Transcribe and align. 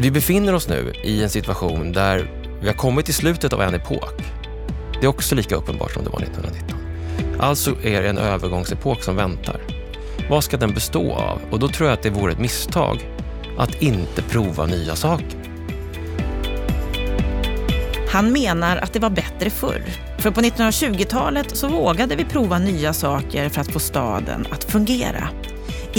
Vi 0.00 0.10
befinner 0.10 0.54
oss 0.54 0.68
nu 0.68 0.92
i 1.02 1.22
en 1.22 1.30
situation 1.30 1.92
där 1.92 2.30
vi 2.60 2.66
har 2.66 2.74
kommit 2.74 3.04
till 3.04 3.14
slutet 3.14 3.52
av 3.52 3.62
en 3.62 3.74
epok. 3.74 4.14
Det 5.00 5.06
är 5.06 5.08
också 5.08 5.34
lika 5.34 5.56
uppenbart 5.56 5.92
som 5.92 6.04
det 6.04 6.10
var 6.10 6.22
1919. 6.22 6.78
Alltså 7.40 7.70
är 7.82 8.02
det 8.02 8.08
en 8.08 8.18
övergångsepok 8.18 9.02
som 9.02 9.16
väntar. 9.16 9.60
Vad 10.30 10.44
ska 10.44 10.56
den 10.56 10.74
bestå 10.74 11.12
av? 11.14 11.40
Och 11.50 11.58
då 11.58 11.68
tror 11.68 11.88
jag 11.88 11.94
att 11.96 12.02
det 12.02 12.10
vore 12.10 12.32
ett 12.32 12.38
misstag 12.38 13.08
att 13.58 13.82
inte 13.82 14.22
prova 14.22 14.66
nya 14.66 14.96
saker. 14.96 15.38
Han 18.08 18.32
menar 18.32 18.76
att 18.76 18.92
det 18.92 18.98
var 18.98 19.10
bättre 19.10 19.50
förr. 19.50 19.82
För 20.18 20.30
på 20.30 20.40
1920-talet 20.40 21.56
så 21.56 21.68
vågade 21.68 22.16
vi 22.16 22.24
prova 22.24 22.58
nya 22.58 22.92
saker 22.92 23.48
för 23.48 23.60
att 23.60 23.72
få 23.72 23.78
staden 23.78 24.46
att 24.50 24.64
fungera. 24.64 25.28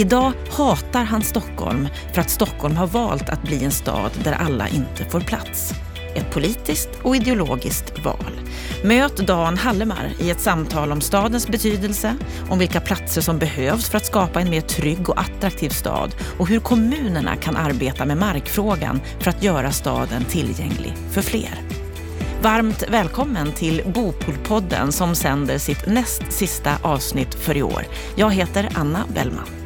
Idag 0.00 0.32
hatar 0.50 1.04
han 1.04 1.22
Stockholm 1.22 1.88
för 2.14 2.20
att 2.20 2.30
Stockholm 2.30 2.76
har 2.76 2.86
valt 2.86 3.28
att 3.28 3.42
bli 3.42 3.64
en 3.64 3.70
stad 3.70 4.10
där 4.24 4.32
alla 4.32 4.68
inte 4.68 5.04
får 5.04 5.20
plats. 5.20 5.72
Ett 6.14 6.30
politiskt 6.30 6.88
och 7.02 7.16
ideologiskt 7.16 8.04
val. 8.04 8.40
Möt 8.84 9.16
Dan 9.16 9.56
Hallemar 9.58 10.12
i 10.18 10.30
ett 10.30 10.40
samtal 10.40 10.92
om 10.92 11.00
stadens 11.00 11.48
betydelse, 11.48 12.16
om 12.50 12.58
vilka 12.58 12.80
platser 12.80 13.20
som 13.20 13.38
behövs 13.38 13.90
för 13.90 13.96
att 13.96 14.06
skapa 14.06 14.40
en 14.40 14.50
mer 14.50 14.60
trygg 14.60 15.08
och 15.08 15.20
attraktiv 15.20 15.68
stad 15.68 16.14
och 16.38 16.48
hur 16.48 16.60
kommunerna 16.60 17.36
kan 17.36 17.56
arbeta 17.56 18.04
med 18.04 18.16
markfrågan 18.16 19.00
för 19.18 19.30
att 19.30 19.42
göra 19.42 19.72
staden 19.72 20.24
tillgänglig 20.24 20.94
för 21.10 21.22
fler. 21.22 21.60
Varmt 22.42 22.84
välkommen 22.88 23.52
till 23.52 23.82
Bopolpodden 23.94 24.92
som 24.92 25.14
sänder 25.14 25.58
sitt 25.58 25.86
näst 25.86 26.32
sista 26.32 26.72
avsnitt 26.82 27.34
för 27.34 27.56
i 27.56 27.62
år. 27.62 27.86
Jag 28.16 28.30
heter 28.34 28.68
Anna 28.74 29.04
Bellman. 29.14 29.59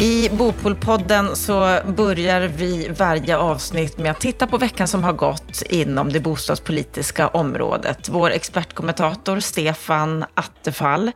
I 0.00 0.28
Bopolpodden 0.28 1.36
så 1.36 1.78
börjar 1.96 2.40
vi 2.40 2.88
varje 2.98 3.36
avsnitt 3.36 3.98
med 3.98 4.10
att 4.10 4.20
titta 4.20 4.46
på 4.46 4.58
veckan 4.58 4.88
som 4.88 5.04
har 5.04 5.12
gått 5.12 5.62
inom 5.70 6.12
det 6.12 6.20
bostadspolitiska 6.20 7.28
området. 7.28 8.08
Vår 8.08 8.30
expertkommentator 8.30 9.40
Stefan 9.40 10.24
Attefall 10.34 11.10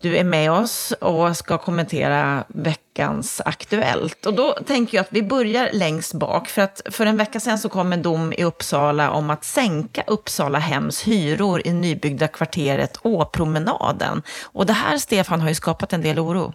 du 0.00 0.16
är 0.16 0.24
med 0.24 0.52
oss 0.52 0.92
och 1.00 1.36
ska 1.36 1.58
kommentera 1.58 2.44
veckans 2.48 3.40
Aktuellt. 3.44 4.26
Och 4.26 4.34
då 4.34 4.52
tänker 4.52 4.98
jag 4.98 5.02
att 5.02 5.12
vi 5.12 5.22
börjar 5.22 5.70
längst 5.72 6.14
bak. 6.14 6.48
För 6.48 6.62
att 6.62 6.80
för 6.90 7.06
en 7.06 7.16
vecka 7.16 7.40
sedan 7.40 7.58
så 7.58 7.68
kom 7.68 7.92
en 7.92 8.02
dom 8.02 8.32
i 8.32 8.44
Uppsala 8.44 9.10
om 9.10 9.30
att 9.30 9.44
sänka 9.44 10.04
Uppsala 10.06 10.58
hems 10.58 11.02
hyror 11.02 11.62
i 11.64 11.72
nybyggda 11.72 12.28
kvarteret 12.28 12.98
Åpromenaden. 13.02 14.22
Och 14.42 14.66
det 14.66 14.72
här, 14.72 14.98
Stefan, 14.98 15.40
har 15.40 15.48
ju 15.48 15.54
skapat 15.54 15.92
en 15.92 16.02
del 16.02 16.18
oro. 16.18 16.54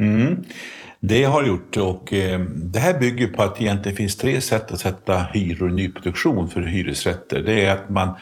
Mm. 0.00 0.44
Det 1.08 1.24
har 1.24 1.44
gjort 1.44 1.76
och 1.76 2.12
eh, 2.12 2.40
det 2.56 2.78
här 2.78 2.98
bygger 2.98 3.26
på 3.26 3.42
att 3.42 3.56
det 3.56 3.64
egentligen 3.64 3.96
finns 3.96 4.16
tre 4.16 4.40
sätt 4.40 4.72
att 4.72 4.80
sätta 4.80 5.18
hyror 5.18 5.70
i 5.70 5.72
nyproduktion 5.72 6.48
för 6.48 6.62
hyresrätter. 6.62 7.42
Det 7.42 7.64
är 7.64 7.72
att 7.74 7.90
man 7.90 8.14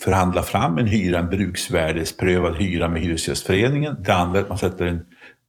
förhandlar 0.00 0.42
fram 0.42 0.78
en 0.78 0.86
hyra, 0.86 1.18
en 1.18 1.28
bruksvärdesprövad 1.28 2.56
hyra 2.56 2.88
med 2.88 3.02
Hyresgästföreningen. 3.02 3.96
Det 3.98 4.14
andra 4.14 4.38
är 4.38 4.42
att 4.42 4.48
man 4.48 4.58
sätter 4.58 4.86
en 4.86 5.00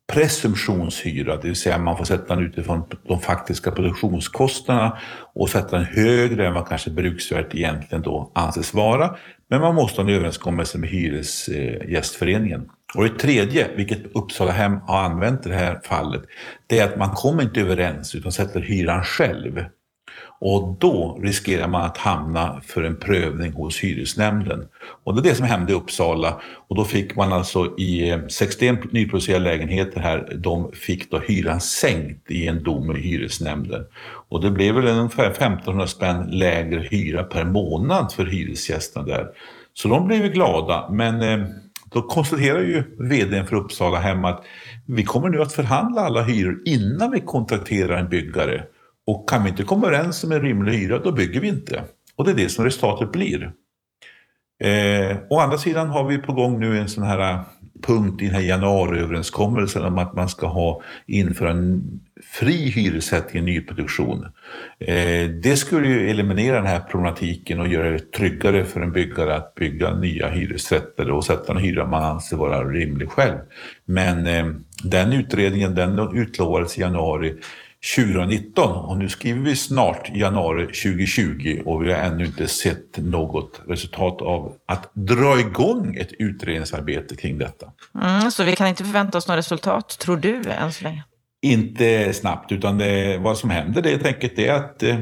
presumtionshyra, 0.08 1.36
det 1.36 1.48
vill 1.48 1.56
säga 1.56 1.78
man 1.78 1.98
får 1.98 2.06
sätta 2.06 2.36
den 2.36 2.45
utifrån 2.45 2.84
de 3.08 3.20
faktiska 3.20 3.72
produktionskostnaderna 3.72 4.97
och 5.34 5.50
sätta 5.50 5.78
den 5.78 5.86
högre 5.86 6.47
än 6.47 6.53
vad 6.53 6.67
kanske 6.67 6.89
bruksvärdet 6.89 7.56
egentligen 7.56 8.02
då 8.02 8.31
anses 8.36 8.73
vara. 8.73 9.16
Men 9.50 9.62
man 9.62 9.75
måste 9.75 10.02
ha 10.02 10.09
en 10.09 10.16
överenskommelse 10.16 10.78
med 10.78 10.89
Hyresgästföreningen. 10.89 12.70
Och 12.95 13.03
det 13.03 13.20
tredje, 13.20 13.67
vilket 13.75 14.16
Uppsala 14.16 14.52
hem 14.52 14.78
har 14.88 15.03
använt 15.03 15.45
i 15.45 15.50
det 15.50 15.56
här 15.56 15.80
fallet, 15.84 16.22
det 16.67 16.80
är 16.80 16.86
att 16.86 16.97
man 16.97 17.09
kommer 17.09 17.44
inte 17.44 17.62
överens 17.62 18.16
utan 18.16 18.31
sätter 18.31 18.62
hyran 18.62 19.03
själv. 19.03 19.66
Och 20.40 20.78
då 20.79 21.19
riskerar 21.22 21.68
man 21.68 21.81
att 21.81 21.97
hamna 21.97 22.62
för 22.66 22.84
en 22.84 22.96
prövning 22.96 23.53
hos 23.53 23.79
hyresnämnden. 23.79 24.68
Och 25.03 25.16
det 25.16 25.22
är 25.22 25.23
det 25.23 25.35
som 25.35 25.46
hände 25.46 25.72
i 25.72 25.75
Uppsala. 25.75 26.41
Och 26.68 26.75
då 26.75 26.84
fick 26.84 27.16
man 27.16 27.34
alltså 27.34 27.78
i 27.78 28.09
eh, 28.09 28.19
61 28.28 28.91
nyproducerade 28.91 29.44
lägenheter 29.44 30.00
här, 30.00 30.38
de 30.38 30.72
fick 30.72 31.12
då 31.12 31.19
hyran 31.19 31.62
sänkt 31.62 32.31
i 32.31 32.47
en 32.47 32.63
dom 32.63 32.96
i 32.96 33.00
hyresnämnden. 33.00 33.85
Och 34.29 34.41
det 34.41 34.51
blev 34.51 34.75
väl 34.75 34.88
ungefär 34.88 35.29
1500 35.29 35.88
spänn 35.88 36.25
lägre 36.31 36.79
hyra 36.91 37.23
per 37.23 37.46
månad 37.46 38.12
för 38.12 38.25
hyresgästerna 38.25 39.06
där. 39.06 39.28
Så 39.73 39.88
de 39.88 40.07
blev 40.07 40.28
glada, 40.28 40.90
men 40.91 41.22
eh, 41.22 41.47
då 41.94 42.02
konstaterar 42.02 42.62
ju 42.62 42.84
vdn 43.00 43.47
för 43.47 43.56
Uppsala 43.56 44.00
hem 44.00 44.25
att 44.25 44.44
vi 44.85 45.03
kommer 45.03 45.29
nu 45.29 45.41
att 45.41 45.53
förhandla 45.53 46.02
alla 46.02 46.23
hyror 46.23 46.62
innan 46.66 47.12
vi 47.12 47.22
kontrakterar 47.22 47.97
en 47.97 48.09
byggare. 48.09 48.63
Och 49.07 49.29
kan 49.29 49.43
vi 49.43 49.49
inte 49.49 49.63
komma 49.63 49.88
överens 49.88 50.23
om 50.23 50.31
en 50.31 50.41
rimlig 50.41 50.73
hyra, 50.73 50.99
då 50.99 51.11
bygger 51.11 51.41
vi 51.41 51.47
inte. 51.47 51.83
Och 52.16 52.25
det 52.25 52.31
är 52.31 52.35
det 52.35 52.49
som 52.49 52.66
resultatet 52.66 53.11
blir. 53.11 53.51
Eh, 54.59 55.17
å 55.29 55.39
andra 55.39 55.57
sidan 55.57 55.89
har 55.89 56.03
vi 56.03 56.17
på 56.17 56.33
gång 56.33 56.59
nu 56.59 56.79
en 56.79 56.89
sån 56.89 57.03
här 57.03 57.33
eh, 57.33 57.39
punkt 57.83 58.21
i 58.21 58.25
den 58.25 58.35
här 58.35 58.41
januariöverenskommelsen 58.41 59.85
om 59.85 59.97
att 59.97 60.13
man 60.13 60.29
ska 60.29 60.47
ha, 60.47 60.81
införa 61.05 61.51
en 61.51 61.83
fri 62.23 62.69
hyressättning 62.69 63.43
i 63.43 63.45
nyproduktion. 63.45 64.25
Eh, 64.79 65.29
det 65.29 65.57
skulle 65.57 65.87
ju 65.87 66.09
eliminera 66.09 66.55
den 66.55 66.66
här 66.66 66.79
problematiken 66.79 67.59
och 67.59 67.67
göra 67.67 67.89
det 67.89 68.11
tryggare 68.11 68.66
för 68.66 68.81
en 68.81 68.91
byggare 68.91 69.35
att 69.35 69.55
bygga 69.55 69.95
nya 69.95 70.29
hyresrätter 70.29 71.11
och 71.11 71.25
sätta 71.25 71.53
en 71.53 71.57
hyra 71.57 71.87
man 71.87 72.03
anser 72.03 72.37
vara 72.37 72.63
rimlig 72.63 73.09
själv. 73.09 73.37
Men 73.85 74.27
eh, 74.27 74.45
den 74.83 75.13
utredningen 75.13 75.75
den 75.75 76.17
utlovades 76.17 76.77
i 76.77 76.81
januari 76.81 77.35
2019 77.85 78.85
och 78.85 78.97
nu 78.97 79.09
skriver 79.09 79.41
vi 79.41 79.56
snart 79.56 80.09
januari 80.16 80.66
2020 80.66 81.62
och 81.66 81.85
vi 81.85 81.94
har 81.94 82.00
ännu 82.00 82.25
inte 82.25 82.47
sett 82.47 82.97
något 82.97 83.62
resultat 83.68 84.22
av 84.22 84.53
att 84.66 84.91
dra 84.94 85.40
igång 85.40 85.96
ett 85.96 86.12
utredningsarbete 86.19 87.16
kring 87.16 87.38
detta. 87.38 87.72
Mm, 88.01 88.31
så 88.31 88.44
vi 88.44 88.56
kan 88.56 88.68
inte 88.68 88.84
förvänta 88.84 89.18
oss 89.18 89.28
något 89.28 89.38
resultat, 89.38 90.00
tror 90.00 90.18
du, 90.18 90.41
än 90.51 90.73
så 90.73 90.84
länge? 90.84 91.03
Inte 91.41 92.13
snabbt, 92.13 92.51
utan 92.51 92.78
det, 92.78 93.18
vad 93.18 93.38
som 93.38 93.50
händer 93.50 93.81
det 93.81 93.90
helt 93.90 94.06
enkelt 94.06 94.40
är 94.40 94.53
att 94.53 94.84
eh, 94.84 95.00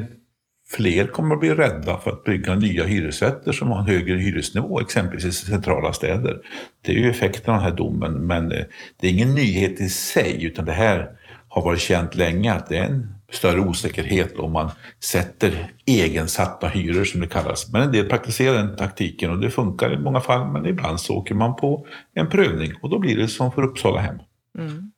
fler 0.69 1.07
kommer 1.07 1.35
att 1.35 1.39
bli 1.39 1.53
rädda 1.53 1.97
för 1.97 2.11
att 2.11 2.23
bygga 2.23 2.55
nya 2.55 2.83
hyresrätter 2.83 3.51
som 3.51 3.71
har 3.71 3.79
en 3.79 3.88
högre 3.88 4.17
hyresnivå, 4.17 4.79
exempelvis 4.79 5.25
i 5.25 5.31
centrala 5.31 5.94
städer. 5.94 6.38
Det 6.81 6.91
är 6.91 6.95
ju 6.95 7.09
effekten 7.09 7.53
av 7.53 7.61
den 7.61 7.69
här 7.69 7.77
domen, 7.77 8.27
men 8.27 8.51
eh, 8.51 8.63
det 9.00 9.07
är 9.07 9.11
ingen 9.11 9.35
nyhet 9.35 9.81
i 9.81 9.89
sig, 9.89 10.44
utan 10.44 10.65
det 10.65 10.71
här 10.71 11.09
har 11.53 11.61
varit 11.61 11.79
känt 11.79 12.15
länge 12.15 12.53
att 12.53 12.69
det 12.69 12.77
är 12.77 12.83
en 12.83 13.15
större 13.31 13.59
osäkerhet 13.59 14.39
om 14.39 14.51
man 14.51 14.71
sätter 15.03 15.71
egensatta 15.85 16.67
hyror 16.67 17.03
som 17.03 17.21
det 17.21 17.27
kallas. 17.27 17.71
Men 17.71 17.81
en 17.81 17.91
del 17.91 18.09
praktiserar 18.09 18.53
den 18.53 18.75
taktiken 18.75 19.31
och 19.31 19.39
det 19.39 19.49
funkar 19.49 19.93
i 19.93 19.97
många 19.97 20.21
fall 20.21 20.47
men 20.47 20.65
ibland 20.65 20.99
så 20.99 21.15
åker 21.15 21.35
man 21.35 21.55
på 21.55 21.85
en 22.13 22.29
prövning 22.29 22.73
och 22.81 22.89
då 22.89 22.99
blir 22.99 23.17
det 23.17 23.27
som 23.27 23.51
för 23.51 23.61
Uppsala 23.61 23.99
hem. 23.99 24.19
Mm. 24.59 24.91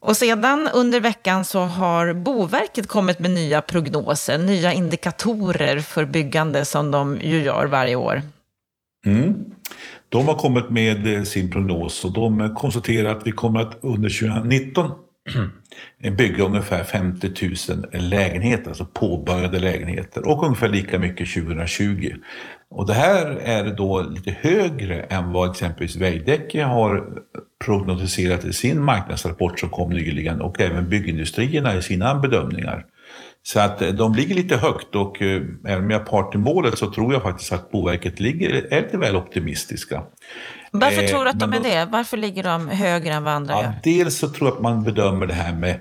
Och 0.00 0.16
sedan 0.16 0.68
under 0.74 1.00
veckan 1.00 1.44
så 1.44 1.60
har 1.60 2.12
Boverket 2.12 2.88
kommit 2.88 3.18
med 3.18 3.30
nya 3.30 3.60
prognoser, 3.60 4.38
nya 4.38 4.72
indikatorer 4.72 5.78
för 5.78 6.04
byggande 6.04 6.64
som 6.64 6.90
de 6.90 7.18
ju 7.22 7.42
gör 7.42 7.66
varje 7.66 7.96
år. 7.96 8.22
Mm. 9.06 9.34
De 10.08 10.28
har 10.28 10.34
kommit 10.34 10.70
med 10.70 11.28
sin 11.28 11.50
prognos 11.50 12.04
och 12.04 12.12
de 12.12 12.54
konstaterar 12.54 13.16
att 13.16 13.26
vi 13.26 13.32
kommer 13.32 13.60
att 13.60 13.78
under 13.82 14.08
2019 14.08 14.90
bygga 16.16 16.44
ungefär 16.44 16.84
50 16.84 17.30
000 17.92 18.02
lägenheter, 18.02 18.68
alltså 18.68 18.84
påbörjade 18.84 19.58
lägenheter 19.58 20.28
och 20.28 20.44
ungefär 20.44 20.68
lika 20.68 20.98
mycket 20.98 21.34
2020. 21.34 22.12
Och 22.70 22.86
det 22.86 22.94
här 22.94 23.26
är 23.26 23.64
då 23.76 24.02
lite 24.02 24.30
högre 24.40 25.02
än 25.02 25.32
vad 25.32 25.50
exempelvis 25.50 25.96
Veidekke 25.96 26.64
har 26.64 27.04
prognostiserat 27.64 28.44
i 28.44 28.52
sin 28.52 28.84
marknadsrapport 28.84 29.60
som 29.60 29.68
kom 29.68 29.90
nyligen 29.90 30.40
och 30.40 30.60
även 30.60 30.88
byggindustrierna 30.88 31.76
i 31.76 31.82
sina 31.82 32.14
bedömningar. 32.14 32.86
Så 33.42 33.60
att 33.60 33.82
eh, 33.82 33.88
de 33.88 34.14
ligger 34.14 34.34
lite 34.34 34.56
högt 34.56 34.94
och 34.94 35.22
eh, 35.22 35.42
även 35.66 35.84
om 35.84 35.90
jag 35.90 36.00
är 36.00 36.04
part 36.04 36.34
i 36.34 36.38
målet 36.38 36.78
så 36.78 36.90
tror 36.90 37.12
jag 37.12 37.22
faktiskt 37.22 37.52
att 37.52 37.70
Boverket 37.70 38.20
ligger, 38.20 38.72
är 38.72 38.82
lite 38.82 38.98
väl 38.98 39.16
optimistiska. 39.16 40.02
Varför 40.70 41.02
eh, 41.02 41.08
tror 41.08 41.24
du 41.24 41.30
att 41.30 41.40
de 41.40 41.52
är 41.52 41.60
det? 41.60 41.88
Varför 41.90 42.16
ligger 42.16 42.42
de 42.42 42.68
högre 42.68 43.12
än 43.12 43.24
vad 43.24 43.34
andra 43.34 43.54
ja, 43.54 43.62
gör? 43.62 43.72
Dels 43.82 44.18
så 44.18 44.28
tror 44.28 44.48
jag 44.48 44.56
att 44.56 44.62
man 44.62 44.82
bedömer 44.82 45.26
det 45.26 45.34
här 45.34 45.52
med 45.52 45.80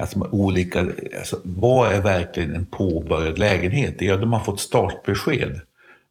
alltså 0.00 0.28
olika, 0.32 0.80
alltså, 1.18 1.40
vad 1.44 1.92
är 1.92 2.00
verkligen 2.00 2.54
en 2.54 2.66
påbörjad 2.66 3.38
lägenhet? 3.38 3.96
Ja, 3.98 4.16
de 4.16 4.32
har 4.32 4.40
fått 4.40 4.60
startbesked. 4.60 5.60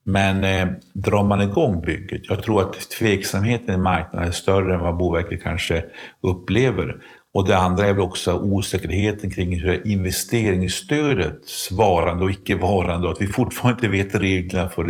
Men 0.04 0.44
eh, 0.44 0.68
drar 0.94 1.24
man 1.24 1.42
igång 1.42 1.81
bygget, 1.81 2.22
jag 2.24 2.44
tror 2.44 2.62
att 2.62 2.90
tveksamheten 2.90 3.76
i 3.76 3.78
marknaden 3.78 4.28
är 4.28 4.31
större 4.31 4.74
än 4.74 4.80
vad 4.80 4.98
Boverket 4.98 5.44
kanske 5.44 5.84
upplever. 6.22 6.96
Och 7.34 7.48
det 7.48 7.58
andra 7.58 7.86
är 7.86 7.94
väl 7.94 8.02
också 8.02 8.34
osäkerheten 8.34 9.31
kring 9.31 9.60
hur 9.60 9.88
investeringsstödet 9.88 11.46
svarande 11.46 12.24
och 12.24 12.31
icke-varande 12.31 13.08
och 13.08 13.14
att 13.14 13.22
vi 13.22 13.28
fortfarande 13.28 13.88
inte 13.88 13.98
vet 13.98 14.22
reglerna 14.22 14.70
för 14.70 14.84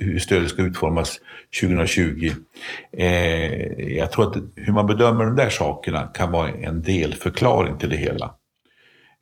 hur 0.00 0.18
stödet 0.18 0.50
ska 0.50 0.62
utformas 0.62 1.20
2020. 1.60 2.30
Eh, 2.92 3.52
jag 3.96 4.12
tror 4.12 4.30
att 4.30 4.36
hur 4.56 4.72
man 4.72 4.86
bedömer 4.86 5.24
de 5.24 5.36
där 5.36 5.50
sakerna 5.50 6.02
kan 6.02 6.32
vara 6.32 6.48
en 6.48 6.82
delförklaring 6.82 7.78
till 7.78 7.90
det 7.90 7.96
hela. 7.96 8.34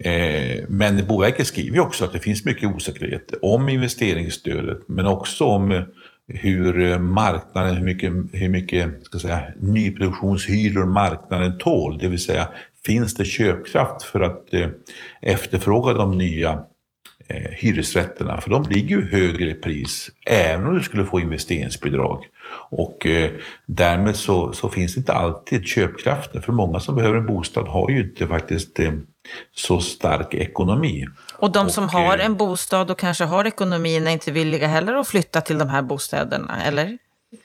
Eh, 0.05 0.65
men 0.69 1.07
Boverket 1.07 1.47
skriver 1.47 1.81
också 1.81 2.05
att 2.05 2.13
det 2.13 2.19
finns 2.19 2.45
mycket 2.45 2.75
osäkerhet 2.75 3.35
om 3.43 3.69
investeringsstödet 3.69 4.79
men 4.89 5.07
också 5.07 5.45
om 5.45 5.85
hur 6.29 6.81
eh, 6.81 6.99
marknaden, 6.99 7.77
hur 7.77 7.85
mycket, 7.85 8.13
hur 8.33 8.49
mycket 8.49 9.05
ska 9.05 9.19
säga, 9.19 9.43
nyproduktionshyror 9.61 10.87
marknaden 10.87 11.59
tål. 11.59 11.99
Det 11.99 12.09
vill 12.09 12.25
säga, 12.25 12.49
finns 12.87 13.15
det 13.15 13.25
köpkraft 13.25 14.03
för 14.03 14.21
att 14.21 14.55
eh, 14.55 14.69
efterfråga 15.23 15.93
de 15.93 16.19
nya 16.19 16.65
eh, 17.29 17.51
hyresrätterna? 17.51 18.41
För 18.41 18.51
de 18.51 18.63
ligger 18.71 18.97
ju 18.97 19.11
högre 19.11 19.51
i 19.51 19.55
pris, 19.55 20.11
även 20.27 20.67
om 20.67 20.75
du 20.75 20.83
skulle 20.83 21.05
få 21.05 21.21
investeringsbidrag. 21.21 22.25
Och 22.71 23.07
eh, 23.07 23.31
därmed 23.67 24.17
så, 24.17 24.53
så 24.53 24.69
finns 24.69 24.95
det 24.95 24.99
inte 24.99 25.13
alltid 25.13 25.67
köpkraften, 25.67 26.43
för 26.43 26.53
många 26.53 26.81
som 26.81 26.97
behöver 26.97 27.19
en 27.19 27.27
bostad 27.27 27.69
har 27.69 27.91
ju 27.91 28.01
inte 28.01 28.27
faktiskt 28.27 28.81
eh, 28.81 28.93
så 29.55 29.81
stark 29.81 30.35
ekonomi. 30.35 31.07
Och 31.37 31.53
de 31.53 31.71
som 31.71 31.85
och, 31.85 31.91
har 31.91 32.19
en 32.19 32.37
bostad 32.37 32.91
och 32.91 32.99
kanske 32.99 33.25
har 33.25 33.45
ekonomin 33.45 34.07
är 34.07 34.11
inte 34.11 34.33
villiga 34.33 34.67
heller 34.67 34.95
att 34.95 35.09
flytta 35.09 35.41
till 35.41 35.59
de 35.59 35.69
här 35.69 35.83
bostäderna, 35.83 36.63
eller? 36.63 36.99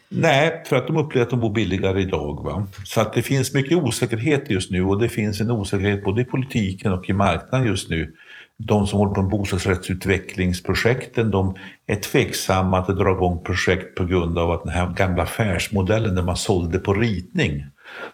Nej, 0.09 0.63
för 0.65 0.75
att 0.75 0.87
de 0.87 0.97
upplever 0.97 1.25
att 1.25 1.29
de 1.29 1.39
bor 1.39 1.49
billigare 1.49 2.01
idag. 2.01 2.43
Va? 2.43 2.67
Så 2.83 3.01
att 3.01 3.13
det 3.13 3.21
finns 3.21 3.53
mycket 3.53 3.77
osäkerhet 3.77 4.49
just 4.49 4.71
nu 4.71 4.83
och 4.83 4.99
det 4.99 5.09
finns 5.09 5.41
en 5.41 5.51
osäkerhet 5.51 6.03
både 6.03 6.21
i 6.21 6.25
politiken 6.25 6.93
och 6.93 7.09
i 7.09 7.13
marknaden 7.13 7.67
just 7.67 7.89
nu. 7.89 8.13
De 8.57 8.87
som 8.87 8.99
håller 8.99 9.13
på 9.13 9.21
med 9.21 9.31
bostadsrättsutvecklingsprojekten, 9.31 11.31
de 11.31 11.55
är 11.87 11.95
tveksamma 11.95 12.79
att 12.79 12.87
dra 12.87 13.11
igång 13.11 13.43
projekt 13.43 13.95
på 13.95 14.05
grund 14.05 14.37
av 14.37 14.51
att 14.51 14.63
den 14.63 14.73
här 14.73 14.87
gamla 14.87 15.23
affärsmodellen 15.23 16.15
där 16.15 16.23
man 16.23 16.37
sålde 16.37 16.79
på 16.79 16.93
ritning. 16.93 17.57
Det 17.57 17.65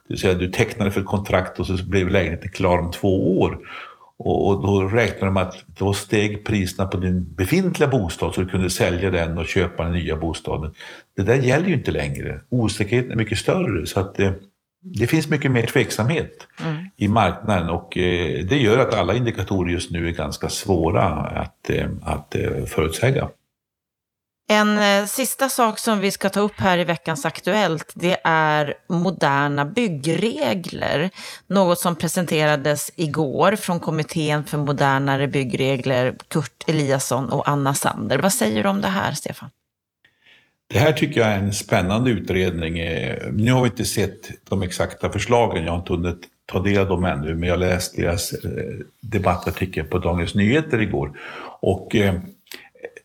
vill 0.08 0.20
säga 0.20 0.34
du 0.34 0.52
tecknade 0.52 0.92
för 0.92 1.02
ett 1.02 1.08
kontrakt 1.08 1.60
och 1.60 1.68
så 1.68 1.84
blev 1.84 2.10
lägenheten 2.10 2.52
klar 2.52 2.78
om 2.78 2.92
två 2.92 3.40
år. 3.40 3.60
Och, 4.18 4.48
och 4.48 4.62
då 4.62 4.82
räknar 4.82 5.26
de 5.26 5.38
att 5.38 5.64
då 5.68 5.94
steg 5.94 6.46
priserna 6.46 6.88
på 6.88 6.98
din 6.98 7.34
befintliga 7.34 7.90
bostad 7.90 8.34
så 8.34 8.42
du 8.42 8.48
kunde 8.48 8.70
sälja 8.70 9.12
den 9.12 9.38
och 9.38 9.46
köpa 9.46 9.84
den 9.84 9.94
nya 9.94 10.16
bostaden. 10.16 10.74
Det 11.16 11.24
där 11.24 11.36
gäller 11.36 11.68
ju 11.68 11.74
inte 11.74 11.92
längre. 11.92 12.42
Osäkerheten 12.50 13.12
är 13.12 13.16
mycket 13.16 13.38
större 13.38 13.86
så 13.86 14.00
att 14.00 14.16
det, 14.16 14.26
eh, 14.26 14.34
det 14.84 15.08
finns 15.08 15.30
mycket 15.30 15.52
mer 15.52 15.66
tveksamhet 15.66 16.48
mm. 16.64 16.76
i 16.98 17.08
marknaden 17.08 17.70
och 17.70 17.98
eh, 17.98 18.46
det 18.46 18.58
gör 18.58 18.78
att 18.78 18.94
alla 18.94 19.16
indikatorer 19.16 19.72
just 19.72 19.92
nu 19.92 20.08
är 20.08 20.12
ganska 20.12 20.50
svåra 20.50 21.04
att, 21.04 21.70
eh, 21.70 21.88
att 22.02 22.36
förutsäga. 22.68 23.30
En 24.48 24.78
eh, 24.78 25.06
sista 25.06 25.50
sak 25.50 25.80
som 25.80 26.00
vi 26.00 26.12
ska 26.12 26.30
ta 26.30 26.40
upp 26.40 26.60
här 26.60 26.78
i 26.78 26.84
veckans 26.84 27.26
Aktuellt, 27.26 27.92
det 27.96 28.18
är 28.24 28.74
moderna 28.90 29.66
byggregler. 29.66 31.10
Något 31.48 31.80
som 31.80 31.96
presenterades 31.96 32.92
igår 32.96 33.56
från 33.56 33.80
Kommittén 33.80 34.44
för 34.44 34.58
modernare 34.58 35.28
byggregler, 35.28 36.16
Kurt 36.28 36.64
Eliasson 36.68 37.30
och 37.30 37.50
Anna 37.50 37.74
Sander. 37.74 38.20
Vad 38.20 38.34
säger 38.34 38.64
du 38.64 38.70
om 38.70 38.82
det 38.82 38.88
här, 38.88 39.14
Stefan? 39.14 39.50
Det 40.68 40.80
här 40.80 40.92
tycker 40.92 41.22
jag 41.22 41.30
är 41.30 41.38
en 41.38 41.54
spännande 41.54 42.12
utredning. 42.12 42.80
Eh, 42.80 43.32
nu 43.32 43.52
har 43.52 43.62
vi 43.62 43.70
inte 43.70 43.86
sett 43.86 44.50
de 44.50 44.62
exakta 44.62 45.10
förslagen, 45.10 45.64
jag 45.64 45.72
har 45.72 45.80
inte 45.80 45.94
hunnit 45.94 46.20
ta 46.46 46.60
del 46.60 46.78
av 46.78 46.88
dem 46.88 47.06
ännu, 47.06 47.36
men 47.36 47.50
jag 47.50 47.60
läste 47.60 48.02
deras 48.02 48.34
eh, 48.34 48.50
debattartikel 49.02 49.86
på 49.86 50.00
Dagens 50.00 50.36
Nyheter 50.36 50.82
igår. 50.82 51.20
Och 51.60 51.96
eh, 51.96 52.16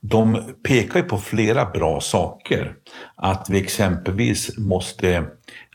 de 0.01 0.55
pekar 0.63 1.01
ju 1.01 1.07
på 1.07 1.19
flera 1.19 1.65
bra 1.65 2.01
saker. 2.01 2.75
Att 3.17 3.51
vi 3.51 3.61
exempelvis 3.61 4.59
måste 4.59 5.25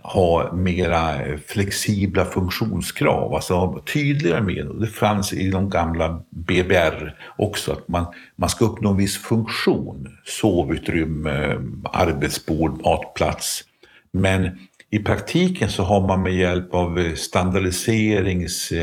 ha 0.01 0.53
mera 0.53 1.15
flexibla 1.47 2.25
funktionskrav, 2.25 3.33
alltså 3.33 3.83
tydligare 3.93 4.41
med. 4.41 4.67
Det 4.79 4.87
fanns 4.87 5.33
i 5.33 5.51
de 5.51 5.69
gamla 5.69 6.21
BBR 6.29 7.15
också, 7.37 7.71
att 7.71 7.87
man, 7.87 8.05
man 8.35 8.49
ska 8.49 8.65
uppnå 8.65 8.89
en 8.89 8.97
viss 8.97 9.17
funktion. 9.17 10.07
Sovutrymme, 10.25 11.57
arbetsbord, 11.93 12.81
matplats. 12.81 13.63
Men 14.11 14.59
i 14.89 14.99
praktiken 14.99 15.69
så 15.69 15.83
har 15.83 16.07
man 16.07 16.21
med 16.23 16.33
hjälp 16.33 16.73
av 16.73 17.15
standardiserings 17.15 18.73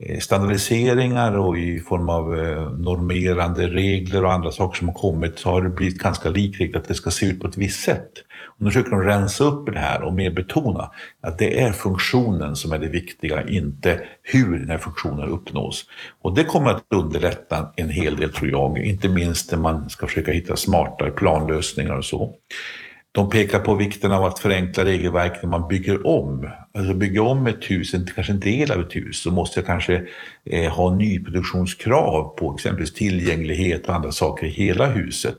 Eh, 0.00 0.18
standardiseringar 0.18 1.38
och 1.38 1.58
i 1.58 1.80
form 1.80 2.08
av 2.08 2.38
eh, 2.38 2.70
normerande 2.70 3.66
regler 3.66 4.24
och 4.24 4.32
andra 4.32 4.50
saker 4.50 4.78
som 4.78 4.88
har 4.88 4.94
kommit 4.94 5.38
så 5.38 5.50
har 5.50 5.62
det 5.62 5.68
blivit 5.68 5.98
ganska 5.98 6.28
likriktat 6.28 6.82
att 6.82 6.88
det 6.88 6.94
ska 6.94 7.10
se 7.10 7.26
ut 7.26 7.40
på 7.40 7.48
ett 7.48 7.56
visst 7.56 7.84
sätt. 7.84 8.10
Och 8.44 8.62
nu 8.62 8.70
försöker 8.70 8.90
de 8.90 9.02
rensa 9.02 9.44
upp 9.44 9.72
det 9.72 9.78
här 9.78 10.02
och 10.02 10.12
mer 10.12 10.30
betona 10.30 10.90
att 11.22 11.38
det 11.38 11.60
är 11.60 11.72
funktionen 11.72 12.56
som 12.56 12.72
är 12.72 12.78
det 12.78 12.88
viktiga, 12.88 13.48
inte 13.48 14.00
hur 14.22 14.58
den 14.58 14.70
här 14.70 14.78
funktionen 14.78 15.28
uppnås. 15.28 15.84
Och 16.22 16.34
det 16.34 16.44
kommer 16.44 16.70
att 16.70 16.84
underlätta 16.94 17.72
en 17.76 17.90
hel 17.90 18.16
del 18.16 18.32
tror 18.32 18.50
jag, 18.50 18.78
inte 18.78 19.08
minst 19.08 19.52
när 19.52 19.58
man 19.58 19.90
ska 19.90 20.06
försöka 20.06 20.32
hitta 20.32 20.56
smartare 20.56 21.10
planlösningar 21.10 21.96
och 21.96 22.04
så. 22.04 22.34
De 23.18 23.30
pekar 23.30 23.58
på 23.58 23.74
vikten 23.74 24.12
av 24.12 24.24
att 24.24 24.38
förenkla 24.38 24.84
regelverk 24.84 25.42
när 25.42 25.50
man 25.50 25.68
bygger 25.68 26.06
om. 26.06 26.50
Alltså 26.74 26.94
bygga 26.94 27.22
om 27.22 27.46
ett 27.46 27.70
hus, 27.70 27.94
kanske 28.14 28.32
en 28.32 28.40
del 28.40 28.72
av 28.72 28.80
ett 28.80 28.96
hus, 28.96 29.22
så 29.22 29.30
måste 29.30 29.60
jag 29.60 29.66
kanske 29.66 30.02
eh, 30.44 30.72
ha 30.72 30.94
nyproduktionskrav 30.94 32.36
på 32.36 32.54
exempelvis 32.54 32.94
tillgänglighet 32.94 33.88
och 33.88 33.94
andra 33.94 34.12
saker 34.12 34.46
i 34.46 34.50
hela 34.50 34.86
huset. 34.86 35.36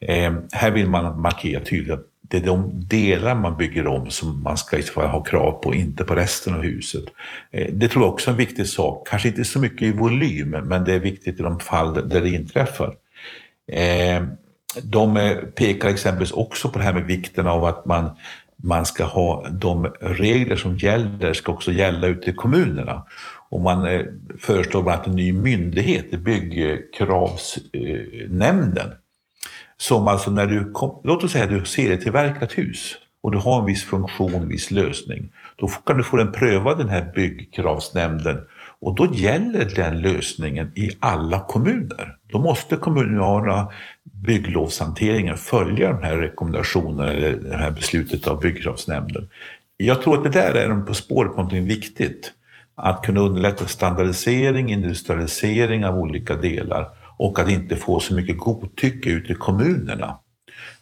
Eh, 0.00 0.34
här 0.52 0.70
vill 0.70 0.88
man 0.88 1.20
markera 1.20 1.64
tydligt 1.64 1.92
att 1.92 2.06
det 2.22 2.36
är 2.36 2.46
de 2.46 2.70
delar 2.88 3.34
man 3.34 3.56
bygger 3.56 3.86
om 3.86 4.10
som 4.10 4.42
man 4.42 4.56
ska 4.56 4.80
ha 4.94 5.24
krav 5.24 5.52
på, 5.52 5.74
inte 5.74 6.04
på 6.04 6.14
resten 6.14 6.54
av 6.54 6.62
huset. 6.62 7.04
Eh, 7.50 7.66
det 7.72 7.88
tror 7.88 8.04
jag 8.04 8.12
också 8.12 8.30
är 8.30 8.32
en 8.32 8.38
viktig 8.38 8.66
sak, 8.66 9.08
kanske 9.08 9.28
inte 9.28 9.44
så 9.44 9.58
mycket 9.58 9.82
i 9.82 9.92
volym, 9.92 10.50
men 10.50 10.84
det 10.84 10.94
är 10.94 11.00
viktigt 11.00 11.40
i 11.40 11.42
de 11.42 11.60
fall 11.60 11.94
där 11.94 12.20
det 12.20 12.30
inträffar. 12.30 12.94
Ehm, 13.72 14.26
de 14.82 15.36
pekar 15.56 15.88
exempelvis 15.88 16.32
också 16.32 16.68
på 16.68 16.78
det 16.78 16.84
här 16.84 16.92
med 16.92 17.04
vikten 17.04 17.46
av 17.46 17.64
att 17.64 17.86
man, 17.86 18.10
man 18.56 18.86
ska 18.86 19.04
ha 19.04 19.46
de 19.50 19.86
regler 20.00 20.56
som 20.56 20.76
gäller, 20.76 21.32
ska 21.32 21.52
också 21.52 21.72
gälla 21.72 22.06
ute 22.06 22.30
i 22.30 22.32
kommunerna. 22.32 23.06
Och 23.50 23.60
man 23.60 23.86
eh, 23.86 24.02
föreslår 24.38 24.82
bland 24.82 24.94
annat 24.94 25.06
en 25.06 25.16
ny 25.16 25.32
myndighet, 25.32 26.10
Byggkravsnämnden. 26.10 28.90
Som 29.76 30.08
alltså 30.08 30.30
när 30.30 30.46
du, 30.46 30.72
kom, 30.72 31.00
låt 31.04 31.24
oss 31.24 31.32
säga 31.32 31.44
att 31.44 31.50
du 31.50 31.64
ser 31.64 31.92
ett 31.92 32.00
tillverkat 32.00 32.58
hus 32.58 32.96
och 33.20 33.32
du 33.32 33.38
har 33.38 33.58
en 33.58 33.66
viss 33.66 33.84
funktion, 33.84 34.34
en 34.34 34.48
viss 34.48 34.70
lösning. 34.70 35.32
Då 35.56 35.68
kan 35.68 35.96
du 35.96 36.04
få 36.04 36.16
den 36.16 36.32
prövad, 36.32 36.78
den 36.78 36.88
här 36.88 37.12
byggkravsnämnden. 37.14 38.40
Och 38.80 38.94
då 38.94 39.14
gäller 39.14 39.64
den 39.64 40.00
lösningen 40.00 40.72
i 40.74 40.90
alla 41.00 41.40
kommuner. 41.40 42.16
Då 42.32 42.38
måste 42.38 42.76
kommunerna 42.76 43.68
bygglovshanteringen 44.22 45.36
följa 45.36 45.92
de 45.92 46.02
här 46.02 46.16
rekommendationerna 46.16 47.12
eller 47.12 47.32
det 47.32 47.56
här 47.56 47.70
beslutet 47.70 48.26
av 48.26 48.40
byggkravsnämnden. 48.40 49.28
Jag 49.76 50.02
tror 50.02 50.16
att 50.16 50.24
det 50.24 50.40
där 50.40 50.54
är 50.54 50.68
de 50.68 50.86
på 50.86 50.94
spåret 50.94 51.30
på 51.30 51.36
någonting 51.36 51.66
viktigt. 51.66 52.32
Att 52.74 53.02
kunna 53.02 53.20
underlätta 53.20 53.66
standardisering, 53.66 54.72
industrialisering 54.72 55.86
av 55.86 55.98
olika 55.98 56.36
delar 56.36 56.88
och 57.16 57.38
att 57.38 57.50
inte 57.50 57.76
få 57.76 58.00
så 58.00 58.14
mycket 58.14 58.38
godtycke 58.38 59.10
ute 59.10 59.32
i 59.32 59.34
kommunerna 59.34 60.18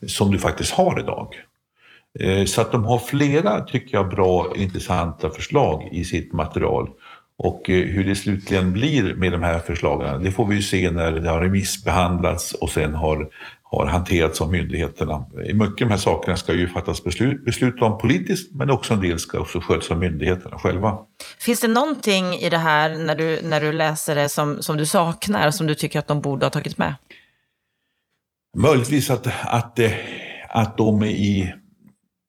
som 0.06 0.30
du 0.30 0.38
faktiskt 0.38 0.72
har 0.72 1.00
idag. 1.00 1.34
Eh, 2.20 2.44
så 2.44 2.60
att 2.60 2.72
de 2.72 2.84
har 2.84 2.98
flera, 2.98 3.60
tycker 3.60 3.96
jag, 3.96 4.08
bra 4.08 4.52
intressanta 4.56 5.30
förslag 5.30 5.88
i 5.92 6.04
sitt 6.04 6.32
material. 6.32 6.90
Och 7.38 7.70
eh, 7.70 7.84
hur 7.84 8.04
det 8.04 8.16
slutligen 8.16 8.72
blir 8.72 9.14
med 9.14 9.32
de 9.32 9.42
här 9.42 9.58
förslagen, 9.58 10.24
det 10.24 10.32
får 10.32 10.46
vi 10.46 10.56
ju 10.56 10.62
se 10.62 10.90
när 10.90 11.12
det 11.12 11.30
har 11.30 11.40
remissbehandlats 11.40 12.52
och 12.52 12.70
sen 12.70 12.94
har, 12.94 13.28
har 13.62 13.86
hanterats 13.86 14.40
av 14.40 14.52
myndigheterna. 14.52 15.26
Mycket 15.34 15.60
av 15.60 15.74
de 15.76 15.90
här 15.90 15.96
sakerna 15.96 16.36
ska 16.36 16.52
ju 16.52 16.68
fattas 16.68 17.04
beslut, 17.04 17.44
beslut 17.44 17.82
om 17.82 17.98
politiskt, 17.98 18.54
men 18.54 18.70
också 18.70 18.94
en 18.94 19.00
del 19.00 19.18
ska 19.18 19.40
också 19.40 19.60
skötas 19.60 19.90
av 19.90 19.98
myndigheterna 19.98 20.58
själva. 20.58 20.98
Finns 21.38 21.60
det 21.60 21.68
någonting 21.68 22.34
i 22.34 22.50
det 22.50 22.58
här 22.58 22.98
när 22.98 23.16
du, 23.16 23.40
när 23.42 23.60
du 23.60 23.72
läser 23.72 24.14
det 24.14 24.28
som, 24.28 24.62
som 24.62 24.76
du 24.76 24.86
saknar, 24.86 25.50
som 25.50 25.66
du 25.66 25.74
tycker 25.74 25.98
att 25.98 26.08
de 26.08 26.20
borde 26.20 26.46
ha 26.46 26.50
tagit 26.50 26.78
med? 26.78 26.94
Möjligtvis 28.56 29.10
att, 29.10 29.26
att, 29.44 29.78
att 30.48 30.76
de 30.76 31.04
i 31.04 31.54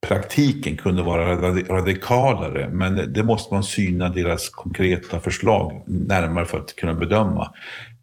praktiken 0.02 0.78
kunde 0.78 1.04
vara 1.04 1.36
radikalare, 1.62 2.70
men 2.70 3.14
det 3.14 3.24
måste 3.24 3.54
man 3.54 3.64
syna 3.64 4.10
deras 4.10 4.50
konkreta 4.50 5.20
förslag 5.20 5.84
närmare 5.88 6.46
för 6.46 6.60
att 6.60 6.76
kunna 6.76 6.94
bedöma. 6.94 7.54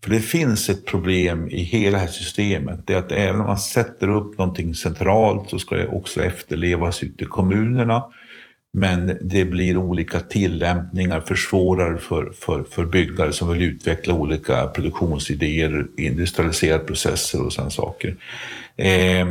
För 0.05 0.11
det 0.11 0.21
finns 0.21 0.69
ett 0.69 0.87
problem 0.87 1.49
i 1.49 1.63
hela 1.63 1.99
det 1.99 2.05
här 2.05 2.11
systemet, 2.11 2.81
det 2.87 2.95
är 2.95 2.99
att 2.99 3.13
även 3.13 3.41
om 3.41 3.47
man 3.47 3.59
sätter 3.59 4.09
upp 4.11 4.39
någonting 4.39 4.75
centralt 4.75 5.51
så 5.51 5.59
ska 5.59 5.75
det 5.75 5.89
också 5.89 6.25
efterlevas 6.25 7.03
ute 7.03 7.25
i 7.25 7.27
kommunerna. 7.27 8.05
Men 8.77 9.19
det 9.21 9.45
blir 9.45 9.77
olika 9.77 10.21
tillämpningar, 10.21 11.21
försvårar 11.21 11.97
för, 11.97 12.33
för, 12.41 12.65
för 12.71 12.85
byggare 12.85 13.33
som 13.33 13.53
vill 13.53 13.63
utveckla 13.63 14.15
olika 14.15 14.67
produktionsidéer, 14.67 15.87
industrialiserade 15.97 16.85
processer 16.85 17.47
och 17.47 17.53
sådana 17.53 17.71
saker. 17.71 18.17
Eh, 18.77 19.27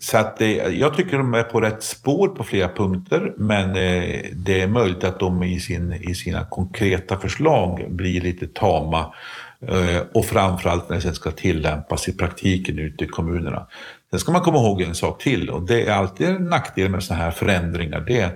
så 0.00 0.18
att 0.18 0.36
det, 0.36 0.54
jag 0.54 0.96
tycker 0.96 1.18
de 1.18 1.34
är 1.34 1.42
på 1.42 1.60
rätt 1.60 1.82
spår 1.82 2.28
på 2.28 2.44
flera 2.44 2.68
punkter, 2.68 3.34
men 3.36 3.70
eh, 3.70 4.24
det 4.32 4.60
är 4.60 4.68
möjligt 4.68 5.04
att 5.04 5.20
de 5.20 5.42
i, 5.42 5.60
sin, 5.60 5.92
i 5.92 6.14
sina 6.14 6.44
konkreta 6.44 7.18
förslag 7.18 7.86
blir 7.88 8.20
lite 8.20 8.46
tama 8.46 9.14
eh, 9.68 10.02
och 10.14 10.24
framförallt 10.24 10.88
när 10.88 10.96
det 10.96 11.02
sen 11.02 11.14
ska 11.14 11.30
tillämpas 11.30 12.08
i 12.08 12.16
praktiken 12.16 12.78
ute 12.78 13.04
i 13.04 13.08
kommunerna. 13.08 13.66
Sen 14.10 14.20
ska 14.20 14.32
man 14.32 14.42
komma 14.42 14.58
ihåg 14.58 14.82
en 14.82 14.94
sak 14.94 15.22
till 15.22 15.50
och 15.50 15.66
det 15.66 15.86
är 15.86 15.92
alltid 15.92 16.28
en 16.28 16.44
nackdel 16.44 16.90
med 16.90 17.02
sådana 17.02 17.24
här 17.24 17.30
förändringar. 17.30 18.00
Det 18.00 18.20
är 18.20 18.32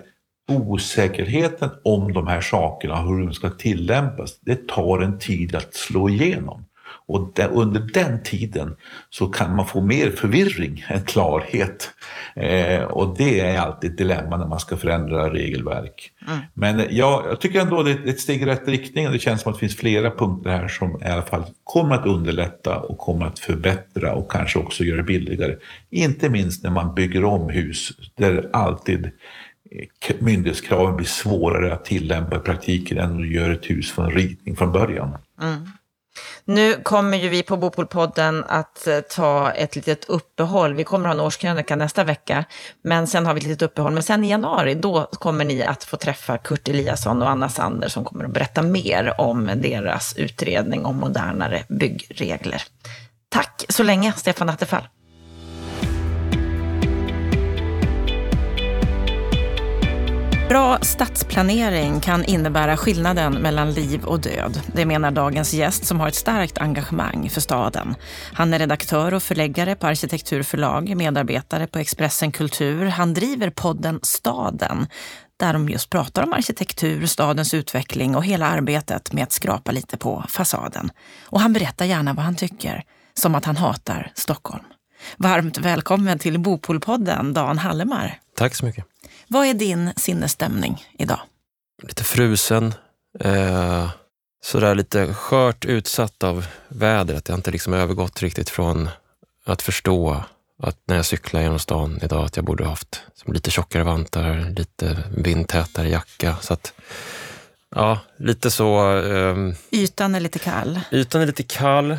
osäkerheten 0.49 1.71
om 1.85 2.13
de 2.13 2.27
här 2.27 2.41
sakerna, 2.41 3.03
hur 3.03 3.21
de 3.21 3.33
ska 3.33 3.51
tillämpas, 3.51 4.41
det 4.41 4.69
tar 4.69 5.01
en 5.01 5.19
tid 5.19 5.55
att 5.55 5.75
slå 5.75 6.09
igenom. 6.09 6.65
Och 7.07 7.33
där, 7.35 7.49
under 7.49 7.81
den 7.81 8.23
tiden 8.23 8.77
så 9.11 9.27
kan 9.27 9.57
man 9.57 9.67
få 9.67 9.81
mer 9.81 10.11
förvirring 10.11 10.85
än 10.89 11.05
klarhet. 11.05 11.91
Eh, 12.37 12.83
och 12.83 13.17
det 13.19 13.41
är 13.41 13.59
alltid 13.59 13.91
ett 13.91 13.99
dilemma 13.99 14.37
när 14.37 14.47
man 14.47 14.61
ska 14.61 14.77
förändra 14.77 15.33
regelverk. 15.33 16.11
Mm. 16.29 16.39
Men 16.55 16.79
ja, 16.91 17.25
jag 17.29 17.41
tycker 17.41 17.61
ändå 17.61 17.83
det 17.83 17.91
är 17.91 18.09
ett 18.09 18.21
steg 18.21 18.43
i 18.43 18.47
rätt 18.47 18.69
riktning 18.69 19.07
och 19.07 19.13
det 19.13 19.19
känns 19.19 19.43
som 19.43 19.53
att 19.53 19.59
det 19.59 19.61
finns 19.61 19.77
flera 19.77 20.11
punkter 20.11 20.51
här 20.51 20.69
som 20.69 21.03
i 21.03 21.05
alla 21.05 21.23
fall 21.23 21.45
kommer 21.65 21.95
att 21.95 22.07
underlätta 22.07 22.79
och 22.79 22.99
kommer 22.99 23.27
att 23.27 23.39
förbättra 23.39 24.15
och 24.15 24.33
kanske 24.33 24.59
också 24.59 24.85
göra 24.85 24.97
det 24.97 25.03
billigare. 25.03 25.57
Inte 25.91 26.29
minst 26.29 26.65
när 26.65 26.71
man 26.71 26.95
bygger 26.95 27.25
om 27.25 27.49
hus 27.49 27.93
där 28.15 28.51
alltid 28.53 29.05
eh, 29.71 30.17
myndighetskraven 30.19 30.97
blir 30.97 31.07
svårare 31.07 31.75
att 31.75 31.85
tillämpa 31.85 32.37
i 32.37 32.39
praktiken 32.39 32.99
än 32.99 33.11
om 33.11 33.23
du 33.23 33.35
gör 33.35 33.51
ett 33.51 33.71
hus 33.71 33.93
från 33.93 34.11
ritning 34.11 34.57
från 34.57 34.73
början. 34.73 35.17
Mm. 35.43 35.67
Nu 36.45 36.75
kommer 36.83 37.19
ju 37.19 37.29
vi 37.29 37.43
på 37.43 37.57
Bopolpodden 37.57 38.45
att 38.49 38.87
eh, 38.87 39.01
ta 39.01 39.51
ett 39.51 39.77
litet 39.77 40.05
uppehåll. 40.05 40.75
Vi 40.75 40.85
kommer 40.85 41.07
ha 41.07 41.15
en 41.15 41.21
årskrönika 41.21 41.77
nästa 41.77 42.05
vecka, 42.05 42.45
men 42.85 43.07
sen 43.07 43.27
har 43.27 43.35
vi 43.35 43.41
ett 43.41 43.47
litet 43.47 43.63
uppehåll. 43.63 43.93
Men 43.93 44.03
sen 44.03 44.25
i 44.25 44.31
januari, 44.31 44.75
då 44.75 45.05
kommer 45.05 45.45
ni 45.45 45.63
att 45.63 45.85
få 45.85 45.97
träffa 45.97 46.39
Kurt 46.39 46.69
Eliasson 46.69 47.23
och 47.23 47.31
Anna 47.31 47.49
Sander 47.49 47.89
som 47.89 48.05
kommer 48.05 48.25
att 48.25 48.33
berätta 48.33 48.63
mer 48.63 49.21
om 49.21 49.51
deras 49.57 50.17
utredning 50.17 50.85
om 50.85 50.97
modernare 50.97 51.65
byggregler. 51.69 52.63
Tack 53.29 53.65
så 53.69 53.83
länge, 53.83 54.13
Stefan 54.13 54.49
Attefall. 54.49 54.89
Bra 60.53 60.79
stadsplanering 60.83 62.01
kan 62.01 62.25
innebära 62.25 62.77
skillnaden 62.77 63.35
mellan 63.35 63.73
liv 63.73 64.05
och 64.05 64.21
död. 64.21 64.61
Det 64.75 64.87
menar 64.87 65.11
dagens 65.11 65.55
gäst 65.55 65.85
som 65.85 66.01
har 66.01 66.09
ett 66.09 66.15
starkt 66.15 66.59
engagemang 66.59 67.31
för 67.31 67.41
staden. 67.41 67.95
Han 68.33 68.55
är 68.55 68.59
redaktör 68.59 69.15
och 69.15 69.23
förläggare 69.23 69.75
på 69.75 69.87
Arkitekturförlag, 69.87 70.97
medarbetare 70.97 71.67
på 71.67 71.79
Expressen 71.79 72.33
Kultur. 72.33 72.87
Han 72.87 73.15
driver 73.15 73.51
podden 73.51 74.01
Staden 74.03 74.87
där 75.37 75.53
de 75.53 75.69
just 75.69 75.91
pratar 75.91 76.23
om 76.23 76.33
arkitektur, 76.33 77.07
stadens 77.07 77.55
utveckling 77.55 78.17
och 78.17 78.25
hela 78.25 78.47
arbetet 78.47 79.13
med 79.13 79.23
att 79.23 79.33
skrapa 79.33 79.73
lite 79.73 79.97
på 79.97 80.25
fasaden. 80.29 80.91
Och 81.25 81.41
han 81.41 81.53
berättar 81.53 81.85
gärna 81.85 82.13
vad 82.13 82.25
han 82.25 82.37
tycker, 82.37 82.83
som 83.15 83.35
att 83.35 83.45
han 83.45 83.57
hatar 83.57 84.13
Stockholm. 84.15 84.65
Varmt 85.17 85.59
välkommen 85.59 86.19
till 86.19 86.39
Bopolpodden, 86.39 87.33
Dan 87.33 87.59
Hallemar. 87.59 88.19
Tack 88.37 88.55
så 88.55 88.65
mycket. 88.65 88.92
Vad 89.33 89.47
är 89.47 89.55
din 89.55 89.93
sinnesstämning 89.97 90.85
idag? 90.99 91.21
Lite 91.83 92.05
frusen. 92.05 92.75
Eh, 93.21 93.91
sådär 94.45 94.75
lite 94.75 95.15
skört 95.15 95.65
utsatt 95.65 96.25
av 96.25 96.47
vädret. 96.69 97.29
Jag 97.29 97.35
har 97.35 97.39
inte 97.39 97.51
liksom 97.51 97.75
övergått 97.75 98.23
riktigt 98.23 98.51
från 98.51 98.89
att 99.45 99.63
förstå 99.63 100.25
att 100.63 100.79
när 100.85 100.97
jag 100.97 101.05
cyklar 101.05 101.41
genom 101.41 101.59
stan 101.59 102.01
idag 102.03 102.25
att 102.25 102.37
jag 102.37 102.45
borde 102.45 102.65
haft 102.65 103.03
lite 103.27 103.51
tjockare 103.51 103.85
vantar, 103.85 104.55
lite 104.57 104.99
vindtätare 105.17 105.89
jacka. 105.89 106.37
Så 106.41 106.53
att, 106.53 106.73
ja, 107.75 107.99
lite 108.17 108.51
så. 108.51 108.99
Eh, 108.99 109.37
ytan 109.71 110.15
är 110.15 110.21
lite 110.21 110.39
kall. 110.39 110.81
Ytan 110.91 111.23
är 111.23 111.27
lite 111.27 111.43
kall, 111.43 111.91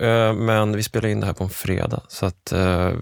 eh, 0.00 0.32
men 0.32 0.76
vi 0.76 0.82
spelar 0.82 1.08
in 1.08 1.20
det 1.20 1.26
här 1.26 1.32
på 1.32 1.44
en 1.44 1.50
fredag. 1.50 2.02
Så 2.08 2.26
att 2.26 2.52
eh, 2.52 2.92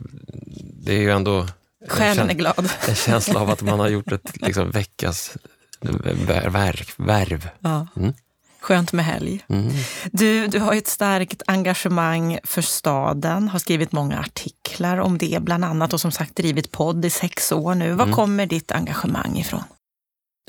det 0.85 0.93
är 0.93 1.01
ju 1.01 1.11
ändå 1.11 1.47
Själen 1.89 2.31
är 2.31 2.35
glad. 2.35 2.71
En 2.89 2.95
känsla 2.95 3.41
av 3.41 3.51
att 3.51 3.63
man 3.63 3.81
har 3.81 3.89
gjort 3.89 4.13
ett 4.13 4.41
liksom, 4.41 4.71
veckas 4.71 5.37
värv. 5.81 6.85
värv. 6.97 7.49
Ja. 7.61 7.87
Mm. 7.97 8.13
Skönt 8.61 8.93
med 8.93 9.05
helg. 9.05 9.45
Mm. 9.49 9.73
Du, 10.13 10.47
du 10.47 10.59
har 10.59 10.75
ett 10.75 10.87
starkt 10.87 11.43
engagemang 11.47 12.39
för 12.45 12.63
staden, 12.63 13.49
har 13.49 13.59
skrivit 13.59 13.93
många 13.93 14.19
artiklar 14.19 14.99
om 14.99 15.19
det 15.19 15.39
bland 15.43 15.65
annat 15.65 15.93
och 15.93 16.01
som 16.01 16.13
sagt 16.13 16.37
drivit 16.37 16.73
podd 16.73 17.05
i 17.05 17.11
sex 17.11 17.53
år 17.53 17.75
nu. 17.75 17.93
Var 17.93 18.05
mm. 18.05 18.15
kommer 18.15 18.47
ditt 18.47 18.73
engagemang 18.73 19.39
ifrån? 19.39 19.63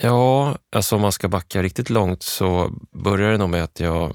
Ja, 0.01 0.58
alltså 0.75 0.96
om 0.96 1.01
man 1.01 1.12
ska 1.12 1.27
backa 1.27 1.63
riktigt 1.63 1.89
långt 1.89 2.24
så 2.24 2.74
började 2.91 3.31
det 3.31 3.38
nog 3.38 3.50
med 3.50 3.63
att 3.63 3.79
jag 3.79 4.13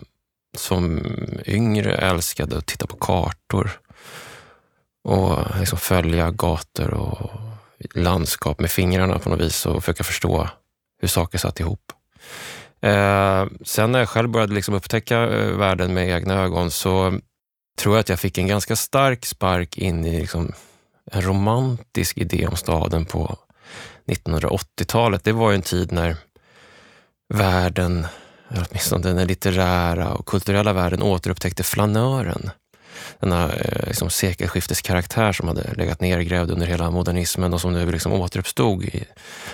som 0.56 1.06
yngre 1.46 1.94
älskade 1.94 2.58
att 2.58 2.66
titta 2.66 2.86
på 2.86 2.96
kartor 2.96 3.80
och 5.04 5.38
liksom 5.58 5.78
följa 5.78 6.30
gator 6.30 6.94
och 6.94 7.30
landskap 7.94 8.60
med 8.60 8.70
fingrarna 8.70 9.18
på 9.18 9.30
något 9.30 9.40
vis 9.40 9.66
och 9.66 9.84
försöka 9.84 10.04
förstå 10.04 10.48
hur 11.00 11.08
saker 11.08 11.38
satt 11.38 11.60
ihop. 11.60 11.92
Eh, 12.80 13.46
sen 13.64 13.92
när 13.92 13.98
jag 13.98 14.08
själv 14.08 14.28
började 14.28 14.54
liksom 14.54 14.74
upptäcka 14.74 15.22
eh, 15.22 15.56
världen 15.56 15.94
med 15.94 16.08
egna 16.08 16.34
ögon 16.34 16.70
så 16.70 17.18
tror 17.78 17.94
jag 17.94 18.00
att 18.00 18.08
jag 18.08 18.20
fick 18.20 18.38
en 18.38 18.46
ganska 18.46 18.76
stark 18.76 19.26
spark 19.26 19.78
in 19.78 20.06
i 20.06 20.20
liksom 20.20 20.52
en 21.12 21.22
romantisk 21.22 22.18
idé 22.18 22.46
om 22.46 22.56
staden 22.56 23.04
på 23.04 23.38
1980-talet. 24.06 25.24
Det 25.24 25.32
var 25.32 25.50
ju 25.50 25.54
en 25.54 25.62
tid 25.62 25.92
när 25.92 26.16
världen, 27.34 28.06
åtminstone 28.50 29.12
den 29.12 29.26
litterära 29.26 30.14
och 30.14 30.26
kulturella 30.26 30.72
världen 30.72 31.02
återupptäckte 31.02 31.62
flanören 31.62 32.50
denna 33.20 33.52
eh, 33.52 33.86
liksom, 33.86 34.10
sekelskifteskaraktär 34.10 35.32
som 35.32 35.48
hade 35.48 35.74
legat 35.74 36.00
nergrävd 36.00 36.50
under 36.50 36.66
hela 36.66 36.90
modernismen 36.90 37.54
och 37.54 37.60
som 37.60 37.72
nu 37.72 37.92
liksom 37.92 38.12
återuppstod 38.12 38.84
i 38.84 39.04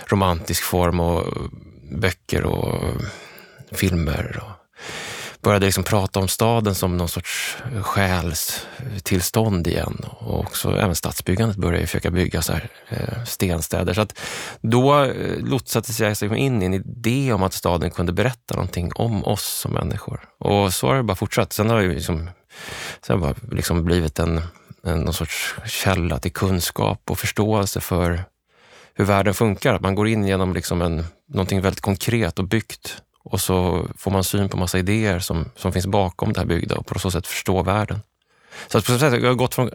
romantisk 0.06 0.62
form 0.62 1.00
och 1.00 1.20
eh, 1.20 1.42
böcker 1.92 2.44
och 2.44 2.84
eh, 2.84 2.94
filmer. 3.72 4.42
Och 4.42 4.50
började 5.42 5.66
liksom 5.66 5.84
prata 5.84 6.20
om 6.20 6.28
staden 6.28 6.74
som 6.74 6.96
någon 6.96 7.08
sorts 7.08 7.56
själstillstånd 7.82 9.66
igen. 9.66 10.04
Och 10.18 10.40
också 10.40 10.76
även 10.76 10.94
stadsbyggandet 10.94 11.56
började 11.56 11.86
försöka 11.86 12.10
bygga 12.10 12.42
så 12.42 12.52
här, 12.52 12.68
stenstäder. 13.26 13.94
Så 13.94 14.00
att 14.00 14.18
då 14.60 15.12
lotsades 15.38 16.00
jag 16.00 16.08
liksom 16.08 16.36
in 16.36 16.62
i 16.62 16.66
en 16.66 16.74
idé 16.74 17.32
om 17.32 17.42
att 17.42 17.52
staden 17.52 17.90
kunde 17.90 18.12
berätta 18.12 18.54
någonting 18.54 18.92
om 18.94 19.24
oss 19.24 19.44
som 19.44 19.72
människor. 19.72 20.20
Och 20.38 20.74
så 20.74 20.86
har 20.86 20.96
det 20.96 21.02
bara 21.02 21.16
fortsatt. 21.16 21.52
Sen 21.52 21.70
har 21.70 21.80
jag 21.80 21.94
liksom 21.94 22.30
Sen 23.06 23.22
har 23.22 23.34
det 23.40 23.56
liksom 23.56 23.84
blivit 23.84 24.18
en, 24.18 24.40
en 24.84 25.00
någon 25.00 25.14
sorts 25.14 25.54
källa 25.66 26.18
till 26.18 26.32
kunskap 26.32 27.10
och 27.10 27.18
förståelse 27.18 27.80
för 27.80 28.24
hur 28.94 29.04
världen 29.04 29.34
funkar. 29.34 29.74
Att 29.74 29.82
man 29.82 29.94
går 29.94 30.08
in 30.08 30.26
genom 30.26 30.54
liksom 30.54 30.82
en, 30.82 31.04
någonting 31.28 31.60
väldigt 31.60 31.80
konkret 31.80 32.38
och 32.38 32.48
byggt 32.48 33.02
och 33.24 33.40
så 33.40 33.86
får 33.96 34.10
man 34.10 34.24
syn 34.24 34.48
på 34.48 34.56
massa 34.56 34.78
idéer 34.78 35.18
som, 35.18 35.50
som 35.56 35.72
finns 35.72 35.86
bakom 35.86 36.32
det 36.32 36.40
här 36.40 36.46
byggda 36.46 36.76
och 36.76 36.86
på 36.86 36.98
så 36.98 37.10
sätt 37.10 37.26
förstå 37.26 37.62
världen. 37.62 38.00
Så 38.68 38.78
att 38.78 38.86
på 38.86 38.92
så 38.92 38.98
sätt, 38.98 39.22
jag 39.22 39.28
har 39.28 39.34
gått 39.34 39.54
från 39.54 39.70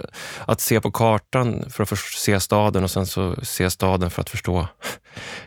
att 0.46 0.62
se 0.62 0.82
på 0.82 0.92
kartan 0.92 1.66
för 1.70 1.84
att 1.84 2.00
se 2.00 2.40
staden 2.40 2.84
och 2.84 2.92
sen 2.92 3.06
så 3.06 3.36
se 3.44 3.70
staden 3.70 4.10
för 4.10 4.22
att 4.22 4.30
förstå 4.30 4.68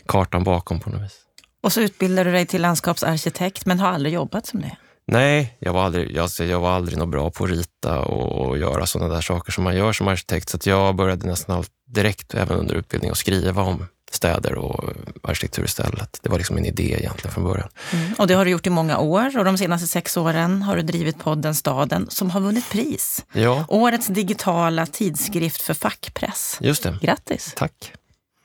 kartan 0.07 0.45
bakom 0.45 0.81
på 0.81 0.91
något 0.91 1.03
vis. 1.03 1.19
Och 1.61 1.73
så 1.73 1.81
utbildar 1.81 2.25
du 2.25 2.33
dig 2.33 2.47
till 2.47 2.63
landskapsarkitekt 2.63 3.67
men 3.67 3.81
har 3.81 3.89
aldrig 3.89 4.15
jobbat 4.15 4.47
som 4.47 4.61
det? 4.61 4.77
Nej, 5.11 5.57
jag 5.59 5.73
var 5.73 5.85
aldrig, 5.85 6.17
jag, 6.17 6.31
jag 6.38 6.61
var 6.61 6.71
aldrig 6.71 6.99
något 6.99 7.09
bra 7.09 7.31
på 7.31 7.45
att 7.45 7.50
rita 7.50 8.00
och, 8.00 8.49
och 8.49 8.59
göra 8.59 8.87
sådana 8.87 9.15
där 9.15 9.21
saker 9.21 9.53
som 9.53 9.65
man 9.65 9.77
gör 9.77 9.93
som 9.93 10.09
arkitekt. 10.09 10.49
Så 10.49 10.71
jag 10.71 10.95
började 10.95 11.27
nästan 11.27 11.57
allt 11.57 11.71
direkt, 11.87 12.35
även 12.35 12.59
under 12.59 12.75
utbildning, 12.75 13.11
att 13.11 13.19
skriva 13.19 13.62
om 13.62 13.87
städer 14.11 14.55
och 14.55 14.85
arkitektur 15.23 15.65
istället. 15.65 16.19
Det 16.23 16.29
var 16.29 16.38
liksom 16.38 16.57
en 16.57 16.65
idé 16.65 16.97
egentligen 16.99 17.35
från 17.35 17.45
början. 17.45 17.69
Mm. 17.93 18.15
Och 18.19 18.27
det 18.27 18.35
har 18.35 18.45
du 18.45 18.50
gjort 18.50 18.67
i 18.67 18.71
många 18.71 18.99
år 18.99 19.38
och 19.38 19.45
de 19.45 19.59
senaste 19.59 19.87
sex 19.87 20.17
åren 20.17 20.62
har 20.62 20.77
du 20.77 20.83
drivit 20.83 21.19
podden 21.19 21.55
Staden 21.55 22.07
som 22.11 22.31
har 22.31 22.41
vunnit 22.41 22.71
pris. 22.71 23.25
Ja. 23.33 23.65
Årets 23.69 24.07
digitala 24.07 24.87
tidskrift 24.87 25.62
för 25.62 25.75
fackpress. 25.75 26.59
Just 26.61 26.83
det. 26.83 26.99
Grattis! 27.03 27.53
Tack! 27.57 27.93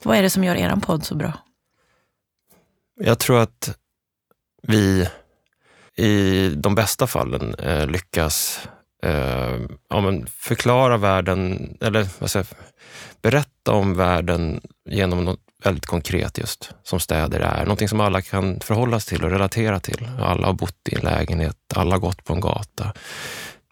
Vad 0.03 0.17
är 0.17 0.22
det 0.22 0.29
som 0.29 0.43
gör 0.43 0.55
er 0.55 0.75
podd 0.75 1.05
så 1.05 1.15
bra? 1.15 1.34
Jag 3.00 3.20
tror 3.20 3.39
att 3.39 3.77
vi 4.62 5.08
i 5.97 6.50
de 6.50 6.75
bästa 6.75 7.07
fallen 7.07 7.55
eh, 7.55 7.88
lyckas 7.88 8.67
eh, 9.03 9.59
ja, 9.89 10.01
men 10.01 10.27
förklara 10.27 10.97
världen, 10.97 11.77
eller 11.81 12.07
vad 12.19 12.31
säger, 12.31 12.47
berätta 13.21 13.71
om 13.71 13.95
världen 13.95 14.62
genom 14.89 15.25
något 15.25 15.39
väldigt 15.63 15.85
konkret 15.85 16.38
just, 16.38 16.71
som 16.83 17.00
städer 17.00 17.39
är. 17.39 17.63
Någonting 17.63 17.89
som 17.89 18.00
alla 18.00 18.21
kan 18.21 18.59
förhålla 18.59 19.00
sig 19.00 19.17
till 19.17 19.25
och 19.25 19.31
relatera 19.31 19.79
till. 19.79 20.09
Alla 20.19 20.47
har 20.47 20.53
bott 20.53 20.89
i 20.89 20.95
en 20.95 21.01
lägenhet, 21.01 21.57
alla 21.75 21.95
har 21.95 22.00
gått 22.00 22.23
på 22.23 22.33
en 22.33 22.39
gata. 22.39 22.93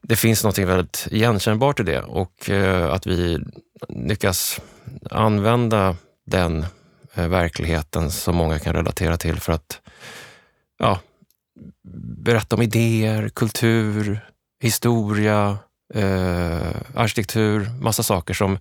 Det 0.01 0.15
finns 0.15 0.43
något 0.43 0.57
väldigt 0.57 1.07
igenkännbart 1.11 1.79
i 1.79 1.83
det 1.83 2.01
och 2.01 2.49
eh, 2.49 2.93
att 2.93 3.07
vi 3.07 3.39
lyckas 3.89 4.61
använda 5.11 5.95
den 6.25 6.65
eh, 7.13 7.27
verkligheten 7.27 8.11
som 8.11 8.35
många 8.35 8.59
kan 8.59 8.73
relatera 8.73 9.17
till 9.17 9.39
för 9.39 9.53
att 9.53 9.81
ja, 10.79 10.99
berätta 12.18 12.56
om 12.56 12.62
idéer, 12.62 13.30
kultur, 13.30 14.20
historia, 14.63 15.58
eh, 15.94 16.75
arkitektur, 16.96 17.70
massa 17.82 18.03
saker 18.03 18.34
som... 18.34 18.58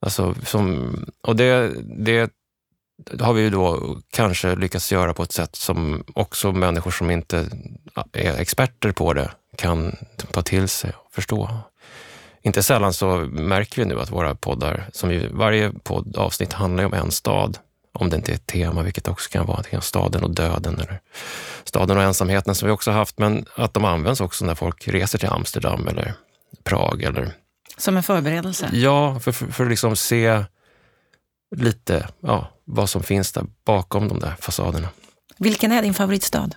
Alltså, 0.00 0.34
som 0.44 0.96
och 1.22 1.36
det, 1.36 1.72
det 1.84 2.30
har 3.20 3.32
vi 3.32 3.42
ju 3.42 3.50
då 3.50 3.96
kanske 4.10 4.56
lyckats 4.56 4.92
göra 4.92 5.14
på 5.14 5.22
ett 5.22 5.32
sätt 5.32 5.56
som 5.56 6.04
också 6.14 6.52
människor 6.52 6.90
som 6.90 7.10
inte 7.10 7.48
är 8.12 8.40
experter 8.40 8.92
på 8.92 9.12
det 9.12 9.30
kan 9.56 9.96
ta 10.32 10.42
till 10.42 10.68
sig 10.68 10.92
och 10.96 11.12
förstå. 11.12 11.50
Inte 12.42 12.62
sällan 12.62 12.92
så 12.92 13.16
märker 13.30 13.82
vi 13.82 13.88
nu 13.88 14.00
att 14.00 14.10
våra 14.10 14.34
poddar, 14.34 14.88
som 14.92 15.12
ju, 15.12 15.28
varje 15.28 15.72
poddavsnitt 15.72 16.52
handlar 16.52 16.84
om 16.84 16.94
en 16.94 17.10
stad, 17.10 17.58
om 17.94 18.10
det 18.10 18.16
inte 18.16 18.32
är 18.32 18.34
ett 18.34 18.46
tema, 18.46 18.82
vilket 18.82 19.08
också 19.08 19.30
kan 19.30 19.46
vara 19.46 19.80
staden 19.80 20.24
och 20.24 20.30
döden 20.34 20.74
eller 20.74 21.00
staden 21.64 21.96
och 21.96 22.02
ensamheten 22.02 22.54
som 22.54 22.66
vi 22.66 22.72
också 22.72 22.90
haft, 22.90 23.18
men 23.18 23.46
att 23.56 23.74
de 23.74 23.84
används 23.84 24.20
också 24.20 24.44
när 24.44 24.54
folk 24.54 24.88
reser 24.88 25.18
till 25.18 25.28
Amsterdam 25.28 25.88
eller 25.88 26.14
Prag. 26.64 27.02
Eller... 27.02 27.32
Som 27.76 27.96
en 27.96 28.02
förberedelse? 28.02 28.70
Ja, 28.72 29.20
för, 29.20 29.32
för, 29.32 29.46
för 29.46 29.64
att 29.64 29.70
liksom 29.70 29.96
se 29.96 30.44
lite 31.56 32.08
ja, 32.20 32.48
vad 32.64 32.90
som 32.90 33.02
finns 33.02 33.32
där 33.32 33.44
bakom 33.64 34.08
de 34.08 34.18
där 34.18 34.34
fasaderna. 34.40 34.88
Vilken 35.38 35.72
är 35.72 35.82
din 35.82 35.94
favoritstad? 35.94 36.50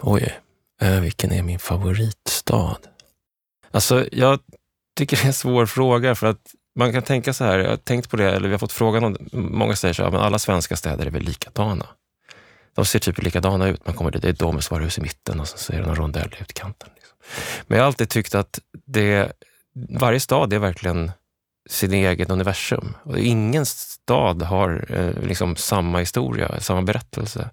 Oj, 0.00 0.38
eh, 0.80 1.00
vilken 1.00 1.32
är 1.32 1.42
min 1.42 1.58
favoritstad? 1.58 2.78
Alltså, 3.70 4.08
jag 4.12 4.40
tycker 4.96 5.16
det 5.16 5.22
är 5.22 5.26
en 5.26 5.32
svår 5.32 5.66
fråga 5.66 6.14
för 6.14 6.26
att 6.26 6.54
man 6.74 6.92
kan 6.92 7.02
tänka 7.02 7.32
så 7.32 7.44
här, 7.44 7.58
jag 7.58 7.70
har 7.70 7.76
tänkt 7.76 8.10
på 8.10 8.16
det, 8.16 8.30
eller 8.30 8.48
vi 8.48 8.54
har 8.54 8.58
fått 8.58 8.72
frågan, 8.72 9.04
om, 9.04 9.16
många 9.32 9.76
säger 9.76 9.94
så 9.94 10.02
här, 10.02 10.10
men 10.10 10.20
alla 10.20 10.38
svenska 10.38 10.76
städer 10.76 11.06
är 11.06 11.10
väl 11.10 11.22
likadana? 11.22 11.86
De 12.74 12.84
ser 12.84 12.98
typ 12.98 13.22
likadana 13.22 13.68
ut. 13.68 13.86
Man 13.86 13.94
kommer 13.94 14.10
dit, 14.10 14.22
det 14.22 14.28
är 14.28 14.32
ett 14.32 14.38
Domus 14.38 14.70
varuhus 14.70 14.98
i 14.98 15.00
mitten 15.00 15.40
och 15.40 15.48
så 15.48 15.72
är 15.72 15.80
det 15.80 15.86
någon 15.86 15.96
rondell 15.96 16.34
i 16.38 16.42
utkanten. 16.42 16.88
Liksom. 16.94 17.16
Men 17.66 17.76
jag 17.78 17.82
har 17.82 17.86
alltid 17.86 18.08
tyckt 18.08 18.34
att 18.34 18.60
det, 18.86 19.32
varje 19.98 20.20
stad 20.20 20.52
är 20.52 20.58
verkligen 20.58 21.10
sin 21.68 21.92
egen 21.92 22.30
universum. 22.30 22.96
Och 23.02 23.18
ingen 23.18 23.66
stad 23.66 24.42
har 24.42 24.86
eh, 24.88 25.28
liksom 25.28 25.56
samma 25.56 25.98
historia, 25.98 26.60
samma 26.60 26.82
berättelse. 26.82 27.50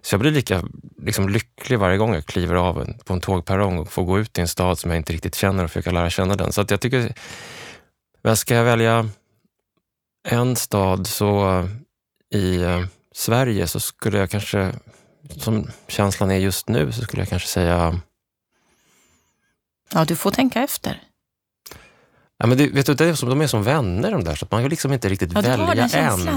Så 0.00 0.14
jag 0.14 0.20
blir 0.20 0.30
lika 0.30 0.62
liksom, 1.02 1.28
lycklig 1.28 1.78
varje 1.78 1.98
gång 1.98 2.14
jag 2.14 2.26
kliver 2.26 2.54
av 2.54 2.82
en, 2.82 2.98
på 3.04 3.12
en 3.12 3.20
tågperrong 3.20 3.78
och 3.78 3.92
får 3.92 4.04
gå 4.04 4.18
ut 4.18 4.38
i 4.38 4.40
en 4.40 4.48
stad 4.48 4.78
som 4.78 4.90
jag 4.90 4.98
inte 4.98 5.12
riktigt 5.12 5.34
känner 5.34 5.64
och 5.64 5.70
försöka 5.70 5.90
lära 5.90 6.10
känna 6.10 6.34
den. 6.34 6.52
Så 6.52 6.60
att 6.60 6.70
jag 6.70 6.80
tycker, 6.80 7.12
men 8.22 8.36
ska 8.36 8.54
jag 8.54 8.64
välja 8.64 9.08
en 10.28 10.56
stad 10.56 11.06
så 11.06 11.68
i 12.34 12.62
eh, 12.62 12.84
Sverige 13.12 13.66
så 13.66 13.80
skulle 13.80 14.18
jag 14.18 14.30
kanske, 14.30 14.74
som 15.30 15.70
känslan 15.88 16.30
är 16.30 16.36
just 16.36 16.68
nu, 16.68 16.92
så 16.92 17.02
skulle 17.02 17.22
jag 17.22 17.28
kanske 17.28 17.48
säga... 17.48 18.00
Ja, 19.92 20.04
du 20.04 20.16
får 20.16 20.30
tänka 20.30 20.62
efter. 20.62 21.02
Ja, 22.42 22.46
men 22.46 22.58
det, 22.58 22.68
vet 22.68 22.86
du, 22.86 22.94
det 22.94 23.04
är 23.04 23.14
som, 23.14 23.28
de 23.28 23.40
är 23.40 23.46
som 23.46 23.62
vänner 23.62 24.10
de 24.10 24.24
där, 24.24 24.34
så 24.34 24.44
att 24.44 24.50
man 24.50 24.62
kan 24.62 24.70
liksom 24.70 24.92
inte 24.92 25.08
riktigt 25.08 25.32
ja, 25.34 25.40
välja 25.40 25.74
den 25.74 25.88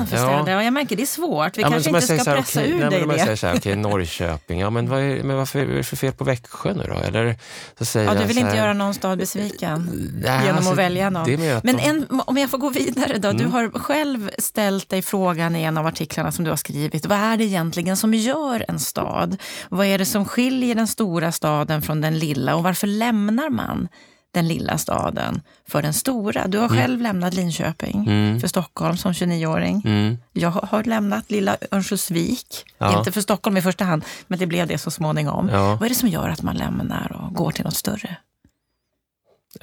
för 0.07 0.17
städer. 0.17 0.51
Ja. 0.51 0.63
Jag 0.63 0.73
märker 0.73 0.95
det 0.95 1.01
är 1.01 1.05
svårt. 1.05 1.57
Vi 1.57 1.61
ja, 1.61 1.69
kanske 1.69 1.89
inte 1.89 2.01
ska 2.01 2.15
pressa 2.15 2.59
okay, 2.59 2.71
ur 2.71 2.79
nej, 2.79 2.89
dig 2.89 2.99
men 2.99 3.07
det. 3.07 3.15
Jag 3.15 3.23
säger 3.23 3.35
så 3.35 3.47
här, 3.47 3.53
okej, 3.53 3.71
okay, 3.71 3.81
Norrköping, 3.81 4.59
ja 4.59 4.69
men, 4.69 4.89
vad 4.89 5.01
är, 5.01 5.23
men 5.23 5.37
varför 5.37 5.59
är 5.59 5.67
det 5.67 5.83
för 5.83 5.95
fel 5.95 6.13
på 6.13 6.23
Växjö 6.23 6.73
nu 6.73 6.83
då? 6.87 6.93
Eller, 7.07 7.35
så 7.77 7.85
säger 7.85 8.07
ja, 8.07 8.21
du 8.21 8.25
vill 8.25 8.37
här, 8.37 8.45
inte 8.45 8.57
göra 8.57 8.73
någon 8.73 8.93
stad 8.93 9.17
besviken 9.17 10.11
nej, 10.23 10.41
genom 10.41 10.57
alltså, 10.57 10.71
att 10.71 10.77
välja 10.77 11.09
någon. 11.09 11.39
men 11.63 11.77
de... 11.77 11.83
en, 11.83 12.21
om 12.25 12.37
jag 12.37 12.49
får 12.49 12.57
gå 12.57 12.69
vidare 12.69 13.17
då. 13.17 13.29
Mm. 13.29 13.41
Du 13.41 13.47
har 13.47 13.79
själv 13.79 14.29
ställt 14.37 14.89
dig 14.89 15.01
frågan 15.01 15.55
i 15.55 15.63
en 15.63 15.77
av 15.77 15.87
artiklarna 15.87 16.31
som 16.31 16.45
du 16.45 16.51
har 16.51 16.57
skrivit. 16.57 17.05
Vad 17.05 17.17
är 17.17 17.37
det 17.37 17.43
egentligen 17.43 17.97
som 17.97 18.13
gör 18.13 18.65
en 18.67 18.79
stad? 18.79 19.37
Vad 19.69 19.85
är 19.85 19.97
det 19.97 20.05
som 20.05 20.25
skiljer 20.25 20.75
den 20.75 20.87
stora 20.87 21.31
staden 21.31 21.81
från 21.81 22.01
den 22.01 22.19
lilla 22.19 22.55
och 22.55 22.63
varför 22.63 22.87
lämnar 22.87 23.49
man 23.49 23.87
den 24.33 24.47
lilla 24.47 24.77
staden 24.77 25.41
för 25.67 25.81
den 25.81 25.93
stora. 25.93 26.47
Du 26.47 26.57
har 26.57 26.65
mm. 26.65 26.77
själv 26.77 27.01
lämnat 27.01 27.33
Linköping 27.33 28.05
mm. 28.07 28.39
för 28.39 28.47
Stockholm 28.47 28.97
som 28.97 29.11
29-åring. 29.11 29.81
Mm. 29.85 30.17
Jag 30.33 30.51
har 30.51 30.83
lämnat 30.83 31.31
lilla 31.31 31.57
Örnsköldsvik, 31.71 32.65
ja. 32.77 32.97
inte 32.97 33.11
för 33.11 33.21
Stockholm 33.21 33.57
i 33.57 33.61
första 33.61 33.83
hand, 33.83 34.05
men 34.27 34.39
det 34.39 34.45
blev 34.45 34.67
det 34.67 34.77
så 34.77 34.91
småningom. 34.91 35.49
Ja. 35.49 35.75
Vad 35.75 35.83
är 35.83 35.89
det 35.89 35.95
som 35.95 36.09
gör 36.09 36.29
att 36.29 36.41
man 36.41 36.55
lämnar 36.55 37.21
och 37.21 37.33
går 37.33 37.51
till 37.51 37.63
något 37.63 37.75
större? 37.75 38.17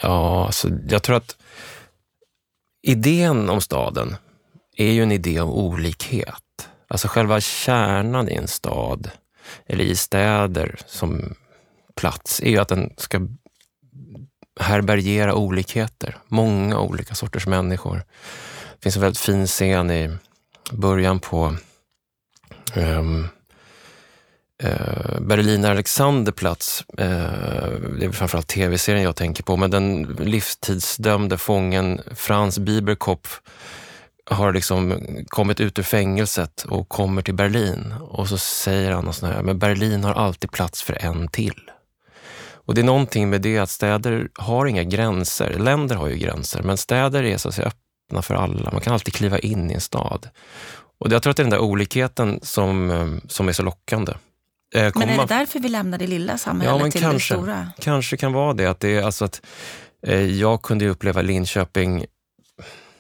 Ja, 0.03 0.47
alltså, 0.47 0.69
jag 0.89 1.03
tror 1.03 1.17
att 1.17 1.37
idén 2.83 3.51
om 3.51 3.61
staden 3.61 4.17
är 4.77 4.93
ju 4.93 5.03
en 5.03 5.13
idé 5.13 5.41
om 5.41 5.51
olikhet. 5.51 6.69
Alltså 6.89 7.09
själva 7.09 7.41
kärnan 7.41 8.29
i 8.29 8.35
en 8.35 8.49
stad, 8.49 9.11
eller 9.67 9.85
i 9.85 9.97
städer 9.97 10.79
som 10.87 11.35
plats, 11.97 12.41
är 12.41 12.51
ju 12.51 12.59
att 12.59 12.69
den 12.69 12.95
ska 12.97 13.29
härbärgera 14.61 15.35
olikheter. 15.35 16.17
Många 16.29 16.81
olika 16.81 17.15
sorters 17.15 17.47
människor. 17.47 17.97
Det 18.75 18.83
finns 18.83 18.97
en 18.97 19.03
väldigt 19.03 19.21
fin 19.21 19.47
scen 19.47 19.91
i 19.91 20.17
början 20.73 21.21
på 21.21 21.57
ehm, 22.75 22.85
eh, 22.85 22.99
um, 22.99 23.29
uh, 24.65 25.21
Berliner 25.21 25.71
Alexanderplatz. 25.71 26.85
Uh, 26.91 27.07
det 27.99 28.05
är 28.05 28.13
framförallt 28.13 28.49
tv-serien 28.49 29.05
jag 29.05 29.17
tänker 29.17 29.43
på, 29.43 29.57
men 29.57 29.71
den 29.71 30.03
livstidsdömde 30.03 31.39
fången 31.39 32.01
Franz 32.15 32.59
Bieberkopf 32.59 33.41
har 34.31 34.53
liksom 34.53 34.99
kommit 35.29 35.61
ut 35.61 35.79
ur 35.79 35.83
fängelset 35.83 36.63
och 36.63 36.89
kommer 36.89 37.23
till 37.23 37.35
Berlin 37.35 37.95
och 38.01 38.29
så 38.29 38.39
säger 38.39 38.91
han 38.91 39.09
och 39.09 39.15
sån 39.15 39.29
här, 39.29 39.43
men 39.43 39.59
Berlin 39.59 40.05
har 40.05 40.15
alltid 40.15 40.51
plats 40.51 40.83
för 40.83 41.05
en 41.05 41.29
till. 41.29 41.71
Och 42.71 42.75
det 42.75 42.81
är 42.81 42.85
någonting 42.85 43.31
med 43.31 43.41
det 43.41 43.59
att 43.59 43.71
städer 43.71 44.29
har 44.35 44.67
inga 44.67 44.83
gränser. 44.83 45.59
Länder 45.59 45.97
har 45.97 46.09
ju 46.09 46.17
gränser, 46.17 46.63
men 46.63 46.77
städer 46.77 47.23
är 47.23 47.37
så 47.37 47.49
att 47.49 47.55
säga 47.55 47.69
öppna 47.69 48.23
för 48.23 48.35
alla. 48.35 48.71
Man 48.71 48.81
kan 48.81 48.93
alltid 48.93 49.15
kliva 49.15 49.39
in 49.39 49.71
i 49.71 49.75
en 49.75 49.81
stad. 49.81 50.29
Och 51.01 51.13
jag 51.13 51.23
tror 51.23 51.31
att 51.31 51.37
det 51.37 51.41
är 51.41 51.45
den 51.45 51.51
där 51.51 51.59
olikheten 51.59 52.41
som, 52.43 52.91
eh, 52.91 53.29
som 53.29 53.49
är 53.49 53.53
så 53.53 53.63
lockande. 53.63 54.13
Eh, 54.75 54.93
men 54.95 55.09
är 55.09 55.19
det 55.19 55.27
därför 55.27 55.61
vi 55.61 55.69
lämnar 55.69 55.99
det 55.99 56.07
lilla 56.07 56.39
samhället 56.39 56.81
ja, 56.85 56.91
till 56.91 57.01
kanske, 57.01 57.35
det 57.35 57.39
stora? 57.39 57.67
Kanske 57.81 58.17
kan 58.17 58.33
vara 58.33 58.53
det. 58.53 58.67
Att 58.67 58.81
det 58.81 58.97
är 58.97 59.03
alltså 59.03 59.25
att, 59.25 59.43
eh, 60.07 60.21
jag 60.21 60.63
kunde 60.63 60.89
uppleva 60.89 61.23
Linköping 61.23 62.07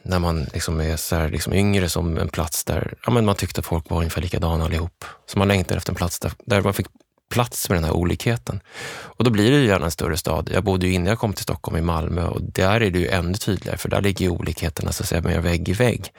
när 0.02 0.18
man 0.18 0.44
liksom 0.44 0.80
är 0.80 0.96
så 0.96 1.16
här, 1.16 1.28
liksom 1.28 1.52
yngre 1.52 1.88
som 1.88 2.18
en 2.18 2.28
plats 2.28 2.64
där 2.64 2.94
ja, 3.06 3.10
men 3.10 3.24
man 3.24 3.34
tyckte 3.34 3.60
att 3.60 3.66
folk 3.66 3.90
var 3.90 3.98
ungefär 3.98 4.22
likadana 4.22 4.64
allihop. 4.64 5.04
Så 5.26 5.38
man 5.38 5.48
längtade 5.48 5.76
efter 5.78 5.92
en 5.92 5.96
plats 5.96 6.20
där, 6.20 6.32
där 6.46 6.62
man 6.62 6.74
fick 6.74 6.86
plats 7.30 7.68
med 7.68 7.76
den 7.76 7.84
här 7.84 7.92
olikheten. 7.92 8.60
Och 8.90 9.24
då 9.24 9.30
blir 9.30 9.50
det 9.50 9.56
ju 9.56 9.66
gärna 9.66 9.84
en 9.84 9.90
större 9.90 10.16
stad. 10.16 10.50
Jag 10.54 10.64
bodde 10.64 10.86
ju 10.86 10.92
innan 10.92 11.06
jag 11.06 11.18
kom 11.18 11.32
till 11.32 11.42
Stockholm 11.42 11.76
i 11.76 11.82
Malmö 11.82 12.26
och 12.26 12.42
där 12.42 12.80
är 12.80 12.90
det 12.90 12.98
ju 12.98 13.08
ännu 13.08 13.34
tydligare 13.34 13.78
för 13.78 13.88
där 13.88 14.00
ligger 14.00 14.24
ju 14.24 14.30
olikheterna 14.30 14.92
så 14.92 15.02
att 15.02 15.08
säga 15.08 15.20
mer 15.20 15.40
vägg 15.40 15.68
i 15.68 15.72
vägg. 15.72 16.12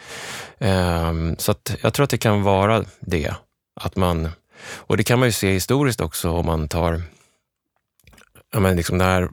Um, 0.59 1.35
så 1.37 1.51
att 1.51 1.75
jag 1.81 1.93
tror 1.93 2.03
att 2.03 2.09
det 2.09 2.17
kan 2.17 2.43
vara 2.43 2.85
det. 2.99 3.33
Att 3.75 3.95
man, 3.95 4.29
och 4.73 4.97
det 4.97 5.03
kan 5.03 5.19
man 5.19 5.27
ju 5.27 5.31
se 5.31 5.51
historiskt 5.51 6.01
också 6.01 6.31
om 6.31 6.45
man 6.45 6.67
tar, 6.67 7.01
ja 8.53 8.59
men 8.59 8.75
liksom 8.75 8.97
när, 8.97 9.29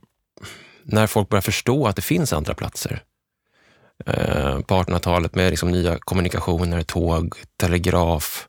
när 0.82 1.06
folk 1.06 1.28
börjar 1.28 1.42
förstå 1.42 1.86
att 1.86 1.96
det 1.96 2.02
finns 2.02 2.32
andra 2.32 2.54
platser. 2.54 3.02
Ehm, 4.06 4.62
på 4.62 4.74
1800-talet 4.74 5.34
med 5.34 5.50
liksom 5.50 5.70
nya 5.70 5.98
kommunikationer, 5.98 6.82
tåg, 6.82 7.34
telegraf, 7.56 8.48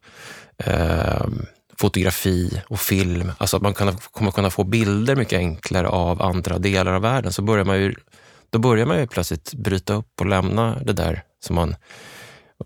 ehm, 0.57 1.45
fotografi 1.79 2.61
och 2.67 2.79
film, 2.79 3.31
alltså 3.37 3.57
att 3.57 3.63
man 3.63 3.73
kan, 3.73 3.97
kommer 3.97 4.31
kunna 4.31 4.49
få 4.49 4.63
bilder 4.63 5.15
mycket 5.15 5.37
enklare 5.37 5.87
av 5.87 6.21
andra 6.21 6.57
delar 6.57 6.93
av 6.93 7.01
världen, 7.01 7.33
så 7.33 7.41
börjar 7.41 7.65
man 7.65 7.77
ju, 7.77 7.95
då 8.49 8.59
börjar 8.59 8.85
man 8.85 8.99
ju 8.99 9.07
plötsligt 9.07 9.53
bryta 9.53 9.93
upp 9.93 10.21
och 10.21 10.25
lämna 10.25 10.79
det 10.79 10.93
där 10.93 11.23
som 11.45 11.55
man 11.55 11.75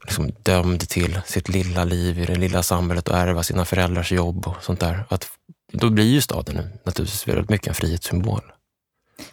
liksom 0.03 0.31
dömd 0.43 0.89
till 0.89 1.21
sitt 1.25 1.49
lilla 1.49 1.83
liv 1.83 2.19
i 2.19 2.25
det 2.25 2.35
lilla 2.35 2.63
samhället 2.63 3.07
och 3.07 3.17
ärva 3.17 3.43
sina 3.43 3.65
föräldrars 3.65 4.11
jobb 4.11 4.47
och 4.47 4.55
sånt 4.61 4.79
där. 4.79 5.05
Att, 5.09 5.27
då 5.71 5.89
blir 5.89 6.05
ju 6.05 6.21
staden 6.21 6.69
naturligtvis 6.83 7.27
väldigt 7.27 7.49
mycket 7.49 7.67
en 7.67 7.73
frihetssymbol. 7.73 8.41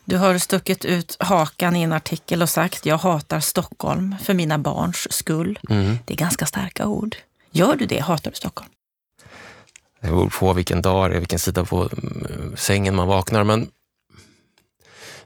Du 0.05 0.17
har 0.17 0.39
stuckit 0.39 0.85
ut 0.85 1.17
hakan 1.19 1.77
i 1.77 1.83
en 1.83 1.93
artikel 1.93 2.43
och 2.43 2.49
sagt 2.49 2.87
jag 2.87 2.99
hatar 2.99 3.41
Stockholm 3.41 4.17
för 4.23 4.35
mina 4.35 4.59
barns 4.59 5.13
skull. 5.13 5.59
Mm. 5.71 5.99
Det 6.05 6.15
är 6.15 6.19
ganska 6.19 6.47
starka 6.47 6.87
ord. 6.87 7.17
Gör 7.51 7.77
du 7.77 7.87
det? 7.87 7.99
Hatar 7.99 8.31
du 8.31 8.37
Stockholm? 8.37 8.71
Det 10.01 10.09
beror 10.09 10.29
på 10.29 10.53
vilken 10.53 10.83
dag 10.83 11.11
det 11.11 11.17
är, 11.17 11.19
vilken 11.19 11.39
sida 11.39 11.65
på 11.65 11.89
mm, 11.93 12.57
sängen 12.57 12.95
man 12.95 13.09
vaknar. 13.09 13.45
Men 13.45 13.71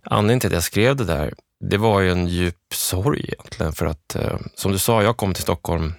anledningen 0.03 0.41
till 0.41 0.49
att 0.49 0.55
jag 0.55 0.63
skrev 0.63 0.97
det 0.97 1.05
där, 1.05 1.35
det 1.61 1.77
var 1.77 2.01
ju 2.01 2.13
en 2.13 2.27
djup 2.27 2.75
sorg 2.75 3.21
egentligen. 3.25 3.73
För 3.73 3.87
att, 3.87 4.15
eh, 4.15 4.39
som 4.55 4.73
du 4.73 4.79
sa, 4.79 5.03
jag 5.03 5.17
kom 5.17 5.35
till 5.35 5.43
Stockholm 5.43 5.95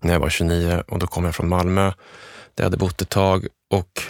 när 0.00 0.12
jag 0.12 0.20
var 0.20 0.28
29 0.28 0.82
och 0.88 0.98
då 0.98 1.06
kom 1.06 1.24
jag 1.24 1.34
från 1.34 1.48
Malmö 1.48 1.82
där 1.84 1.94
jag 2.54 2.64
hade 2.64 2.76
bott 2.76 3.02
ett 3.02 3.08
tag 3.08 3.46
och 3.70 4.02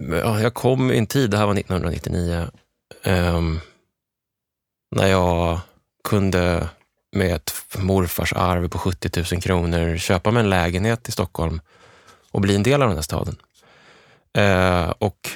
mm, 0.00 0.18
ja, 0.18 0.40
jag 0.40 0.54
kom 0.54 0.90
i 0.90 0.98
en 0.98 1.06
tid, 1.06 1.30
det 1.30 1.36
här 1.36 1.46
var 1.46 1.54
1999, 1.54 2.48
eh, 3.02 3.42
när 4.96 5.06
jag 5.06 5.60
kunde 6.08 6.68
med 7.16 7.36
ett 7.36 7.52
morfars 7.78 8.32
arv 8.32 8.68
på 8.68 8.78
70 8.78 9.34
000 9.34 9.42
kronor 9.42 9.96
köpa 9.96 10.30
mig 10.30 10.40
en 10.40 10.50
lägenhet 10.50 11.08
i 11.08 11.12
Stockholm 11.12 11.60
och 12.38 12.42
bli 12.42 12.54
en 12.54 12.62
del 12.62 12.82
av 12.82 12.88
den 12.88 12.96
här 12.96 13.02
staden. 13.02 13.36
Eh, 14.38 14.90
och 14.98 15.30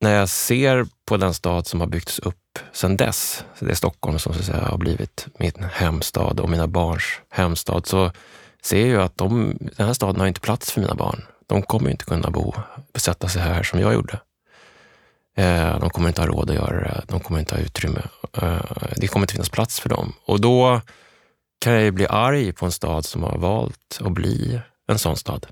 när 0.00 0.14
jag 0.14 0.28
ser 0.28 0.86
på 1.04 1.16
den 1.16 1.34
stad 1.34 1.66
som 1.66 1.80
har 1.80 1.86
byggts 1.86 2.18
upp 2.18 2.58
sedan 2.72 2.96
dess, 2.96 3.44
så 3.58 3.64
det 3.64 3.70
är 3.70 3.74
Stockholm 3.74 4.18
som 4.18 4.34
så 4.34 4.38
att 4.38 4.46
säga, 4.46 4.64
har 4.64 4.78
blivit 4.78 5.26
min 5.38 5.66
hemstad 5.72 6.40
och 6.40 6.50
mina 6.50 6.66
barns 6.66 7.20
hemstad, 7.28 7.86
så 7.86 8.10
ser 8.62 8.86
jag 8.86 9.02
att 9.02 9.16
de, 9.16 9.58
den 9.76 9.86
här 9.86 9.94
staden 9.94 10.20
har 10.20 10.26
inte 10.26 10.40
plats 10.40 10.72
för 10.72 10.80
mina 10.80 10.94
barn. 10.94 11.24
De 11.46 11.62
kommer 11.62 11.90
inte 11.90 12.04
kunna 12.04 12.30
bo, 12.30 12.54
besätta 12.92 13.28
sig 13.28 13.42
här 13.42 13.62
som 13.62 13.80
jag 13.80 13.94
gjorde. 13.94 14.20
Eh, 15.36 15.80
de 15.80 15.90
kommer 15.90 16.08
inte 16.08 16.20
ha 16.20 16.28
råd 16.28 16.50
att 16.50 16.56
göra 16.56 16.80
det. 16.80 17.04
De 17.08 17.20
kommer 17.20 17.40
inte 17.40 17.54
ha 17.54 17.62
utrymme. 17.62 18.02
Eh, 18.42 18.60
det 18.96 19.08
kommer 19.08 19.24
inte 19.24 19.34
finnas 19.34 19.50
plats 19.50 19.80
för 19.80 19.88
dem. 19.88 20.12
Och 20.24 20.40
då 20.40 20.80
kan 21.60 21.72
jag 21.72 21.82
ju 21.82 21.90
bli 21.90 22.06
arg 22.06 22.52
på 22.52 22.66
en 22.66 22.72
stad 22.72 23.04
som 23.04 23.22
har 23.22 23.38
valt 23.38 23.98
att 24.00 24.12
bli 24.12 24.60
en 24.88 24.98
sån 24.98 25.16
stad. 25.16 25.46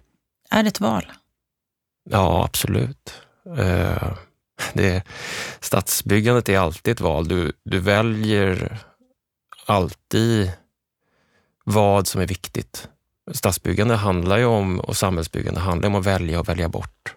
Är 0.50 0.62
det 0.62 0.68
ett 0.68 0.80
val? 0.80 1.12
Ja, 2.10 2.44
absolut. 2.44 3.14
Eh, 3.58 4.12
det, 4.72 5.02
stadsbyggandet 5.60 6.48
är 6.48 6.58
alltid 6.58 6.92
ett 6.92 7.00
val. 7.00 7.28
Du, 7.28 7.52
du 7.64 7.78
väljer 7.78 8.78
alltid 9.66 10.52
vad 11.64 12.06
som 12.06 12.20
är 12.20 12.26
viktigt. 12.26 12.88
Stadsbyggande 13.32 13.94
handlar 13.94 14.38
ju 14.38 14.44
om, 14.44 14.80
och 14.80 14.96
samhällsbyggande 14.96 15.60
handlar 15.60 15.88
om 15.88 15.94
att 15.94 16.06
välja 16.06 16.40
och 16.40 16.48
välja 16.48 16.68
bort. 16.68 17.14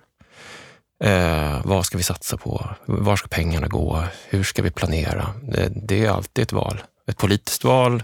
Eh, 1.04 1.62
vad 1.65 1.86
ska 1.86 1.98
vi 1.98 2.04
satsa 2.04 2.38
på? 2.38 2.69
Var 2.86 3.15
ska 3.15 3.28
pengarna 3.28 3.67
gå? 3.67 4.04
Hur 4.30 4.43
ska 4.43 4.62
vi 4.62 4.72
planera? 4.72 5.34
Det, 5.41 5.72
det 5.76 6.06
är 6.06 6.10
alltid 6.10 6.43
ett 6.43 6.52
val. 6.52 6.84
Ett 7.08 7.17
politiskt 7.17 7.63
val, 7.63 8.04